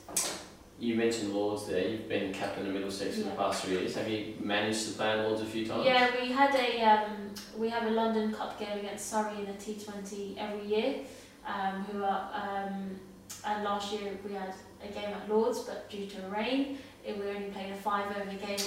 You 0.80 0.94
mentioned 0.94 1.34
Lords 1.34 1.66
there. 1.66 1.88
You've 1.88 2.08
been 2.08 2.32
captain 2.32 2.66
of 2.66 2.72
Middlesex 2.72 3.16
for 3.16 3.24
the 3.24 3.30
past 3.30 3.64
three 3.64 3.78
years. 3.78 3.96
Have 3.96 4.08
you 4.08 4.34
managed 4.38 4.86
to 4.86 4.92
play 4.92 5.10
at 5.10 5.18
Lords 5.26 5.42
a 5.42 5.44
few 5.44 5.66
times? 5.66 5.84
Yeah, 5.84 6.08
we 6.20 6.30
had 6.30 6.54
a 6.54 6.82
um, 6.82 7.34
we 7.56 7.68
have 7.68 7.84
a 7.86 7.90
London 7.90 8.32
Cup 8.32 8.58
game 8.58 8.78
against 8.78 9.10
Surrey 9.10 9.40
in 9.40 9.46
the 9.46 9.52
T20 9.52 10.36
every 10.38 10.66
year. 10.66 10.94
Um, 11.46 11.82
who 11.84 12.04
are 12.04 12.30
um, 12.34 13.00
and 13.44 13.64
last 13.64 13.92
year 13.92 14.18
we 14.24 14.34
had 14.34 14.54
a 14.84 14.88
game 14.88 15.14
at 15.14 15.28
Lords, 15.28 15.60
but 15.60 15.88
due 15.90 16.06
to 16.06 16.20
rain, 16.28 16.78
it, 17.04 17.18
we 17.18 17.28
only 17.28 17.48
played 17.48 17.72
a 17.72 17.76
five 17.76 18.14
over 18.16 18.30
game. 18.30 18.58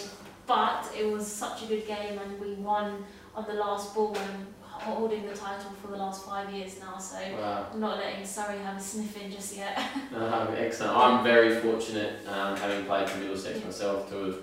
But 0.52 0.92
it 1.00 1.10
was 1.10 1.26
such 1.26 1.64
a 1.64 1.66
good 1.66 1.88
game, 1.88 2.20
and 2.20 2.38
we 2.38 2.56
won 2.56 3.06
on 3.34 3.46
the 3.46 3.54
last 3.54 3.96
ball 3.96 4.14
and 4.18 4.48
holding 4.62 5.26
the 5.26 5.34
title 5.34 5.72
for 5.82 5.88
the 5.88 5.96
last 5.96 6.26
five 6.26 6.52
years 6.54 6.78
now. 6.82 6.98
So 6.98 7.16
Wow. 7.40 7.68
I'm 7.72 7.80
not 7.80 7.98
letting 7.98 8.26
Surrey 8.26 8.58
have 8.58 8.76
a 8.76 8.80
sniff 8.82 9.16
in 9.24 9.32
just 9.32 9.56
yet. 9.56 9.80
Excellent. 10.58 10.98
I'm 10.98 11.24
very 11.24 11.56
fortunate, 11.62 12.28
um, 12.28 12.58
having 12.58 12.84
played 12.86 13.10
for 13.10 13.20
Middlesex 13.20 13.64
myself, 13.64 14.10
to 14.10 14.16
have 14.26 14.36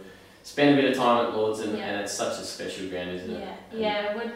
spent 0.44 0.78
a 0.78 0.80
bit 0.80 0.92
of 0.92 0.96
time 0.96 1.26
at 1.26 1.36
Lords, 1.36 1.60
and, 1.60 1.76
Yeah. 1.76 1.84
and 1.88 2.00
it's 2.00 2.14
such 2.14 2.40
a 2.40 2.44
special 2.44 2.88
ground, 2.88 3.10
isn't 3.10 3.30
it? 3.30 3.46
Yeah, 3.72 3.78
yeah. 3.78 4.16
When 4.16 4.32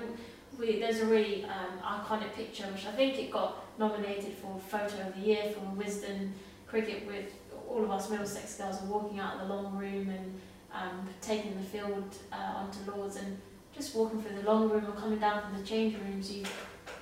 we 0.59 0.79
there's 0.79 1.01
a 1.01 1.07
really 1.07 1.47
um, 1.47 1.73
iconic 1.83 2.35
picture, 2.35 2.65
which 2.65 2.85
I 2.85 2.93
think 2.93 3.19
it 3.19 3.31
got 3.31 3.65
nominated 3.79 4.35
for 4.35 4.61
Photo 4.69 5.09
of 5.09 5.15
the 5.15 5.21
Year 5.23 5.45
from 5.55 5.79
Wisden 5.79 6.33
Cricket, 6.67 7.07
with 7.07 7.31
all 7.67 7.83
of 7.83 7.91
us 7.91 8.11
Middlesex 8.11 8.57
girls 8.57 8.83
are 8.83 8.87
walking 8.87 9.19
out 9.21 9.41
of 9.41 9.49
the 9.49 9.55
long 9.55 9.75
room 9.79 10.11
and 10.11 10.39
um, 10.73 11.09
taking 11.21 11.55
the 11.57 11.63
field 11.63 12.17
uh, 12.33 12.57
onto 12.57 12.91
Lords 12.91 13.17
and 13.17 13.39
just 13.75 13.95
walking 13.95 14.21
through 14.23 14.37
the 14.41 14.51
long 14.51 14.69
room 14.69 14.87
or 14.87 14.93
coming 14.93 15.19
down 15.19 15.43
from 15.43 15.59
the 15.59 15.67
change 15.67 15.97
rooms. 15.99 16.31
You 16.31 16.45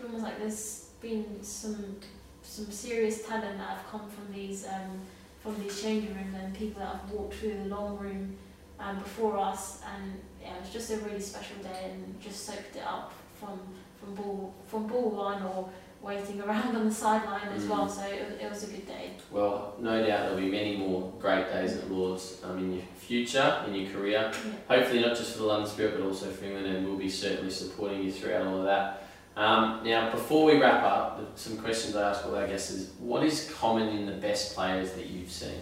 almost 0.04 0.24
like 0.24 0.38
there's 0.38 0.90
been 1.00 1.42
some 1.42 1.96
some 2.42 2.70
serious 2.70 3.26
talent 3.26 3.58
that 3.58 3.68
have 3.68 3.86
come 3.90 4.08
from 4.08 4.32
these 4.32 4.66
um, 4.66 5.00
from 5.40 5.60
these 5.62 5.80
changing 5.82 6.14
rooms 6.14 6.34
and 6.34 6.54
people 6.54 6.80
that 6.80 6.96
have 6.96 7.10
walked 7.10 7.34
through 7.34 7.54
the 7.54 7.68
long 7.74 7.98
room 7.98 8.36
um, 8.78 8.98
before 8.98 9.38
us, 9.38 9.82
and 9.94 10.20
yeah, 10.40 10.54
it 10.56 10.60
was 10.60 10.70
just 10.70 10.90
a 10.90 10.96
really 10.98 11.20
special 11.20 11.56
day, 11.62 11.90
and 11.92 12.20
just 12.20 12.46
soaked 12.46 12.76
it 12.76 12.82
up 12.86 13.12
from 13.38 13.60
from 13.98 14.14
ball 14.14 14.54
from 14.66 14.86
ball 14.86 15.10
one 15.10 15.42
or 15.42 15.68
waiting 16.02 16.40
around 16.40 16.76
on 16.76 16.88
the 16.88 16.94
sideline 16.94 17.48
as 17.48 17.66
well. 17.66 17.86
Mm. 17.86 17.90
So 17.90 18.02
it, 18.06 18.30
was- 18.30 18.40
it 18.40 18.50
was 18.50 18.62
a 18.64 18.66
good 18.68 18.86
day. 18.86 19.10
Well, 19.30 19.74
no 19.78 19.98
doubt 20.04 20.24
there'll 20.24 20.38
be 20.40 20.50
many 20.50 20.76
more 20.76 21.12
great 21.18 21.46
days 21.52 21.76
at 21.76 21.90
Lords 21.90 22.40
um, 22.44 22.58
in 22.58 22.74
your 22.74 22.82
future, 22.98 23.62
in 23.66 23.74
your 23.74 23.90
career. 23.92 24.30
Yeah. 24.32 24.52
Hopefully, 24.68 25.00
not 25.02 25.16
just 25.16 25.32
for 25.32 25.38
the 25.40 25.46
London 25.46 25.68
Spirit, 25.68 25.98
but 25.98 26.04
also 26.06 26.30
for 26.30 26.44
England, 26.44 26.66
and 26.66 26.86
we'll 26.86 26.96
be 26.96 27.08
certainly 27.10 27.50
supporting 27.50 28.02
you 28.02 28.10
throughout 28.12 28.46
all 28.46 28.58
of 28.58 28.64
that. 28.64 29.04
Um, 29.36 29.82
now, 29.84 30.10
before 30.10 30.44
we 30.44 30.60
wrap 30.60 30.82
up, 30.82 31.38
some 31.38 31.56
questions 31.58 31.94
I 31.96 32.10
ask 32.10 32.26
all 32.26 32.34
our 32.34 32.46
guests 32.46 32.70
is 32.70 32.90
what 32.98 33.22
is 33.24 33.52
common 33.58 33.88
in 33.88 34.06
the 34.06 34.12
best 34.12 34.54
players 34.54 34.92
that 34.92 35.06
you've 35.06 35.30
seen? 35.30 35.60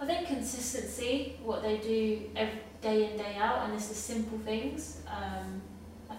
I 0.00 0.06
think 0.06 0.28
consistency, 0.28 1.36
what 1.42 1.62
they 1.62 1.76
do 1.76 2.22
every 2.36 2.60
day 2.80 3.10
in 3.10 3.18
day 3.18 3.36
out, 3.38 3.64
and 3.64 3.74
it's 3.74 3.88
the 3.88 3.94
simple 3.94 4.38
things. 4.38 5.02
Um, 5.06 5.60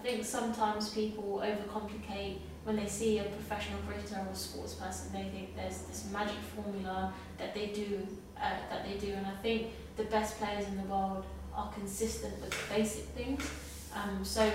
think 0.02 0.24
sometimes 0.24 0.90
people 0.90 1.42
overcomplicate 1.44 2.38
when 2.64 2.76
they 2.76 2.86
see 2.86 3.18
a 3.18 3.24
professional 3.24 3.78
cricketer 3.86 4.24
or 4.28 4.34
sports 4.34 4.74
person. 4.74 5.12
They 5.12 5.28
think 5.30 5.56
there's 5.56 5.82
this 5.82 6.08
magic 6.12 6.38
formula 6.54 7.12
that 7.38 7.54
they 7.54 7.68
do, 7.68 8.06
uh, 8.36 8.50
that 8.70 8.84
they 8.84 8.98
do, 8.98 9.12
and 9.12 9.26
I 9.26 9.34
think 9.42 9.68
the 9.96 10.04
best 10.04 10.38
players 10.38 10.66
in 10.66 10.76
the 10.76 10.82
world 10.84 11.24
are 11.54 11.70
consistent 11.72 12.40
with 12.40 12.50
the 12.50 12.74
basic 12.74 13.04
things. 13.10 13.48
Um, 13.94 14.24
so 14.24 14.50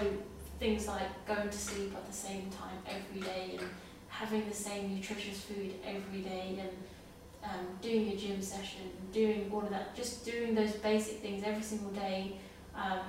things 0.60 0.88
like 0.88 1.26
going 1.26 1.50
to 1.50 1.58
sleep 1.58 1.94
at 1.96 2.06
the 2.08 2.14
same 2.14 2.50
time 2.50 2.78
every 2.88 3.22
day 3.22 3.58
and 3.60 3.70
having 4.08 4.48
the 4.50 4.56
same 4.56 4.96
nutritious 4.96 5.42
food 5.42 5.76
every 5.86 6.22
day 6.22 6.60
and 6.60 6.72
um, 7.44 7.68
doing 7.82 8.08
your 8.10 8.18
gym 8.18 8.42
session, 8.42 8.82
doing 9.14 9.50
all 9.54 9.62
of 9.62 9.70
that, 9.70 9.96
just 9.96 10.26
doing 10.26 10.56
those 10.56 10.72
basic 10.72 11.20
things 11.20 11.44
every 11.46 11.62
single 11.62 11.92
day 11.92 12.38
um, 12.76 13.00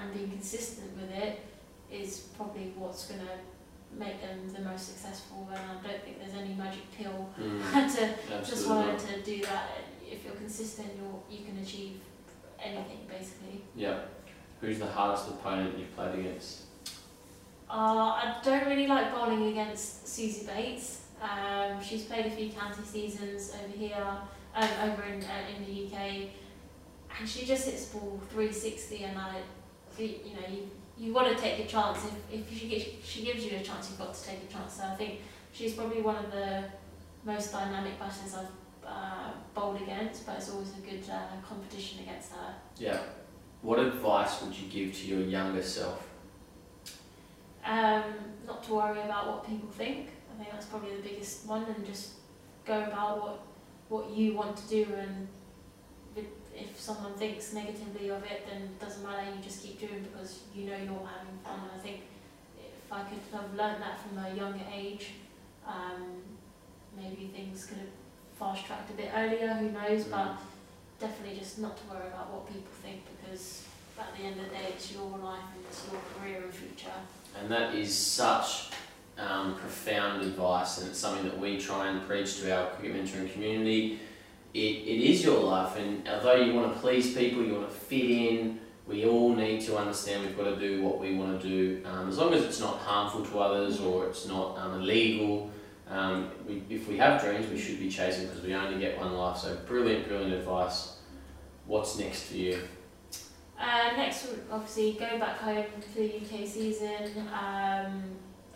and 0.00 0.14
being 0.14 0.30
consistent 0.30 0.96
with 0.96 1.10
it 1.10 1.40
is 1.90 2.20
probably 2.36 2.72
what's 2.76 3.06
going 3.06 3.20
to 3.20 3.98
make 3.98 4.20
them 4.20 4.52
the 4.52 4.60
most 4.60 4.88
successful. 4.88 5.48
And 5.50 5.58
I 5.58 5.88
don't 5.88 6.02
think 6.02 6.18
there's 6.18 6.34
any 6.34 6.54
magic 6.54 6.90
pill 6.96 7.28
Mm, 7.40 7.96
to 7.96 8.44
just 8.48 8.68
wanted 8.68 8.98
to 8.98 9.22
do 9.22 9.42
that. 9.42 9.70
If 10.04 10.24
you're 10.24 10.34
consistent, 10.34 10.88
you're, 10.96 11.38
you 11.38 11.44
can 11.44 11.58
achieve 11.58 12.00
anything 12.62 13.00
basically. 13.08 13.62
Yeah. 13.74 14.00
Who's 14.60 14.78
the 14.78 14.86
hardest 14.86 15.28
opponent 15.28 15.78
you've 15.78 15.94
played 15.94 16.18
against? 16.18 16.62
Uh, 17.68 17.72
I 17.74 18.36
don't 18.44 18.66
really 18.66 18.86
like 18.86 19.12
bowling 19.12 19.48
against 19.48 20.06
Suzie 20.06 20.46
Bates. 20.46 21.02
Um, 21.20 21.82
she's 21.82 22.04
played 22.04 22.26
a 22.26 22.30
few 22.30 22.50
county 22.50 22.82
seasons 22.84 23.52
over 23.52 23.76
here, 23.76 24.06
um, 24.54 24.68
over 24.84 25.02
in, 25.02 25.22
uh, 25.24 25.56
in 25.56 25.64
the 25.64 25.86
UK, 25.86 26.28
and 27.18 27.28
she 27.28 27.44
just 27.44 27.66
hits 27.66 27.86
ball 27.86 28.20
360. 28.30 29.04
And 29.04 29.18
I, 29.18 29.36
you 29.98 30.06
you 30.06 30.34
know, 30.34 30.48
you, 30.48 30.70
you 30.98 31.12
want 31.12 31.28
to 31.28 31.42
take 31.42 31.58
a 31.58 31.66
chance. 31.66 31.98
If, 32.32 32.40
if 32.50 32.58
she 32.58 32.68
gives 32.68 32.84
she 33.04 33.24
gives 33.24 33.44
you 33.44 33.56
a 33.56 33.62
chance, 33.62 33.90
you've 33.90 33.98
got 33.98 34.14
to 34.14 34.24
take 34.24 34.38
a 34.48 34.52
chance. 34.52 34.74
So 34.74 34.84
I 34.84 34.94
think 34.94 35.20
she's 35.52 35.74
probably 35.74 36.00
one 36.00 36.16
of 36.16 36.30
the 36.30 36.64
most 37.24 37.52
dynamic 37.52 37.98
batters 37.98 38.34
I've 38.34 38.86
uh, 38.86 39.30
bowled 39.54 39.80
against. 39.82 40.26
But 40.26 40.36
it's 40.36 40.50
always 40.50 40.72
a 40.76 40.80
good 40.80 41.04
uh, 41.10 41.20
competition 41.46 42.00
against 42.00 42.32
her. 42.32 42.54
Yeah. 42.78 43.00
What 43.62 43.78
advice 43.78 44.42
would 44.42 44.54
you 44.54 44.68
give 44.68 44.96
to 44.98 45.06
your 45.06 45.20
younger 45.20 45.62
self? 45.62 46.08
Um, 47.64 48.04
not 48.46 48.62
to 48.64 48.74
worry 48.74 49.00
about 49.00 49.26
what 49.26 49.46
people 49.46 49.68
think. 49.68 50.10
I 50.32 50.38
think 50.38 50.52
that's 50.52 50.66
probably 50.66 50.94
the 50.94 51.02
biggest 51.02 51.46
one, 51.46 51.64
and 51.64 51.84
just 51.84 52.12
go 52.64 52.82
about 52.84 53.20
what 53.20 53.40
what 53.88 54.10
you 54.10 54.34
want 54.34 54.56
to 54.56 54.68
do. 54.68 54.86
And 54.96 55.28
if, 56.56 56.80
someone 56.80 57.14
thinks 57.14 57.52
negatively 57.52 58.08
of 58.10 58.22
it, 58.24 58.46
then 58.48 58.62
it 58.62 58.80
doesn't 58.80 59.02
matter. 59.02 59.24
You 59.24 59.42
just 59.42 59.62
keep 59.62 59.80
doing 59.80 60.06
because 60.10 60.40
you 60.54 60.66
know 60.66 60.76
you're 60.76 61.06
having 61.06 61.38
fun. 61.44 61.60
And 61.62 61.70
I 61.74 61.82
think 61.82 62.02
if 62.58 62.92
I 62.92 63.02
could 63.04 63.18
have 63.32 63.54
learned 63.54 63.82
that 63.82 64.00
from 64.00 64.18
a 64.18 64.34
younger 64.34 64.64
age, 64.72 65.12
um, 65.66 66.22
maybe 66.96 67.30
things 67.34 67.66
could 67.66 67.78
have 67.78 67.94
fast 68.38 68.66
tracked 68.66 68.90
a 68.90 68.94
bit 68.94 69.10
earlier. 69.14 69.48
Who 69.54 69.70
knows? 69.70 70.04
But 70.04 70.36
definitely 71.00 71.38
just 71.38 71.58
not 71.58 71.76
to 71.76 71.82
worry 71.88 72.06
about 72.06 72.32
what 72.32 72.46
people 72.46 72.72
think 72.82 73.02
because 73.20 73.64
at 73.98 74.16
the 74.16 74.24
end 74.24 74.38
of 74.38 74.46
the 74.46 74.50
day, 74.50 74.66
it's 74.68 74.92
your 74.92 75.18
life 75.18 75.40
and 75.54 75.64
it's 75.68 75.86
your 75.90 76.00
career 76.14 76.42
and 76.44 76.52
future. 76.52 76.92
And 77.38 77.50
that 77.50 77.74
is 77.74 77.94
such 77.94 78.70
um, 79.18 79.54
profound 79.54 80.22
advice, 80.22 80.78
and 80.78 80.88
it's 80.88 80.98
something 80.98 81.24
that 81.24 81.38
we 81.38 81.58
try 81.58 81.88
and 81.88 82.06
preach 82.06 82.40
to 82.40 82.54
our 82.54 82.70
cricket 82.70 82.96
mentoring 82.96 83.32
community. 83.32 84.00
It, 84.56 84.88
it 84.88 85.10
is 85.10 85.22
your 85.22 85.40
life, 85.40 85.76
and 85.76 86.08
although 86.08 86.36
you 86.36 86.54
want 86.54 86.72
to 86.72 86.80
please 86.80 87.14
people, 87.14 87.44
you 87.44 87.52
want 87.52 87.68
to 87.68 87.74
fit 87.76 88.10
in, 88.10 88.58
we 88.86 89.04
all 89.04 89.34
need 89.34 89.60
to 89.66 89.76
understand 89.76 90.24
we've 90.24 90.34
got 90.34 90.44
to 90.44 90.56
do 90.56 90.82
what 90.82 90.98
we 90.98 91.14
want 91.14 91.42
to 91.42 91.46
do. 91.46 91.82
Um, 91.84 92.08
as 92.08 92.16
long 92.16 92.32
as 92.32 92.42
it's 92.42 92.58
not 92.58 92.78
harmful 92.78 93.22
to 93.26 93.38
others 93.38 93.82
or 93.82 94.06
it's 94.06 94.26
not 94.26 94.56
um, 94.56 94.80
illegal, 94.80 95.50
um, 95.90 96.30
we, 96.48 96.62
if 96.70 96.88
we 96.88 96.96
have 96.96 97.20
dreams, 97.20 97.50
we 97.50 97.58
should 97.58 97.78
be 97.78 97.90
chasing 97.90 98.28
because 98.28 98.42
we 98.42 98.54
only 98.54 98.80
get 98.80 98.98
one 98.98 99.12
life. 99.12 99.36
So, 99.36 99.54
brilliant, 99.66 100.08
brilliant 100.08 100.32
advice. 100.32 101.00
What's 101.66 101.98
next 101.98 102.22
for 102.22 102.36
you? 102.36 102.62
Uh, 103.60 103.92
next, 103.94 104.26
obviously 104.50 104.92
go 104.92 105.18
back 105.18 105.36
home 105.36 105.66
for 105.92 105.98
the 105.98 106.16
UK 106.16 106.48
season. 106.48 107.28
Um, 107.28 108.04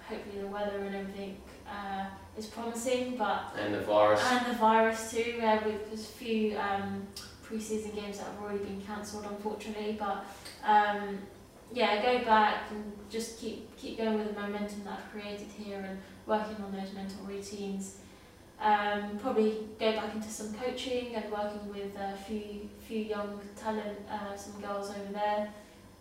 hopefully, 0.01 0.41
the 0.41 0.47
weather 0.47 0.79
and 0.79 0.97
everything 0.97 1.37
uh, 1.71 2.07
is 2.37 2.47
promising, 2.47 3.16
but 3.16 3.55
And 3.59 3.75
the 3.75 3.81
virus? 3.81 4.21
and 4.25 4.47
the 4.47 4.59
virus 4.59 5.11
too. 5.11 5.41
With 5.64 5.87
there's 5.89 6.05
a 6.05 6.12
few 6.12 6.59
um, 6.59 7.07
pre-season 7.43 7.93
games 7.93 8.18
that 8.18 8.27
have 8.27 8.43
already 8.43 8.64
been 8.64 8.81
cancelled, 8.83 9.27
unfortunately. 9.29 9.97
But 9.99 10.25
um, 10.64 11.18
yeah, 11.73 12.03
go 12.03 12.25
back 12.25 12.64
and 12.71 12.93
just 13.11 13.39
keep 13.41 13.77
keep 13.77 13.99
going 13.99 14.18
with 14.18 14.35
the 14.35 14.41
momentum 14.41 14.85
that 14.85 14.99
I've 14.99 15.12
created 15.12 15.49
here 15.57 15.79
and 15.81 15.99
working 16.27 16.57
on 16.64 16.73
those 16.73 16.93
mental 16.93 17.25
routines. 17.27 17.97
Um, 18.61 19.18
probably 19.18 19.68
go 19.79 19.93
back 19.93 20.14
into 20.14 20.29
some 20.29 20.53
coaching 20.53 21.14
and 21.14 21.33
working 21.33 21.66
with 21.71 21.97
a 21.97 22.14
few 22.27 22.68
few 22.87 22.99
young 23.05 23.41
talent, 23.57 23.99
uh, 24.11 24.37
some 24.37 24.61
girls 24.61 24.91
over 24.91 25.12
there, 25.12 25.49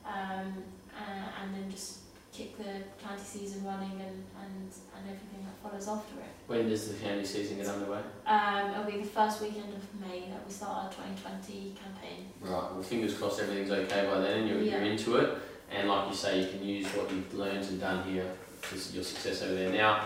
um, 0.06 0.54
uh, 0.94 1.42
and 1.42 1.56
then 1.56 1.70
just 1.72 2.00
kick 2.40 2.58
the 2.58 3.04
county 3.06 3.22
season 3.24 3.66
running 3.66 3.92
and, 3.92 4.24
and, 4.40 4.72
and 4.96 5.04
everything 5.06 5.44
that 5.44 5.56
follows 5.62 5.88
after 5.90 6.22
it. 6.22 6.30
When 6.48 6.70
does 6.70 6.88
the 6.88 6.94
county 7.06 7.26
season 7.26 7.58
get 7.58 7.68
underway? 7.68 8.00
Um, 8.26 8.72
it'll 8.72 8.90
be 8.90 9.00
the 9.02 9.08
first 9.08 9.42
weekend 9.42 9.74
of 9.74 9.84
May 10.00 10.22
that 10.30 10.46
we 10.48 10.52
start 10.54 10.86
our 10.86 10.90
2020 10.90 11.76
campaign. 11.84 12.28
Right, 12.40 12.50
well, 12.50 12.82
fingers 12.82 13.16
crossed 13.16 13.42
everything's 13.42 13.72
okay 13.72 14.06
by 14.06 14.20
then 14.22 14.40
and 14.40 14.48
you're, 14.50 14.62
Yeah. 14.62 14.78
you're 14.78 14.92
into 14.92 15.18
it. 15.18 15.38
And 15.70 15.90
like 15.90 16.08
you 16.10 16.16
say, 16.16 16.42
you 16.42 16.48
can 16.48 16.64
use 16.64 16.88
what 16.88 17.12
you've 17.12 17.34
learned 17.34 17.66
and 17.66 17.80
done 17.80 18.04
here 18.10 18.26
for 18.62 18.76
your 18.96 19.04
success 19.04 19.42
over 19.42 19.56
there. 19.56 19.72
Now, 19.74 20.06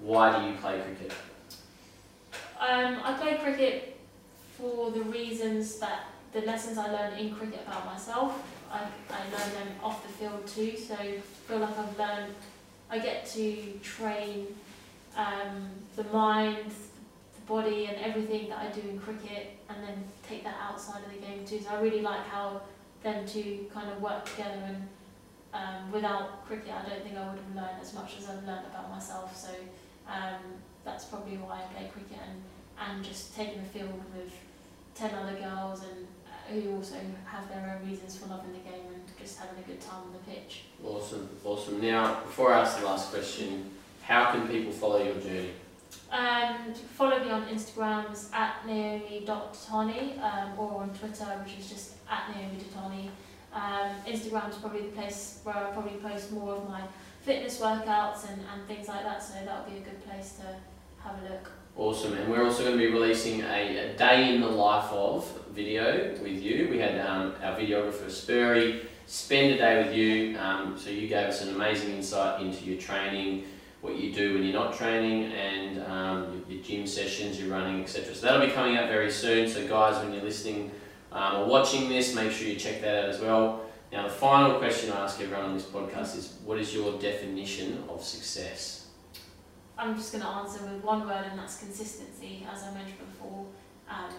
why 0.00 0.38
do 0.38 0.46
you 0.48 0.56
play 0.58 0.80
cricket? 0.82 1.12
Um, 2.60 3.00
I 3.02 3.14
play 3.18 3.38
cricket 3.38 3.98
for 4.58 4.90
the 4.90 5.02
reasons 5.02 5.78
that 5.78 6.04
the 6.32 6.40
lessons 6.42 6.78
I 6.78 6.90
learned 6.90 7.18
in 7.18 7.34
cricket 7.34 7.62
about 7.66 7.86
myself, 7.86 8.42
I, 8.70 8.80
I 9.10 9.22
learn 9.24 9.54
them 9.54 9.68
off 9.82 10.02
the 10.06 10.12
field 10.12 10.46
too. 10.46 10.76
So 10.76 10.94
I 10.94 11.18
feel 11.48 11.58
like 11.58 11.76
I've 11.76 11.98
learned, 11.98 12.34
I 12.90 12.98
get 12.98 13.26
to 13.30 13.78
train 13.82 14.46
um, 15.16 15.68
the 15.96 16.04
mind, 16.04 16.70
the 17.34 17.40
body, 17.46 17.86
and 17.86 17.96
everything 17.98 18.48
that 18.50 18.58
I 18.58 18.66
do 18.68 18.88
in 18.88 18.98
cricket, 19.00 19.56
and 19.68 19.82
then 19.82 20.04
take 20.28 20.44
that 20.44 20.56
outside 20.60 21.02
of 21.04 21.12
the 21.12 21.18
game 21.18 21.44
too. 21.44 21.60
So 21.60 21.70
I 21.70 21.80
really 21.80 22.00
like 22.00 22.24
how 22.28 22.62
them 23.02 23.26
two 23.26 23.66
kind 23.72 23.90
of 23.90 24.00
work 24.00 24.24
together. 24.24 24.62
And 24.66 24.88
um, 25.52 25.90
without 25.90 26.46
cricket, 26.46 26.72
I 26.72 26.88
don't 26.88 27.02
think 27.02 27.16
I 27.16 27.28
would 27.28 27.38
have 27.38 27.56
learned 27.56 27.82
as 27.82 27.92
much 27.92 28.18
as 28.18 28.28
I've 28.28 28.44
learned 28.46 28.66
about 28.66 28.88
myself. 28.90 29.36
So 29.36 29.50
um, 30.06 30.38
that's 30.84 31.06
probably 31.06 31.36
why 31.38 31.62
I 31.62 31.74
play 31.74 31.90
cricket 31.92 32.18
and, 32.24 32.42
and 32.78 33.04
just 33.04 33.34
taking 33.34 33.62
the 33.62 33.68
field 33.68 34.00
with 34.16 34.32
10 34.94 35.14
other 35.14 35.34
girls 35.34 35.82
and 35.82 36.06
who 36.50 36.76
also 36.76 36.96
have 37.24 37.48
their 37.48 37.78
own 37.78 37.88
reasons 37.88 38.16
for 38.16 38.28
loving 38.28 38.52
the 38.52 38.58
game 38.58 38.86
and 38.92 39.02
just 39.18 39.38
having 39.38 39.62
a 39.62 39.66
good 39.66 39.80
time 39.80 40.02
on 40.02 40.12
the 40.12 40.30
pitch. 40.30 40.64
Awesome, 40.84 41.28
awesome. 41.44 41.80
Now, 41.80 42.20
before 42.20 42.52
I 42.52 42.60
ask 42.60 42.78
the 42.78 42.86
last 42.86 43.10
question, 43.10 43.70
how 44.02 44.32
can 44.32 44.48
people 44.48 44.72
follow 44.72 45.02
your 45.02 45.14
journey? 45.14 45.52
Um, 46.10 46.74
follow 46.74 47.22
me 47.24 47.30
on 47.30 47.46
Instagrams 47.46 48.32
at 48.34 48.66
naomi.dattani 48.66 50.20
um, 50.20 50.58
or 50.58 50.82
on 50.82 50.90
Twitter, 50.90 51.24
which 51.44 51.58
is 51.58 51.68
just 51.68 51.94
at 52.10 52.34
naomi.dattani. 52.34 53.08
Um, 53.52 53.96
is 54.06 54.28
probably 54.28 54.82
the 54.82 54.92
place 54.92 55.40
where 55.42 55.56
I 55.56 55.70
probably 55.70 55.98
post 55.98 56.30
more 56.32 56.54
of 56.54 56.68
my 56.68 56.82
fitness 57.22 57.60
workouts 57.60 58.30
and, 58.30 58.40
and 58.52 58.66
things 58.66 58.88
like 58.88 59.02
that, 59.02 59.22
so 59.22 59.34
that 59.44 59.64
would 59.64 59.72
be 59.72 59.80
a 59.80 59.82
good 59.82 60.04
place 60.04 60.38
to 60.38 60.56
have 61.02 61.20
a 61.22 61.32
look. 61.32 61.50
Awesome, 61.80 62.12
and 62.12 62.30
we're 62.30 62.44
also 62.44 62.62
going 62.62 62.78
to 62.78 62.78
be 62.78 62.92
releasing 62.92 63.40
a, 63.40 63.78
a 63.78 63.96
day 63.96 64.34
in 64.34 64.42
the 64.42 64.46
life 64.46 64.92
of 64.92 65.26
video 65.50 66.10
with 66.22 66.42
you. 66.42 66.68
We 66.70 66.78
had 66.78 67.00
um, 67.00 67.32
our 67.42 67.56
videographer 67.56 68.10
Spurry 68.10 68.82
spend 69.06 69.54
a 69.54 69.56
day 69.56 69.82
with 69.82 69.96
you, 69.96 70.38
um, 70.38 70.76
so 70.76 70.90
you 70.90 71.08
gave 71.08 71.28
us 71.28 71.40
an 71.40 71.54
amazing 71.54 71.96
insight 71.96 72.42
into 72.42 72.66
your 72.66 72.78
training, 72.78 73.44
what 73.80 73.96
you 73.96 74.12
do 74.12 74.34
when 74.34 74.42
you're 74.42 74.52
not 74.52 74.76
training, 74.76 75.32
and 75.32 75.82
um, 75.84 76.44
your, 76.46 76.58
your 76.58 76.62
gym 76.62 76.86
sessions, 76.86 77.40
your 77.40 77.48
running, 77.48 77.80
etc. 77.80 78.14
So 78.14 78.26
that'll 78.26 78.46
be 78.46 78.52
coming 78.52 78.76
out 78.76 78.90
very 78.90 79.10
soon. 79.10 79.48
So 79.48 79.66
guys, 79.66 80.04
when 80.04 80.12
you're 80.12 80.22
listening 80.22 80.70
um, 81.12 81.36
or 81.36 81.46
watching 81.46 81.88
this, 81.88 82.14
make 82.14 82.30
sure 82.30 82.46
you 82.46 82.56
check 82.56 82.82
that 82.82 83.04
out 83.04 83.08
as 83.08 83.20
well. 83.20 83.62
Now, 83.90 84.02
the 84.02 84.12
final 84.12 84.58
question 84.58 84.92
I 84.92 85.04
ask 85.04 85.18
everyone 85.18 85.46
on 85.46 85.54
this 85.54 85.64
podcast 85.64 86.14
is, 86.18 86.34
what 86.44 86.58
is 86.58 86.74
your 86.74 86.98
definition 86.98 87.82
of 87.88 88.04
success? 88.04 88.79
I'm 89.80 89.96
just 89.96 90.12
going 90.12 90.22
to 90.22 90.28
answer 90.28 90.62
with 90.62 90.84
one 90.84 91.08
word, 91.08 91.24
and 91.30 91.38
that's 91.38 91.58
consistency. 91.58 92.46
As 92.52 92.64
I 92.64 92.74
mentioned 92.74 92.98
before, 92.98 93.46
um, 93.88 94.12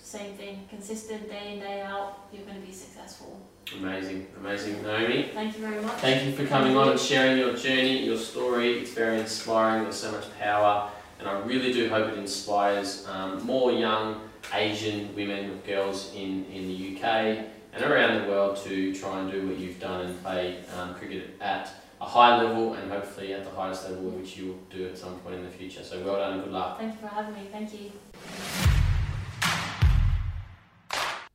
same 0.00 0.34
thing, 0.34 0.66
consistent 0.70 1.28
day 1.28 1.54
in, 1.54 1.58
day 1.58 1.82
out, 1.82 2.28
you're 2.32 2.44
going 2.44 2.60
to 2.60 2.66
be 2.66 2.72
successful. 2.72 3.40
Amazing, 3.76 4.28
amazing, 4.38 4.80
Naomi. 4.84 5.30
Thank 5.34 5.56
you 5.56 5.66
very 5.66 5.82
much. 5.82 5.94
Thank 5.98 6.24
you 6.24 6.32
for 6.32 6.46
coming 6.46 6.76
on 6.76 6.90
and 6.90 7.00
sharing 7.00 7.38
your 7.38 7.56
journey, 7.56 8.04
your 8.04 8.16
story. 8.16 8.78
It's 8.78 8.92
very 8.92 9.18
inspiring. 9.18 9.82
There's 9.82 9.96
so 9.96 10.12
much 10.12 10.26
power, 10.38 10.88
and 11.18 11.28
I 11.28 11.40
really 11.40 11.72
do 11.72 11.88
hope 11.88 12.12
it 12.12 12.18
inspires 12.18 13.04
um, 13.08 13.44
more 13.44 13.72
young 13.72 14.20
Asian 14.54 15.12
women, 15.16 15.60
girls 15.66 16.12
in, 16.14 16.44
in 16.46 16.68
the 16.68 16.96
UK 16.96 17.46
and 17.74 17.84
around 17.84 18.22
the 18.22 18.28
world 18.28 18.56
to 18.58 18.94
try 18.94 19.20
and 19.20 19.30
do 19.30 19.48
what 19.48 19.58
you've 19.58 19.80
done 19.80 20.06
and 20.06 20.22
play 20.22 20.58
um, 20.78 20.94
cricket 20.94 21.30
at 21.40 21.81
a 22.02 22.04
high 22.04 22.42
level 22.42 22.74
and 22.74 22.90
hopefully 22.90 23.32
at 23.32 23.44
the 23.44 23.50
highest 23.50 23.88
level 23.88 24.10
which 24.10 24.36
you'll 24.36 24.58
do 24.70 24.88
at 24.88 24.98
some 24.98 25.20
point 25.20 25.36
in 25.36 25.44
the 25.44 25.50
future. 25.50 25.84
So 25.84 26.02
well 26.04 26.16
done 26.16 26.32
and 26.34 26.42
good 26.42 26.52
luck. 26.52 26.78
Thank 26.78 26.94
you 26.94 27.00
for 27.00 27.06
having 27.06 27.34
me. 27.34 27.48
Thank 27.52 27.72
you. 27.72 27.92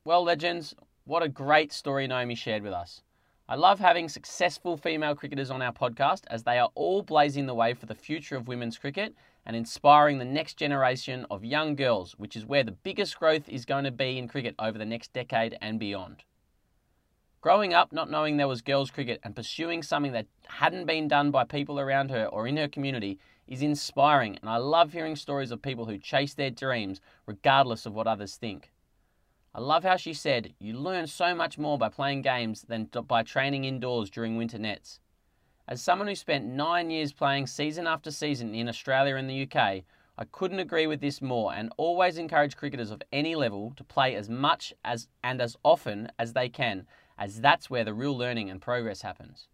Well, 0.04 0.24
legends, 0.24 0.76
what 1.06 1.24
a 1.24 1.30
great 1.30 1.72
story 1.72 2.06
Naomi 2.06 2.36
shared 2.36 2.64
with 2.64 2.74
us. 2.74 3.02
I 3.48 3.56
love 3.56 3.80
having 3.80 4.10
successful 4.10 4.76
female 4.76 5.16
cricketers 5.16 5.50
on 5.50 5.62
our 5.62 5.72
podcast 5.72 6.24
as 6.28 6.44
they 6.44 6.60
are 6.60 6.70
all 6.76 7.02
blazing 7.02 7.46
the 7.46 7.56
way 7.56 7.74
for 7.74 7.86
the 7.86 7.96
future 7.96 8.36
of 8.36 8.50
women's 8.50 8.78
cricket 8.78 9.16
and 9.46 9.56
inspiring 9.56 10.18
the 10.18 10.26
next 10.26 10.56
generation 10.56 11.26
of 11.32 11.46
young 11.46 11.78
girls, 11.78 12.12
which 12.18 12.36
is 12.36 12.46
where 12.46 12.66
the 12.66 12.74
biggest 12.74 13.18
growth 13.18 13.48
is 13.48 13.64
going 13.64 13.86
to 13.86 13.92
be 13.92 14.18
in 14.18 14.28
cricket 14.28 14.54
over 14.60 14.78
the 14.78 14.86
next 14.86 15.14
decade 15.14 15.58
and 15.62 15.80
beyond. 15.80 16.24
Growing 17.48 17.74
up 17.74 17.94
not 17.94 18.12
knowing 18.12 18.36
there 18.36 18.46
was 18.50 18.62
girls' 18.62 18.92
cricket 18.92 19.22
and 19.24 19.34
pursuing 19.34 19.82
something 19.82 20.12
that 20.12 20.26
hadn't 20.50 20.86
been 20.86 21.08
done 21.08 21.32
by 21.32 21.46
people 21.46 21.80
around 21.80 22.12
her 22.12 22.26
or 22.26 22.46
in 22.46 22.58
her 22.58 22.68
community 22.68 23.20
is 23.48 23.62
inspiring, 23.62 24.38
and 24.42 24.50
I 24.50 24.58
love 24.58 24.92
hearing 24.92 25.16
stories 25.16 25.50
of 25.50 25.62
people 25.62 25.86
who 25.86 25.98
chase 25.98 26.34
their 26.34 26.50
dreams 26.50 27.00
regardless 27.26 27.86
of 27.86 27.94
what 27.94 28.06
others 28.06 28.36
think. 28.36 28.74
I 29.56 29.62
love 29.62 29.86
how 29.86 29.96
she 29.96 30.14
said, 30.14 30.56
You 30.60 30.74
learn 30.74 31.08
so 31.08 31.34
much 31.34 31.58
more 31.58 31.78
by 31.78 31.88
playing 31.88 32.24
games 32.24 32.66
than 32.68 32.90
by 33.08 33.24
training 33.24 33.64
indoors 33.64 34.10
during 34.10 34.36
winter 34.36 34.58
nets. 34.58 35.00
As 35.70 35.82
someone 35.82 36.10
who 36.10 36.16
spent 36.16 36.44
nine 36.44 36.90
years 36.90 37.14
playing 37.14 37.48
season 37.48 37.88
after 37.88 38.12
season 38.12 38.54
in 38.56 38.68
Australia 38.68 39.16
and 39.16 39.30
the 39.30 39.44
UK, 39.44 39.86
I 40.18 40.26
couldn't 40.34 40.60
agree 40.60 40.86
with 40.86 41.00
this 41.00 41.22
more 41.22 41.54
and 41.54 41.72
always 41.78 42.18
encourage 42.18 42.58
cricketers 42.58 42.92
of 42.92 43.02
any 43.14 43.36
level 43.36 43.72
to 43.78 43.86
play 43.86 44.16
as 44.16 44.28
much 44.28 44.74
as 44.84 45.08
and 45.24 45.40
as 45.42 45.56
often 45.64 46.12
as 46.20 46.34
they 46.34 46.50
can, 46.50 46.86
as 47.18 47.42
that's 47.42 47.70
where 47.70 47.84
the 47.84 47.94
real 47.94 48.18
learning 48.18 48.50
and 48.50 48.62
progress 48.62 49.02
happens. 49.02 49.48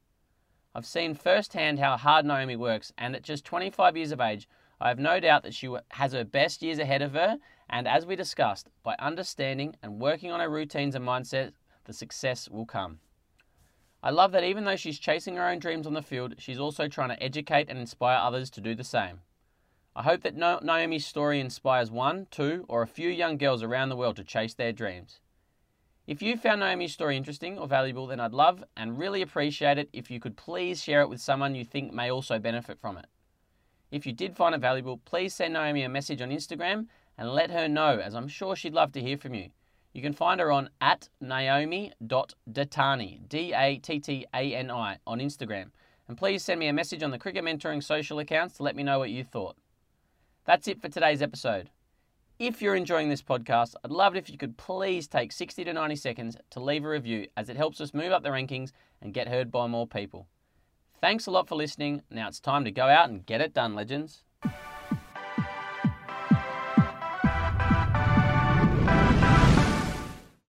I've 0.75 0.85
seen 0.85 1.13
firsthand 1.13 1.79
how 1.79 1.97
hard 1.97 2.25
Naomi 2.25 2.55
works, 2.55 2.91
and 2.97 3.15
at 3.15 3.23
just 3.23 3.45
25 3.45 3.95
years 3.95 4.11
of 4.11 4.19
age, 4.19 4.47
I 4.81 4.87
have 4.89 4.99
no 4.99 5.19
doubt 5.19 5.43
that 5.43 5.53
she 5.53 5.73
has 5.91 6.13
her 6.13 6.25
best 6.25 6.61
years 6.61 6.79
ahead 6.79 7.01
of 7.01 7.13
her, 7.13 7.37
and 7.69 7.87
as 7.87 8.05
we 8.05 8.15
discussed, 8.15 8.69
by 8.81 8.95
understanding 8.99 9.75
and 9.81 10.01
working 10.01 10.31
on 10.31 10.39
her 10.39 10.49
routines 10.49 10.95
and 10.95 11.05
mindset, 11.05 11.53
the 11.85 11.93
success 11.93 12.49
will 12.49 12.65
come. 12.65 12.99
I 14.01 14.09
love 14.09 14.33
that 14.33 14.43
even 14.43 14.65
though 14.65 14.75
she's 14.75 14.99
chasing 14.99 15.37
her 15.37 15.47
own 15.47 15.59
dreams 15.59 15.87
on 15.87 15.93
the 15.93 16.01
field, 16.01 16.35
she's 16.37 16.59
also 16.59 16.87
trying 16.89 17.09
to 17.09 17.23
educate 17.23 17.69
and 17.69 17.79
inspire 17.79 18.17
others 18.17 18.49
to 18.51 18.61
do 18.61 18.75
the 18.75 18.83
same. 18.83 19.21
I 19.95 20.03
hope 20.03 20.21
that 20.23 20.35
Naomi's 20.35 21.05
story 21.05 21.39
inspires 21.39 21.91
one, 21.91 22.27
two, 22.31 22.65
or 22.67 22.81
a 22.81 22.87
few 22.87 23.09
young 23.09 23.37
girls 23.37 23.63
around 23.63 23.89
the 23.89 23.95
world 23.95 24.15
to 24.17 24.23
chase 24.23 24.55
their 24.55 24.73
dreams. 24.73 25.19
If 26.05 26.21
you 26.21 26.35
found 26.35 26.59
Naomi's 26.59 26.91
story 26.91 27.15
interesting 27.15 27.57
or 27.57 27.65
valuable, 27.65 28.07
then 28.07 28.19
I'd 28.19 28.33
love 28.33 28.61
and 28.75 28.99
really 28.99 29.21
appreciate 29.21 29.77
it 29.77 29.89
if 29.93 30.11
you 30.11 30.19
could 30.19 30.35
please 30.35 30.83
share 30.83 31.01
it 31.01 31.07
with 31.07 31.21
someone 31.21 31.55
you 31.55 31.63
think 31.63 31.93
may 31.93 32.11
also 32.11 32.39
benefit 32.39 32.77
from 32.81 32.97
it. 32.97 33.05
If 33.89 34.05
you 34.05 34.11
did 34.11 34.35
find 34.35 34.53
it 34.53 34.59
valuable, 34.59 34.97
please 35.05 35.33
send 35.33 35.53
Naomi 35.53 35.83
a 35.83 35.89
message 35.89 36.21
on 36.21 36.29
Instagram 36.29 36.87
and 37.17 37.29
let 37.29 37.51
her 37.51 37.69
know, 37.69 37.99
as 37.99 38.15
I'm 38.15 38.27
sure 38.27 38.55
she'd 38.55 38.73
love 38.73 38.91
to 38.93 39.01
hear 39.01 39.17
from 39.17 39.33
you. 39.33 39.51
You 39.93 40.01
can 40.01 40.11
find 40.11 40.41
her 40.41 40.51
on 40.51 40.71
at 40.81 41.07
naomi.dattani, 41.21 43.29
D 43.29 43.53
A 43.53 43.77
T 43.77 43.99
T 43.99 44.25
A 44.33 44.55
N 44.55 44.71
I, 44.71 44.97
on 45.07 45.19
Instagram. 45.19 45.69
And 46.09 46.17
please 46.17 46.43
send 46.43 46.59
me 46.59 46.67
a 46.67 46.73
message 46.73 47.03
on 47.03 47.11
the 47.11 47.19
Cricket 47.19 47.45
Mentoring 47.45 47.81
social 47.81 48.19
accounts 48.19 48.57
to 48.57 48.63
let 48.63 48.75
me 48.75 48.83
know 48.83 48.99
what 48.99 49.11
you 49.11 49.23
thought. 49.23 49.55
That's 50.43 50.67
it 50.67 50.81
for 50.81 50.89
today's 50.89 51.21
episode. 51.21 51.69
If 52.39 52.63
you're 52.63 52.75
enjoying 52.75 53.09
this 53.09 53.21
podcast, 53.21 53.75
I'd 53.85 53.91
love 53.91 54.15
it 54.15 54.17
if 54.17 54.27
you 54.27 54.39
could 54.39 54.57
please 54.57 55.07
take 55.07 55.31
60 55.31 55.65
to 55.65 55.73
90 55.73 55.95
seconds 55.95 56.35
to 56.49 56.59
leave 56.59 56.83
a 56.83 56.89
review 56.89 57.27
as 57.37 57.47
it 57.47 57.57
helps 57.57 57.79
us 57.79 57.93
move 57.93 58.11
up 58.11 58.23
the 58.23 58.29
rankings 58.29 58.71
and 59.03 59.13
get 59.13 59.27
heard 59.27 59.51
by 59.51 59.67
more 59.67 59.85
people. 59.85 60.27
Thanks 60.99 61.27
a 61.27 61.31
lot 61.31 61.47
for 61.47 61.55
listening. 61.55 62.01
Now 62.09 62.27
it's 62.27 62.39
time 62.39 62.65
to 62.65 62.71
go 62.71 62.87
out 62.87 63.09
and 63.09 63.23
get 63.23 63.39
it 63.39 63.53
done, 63.53 63.75
legends. 63.75 64.23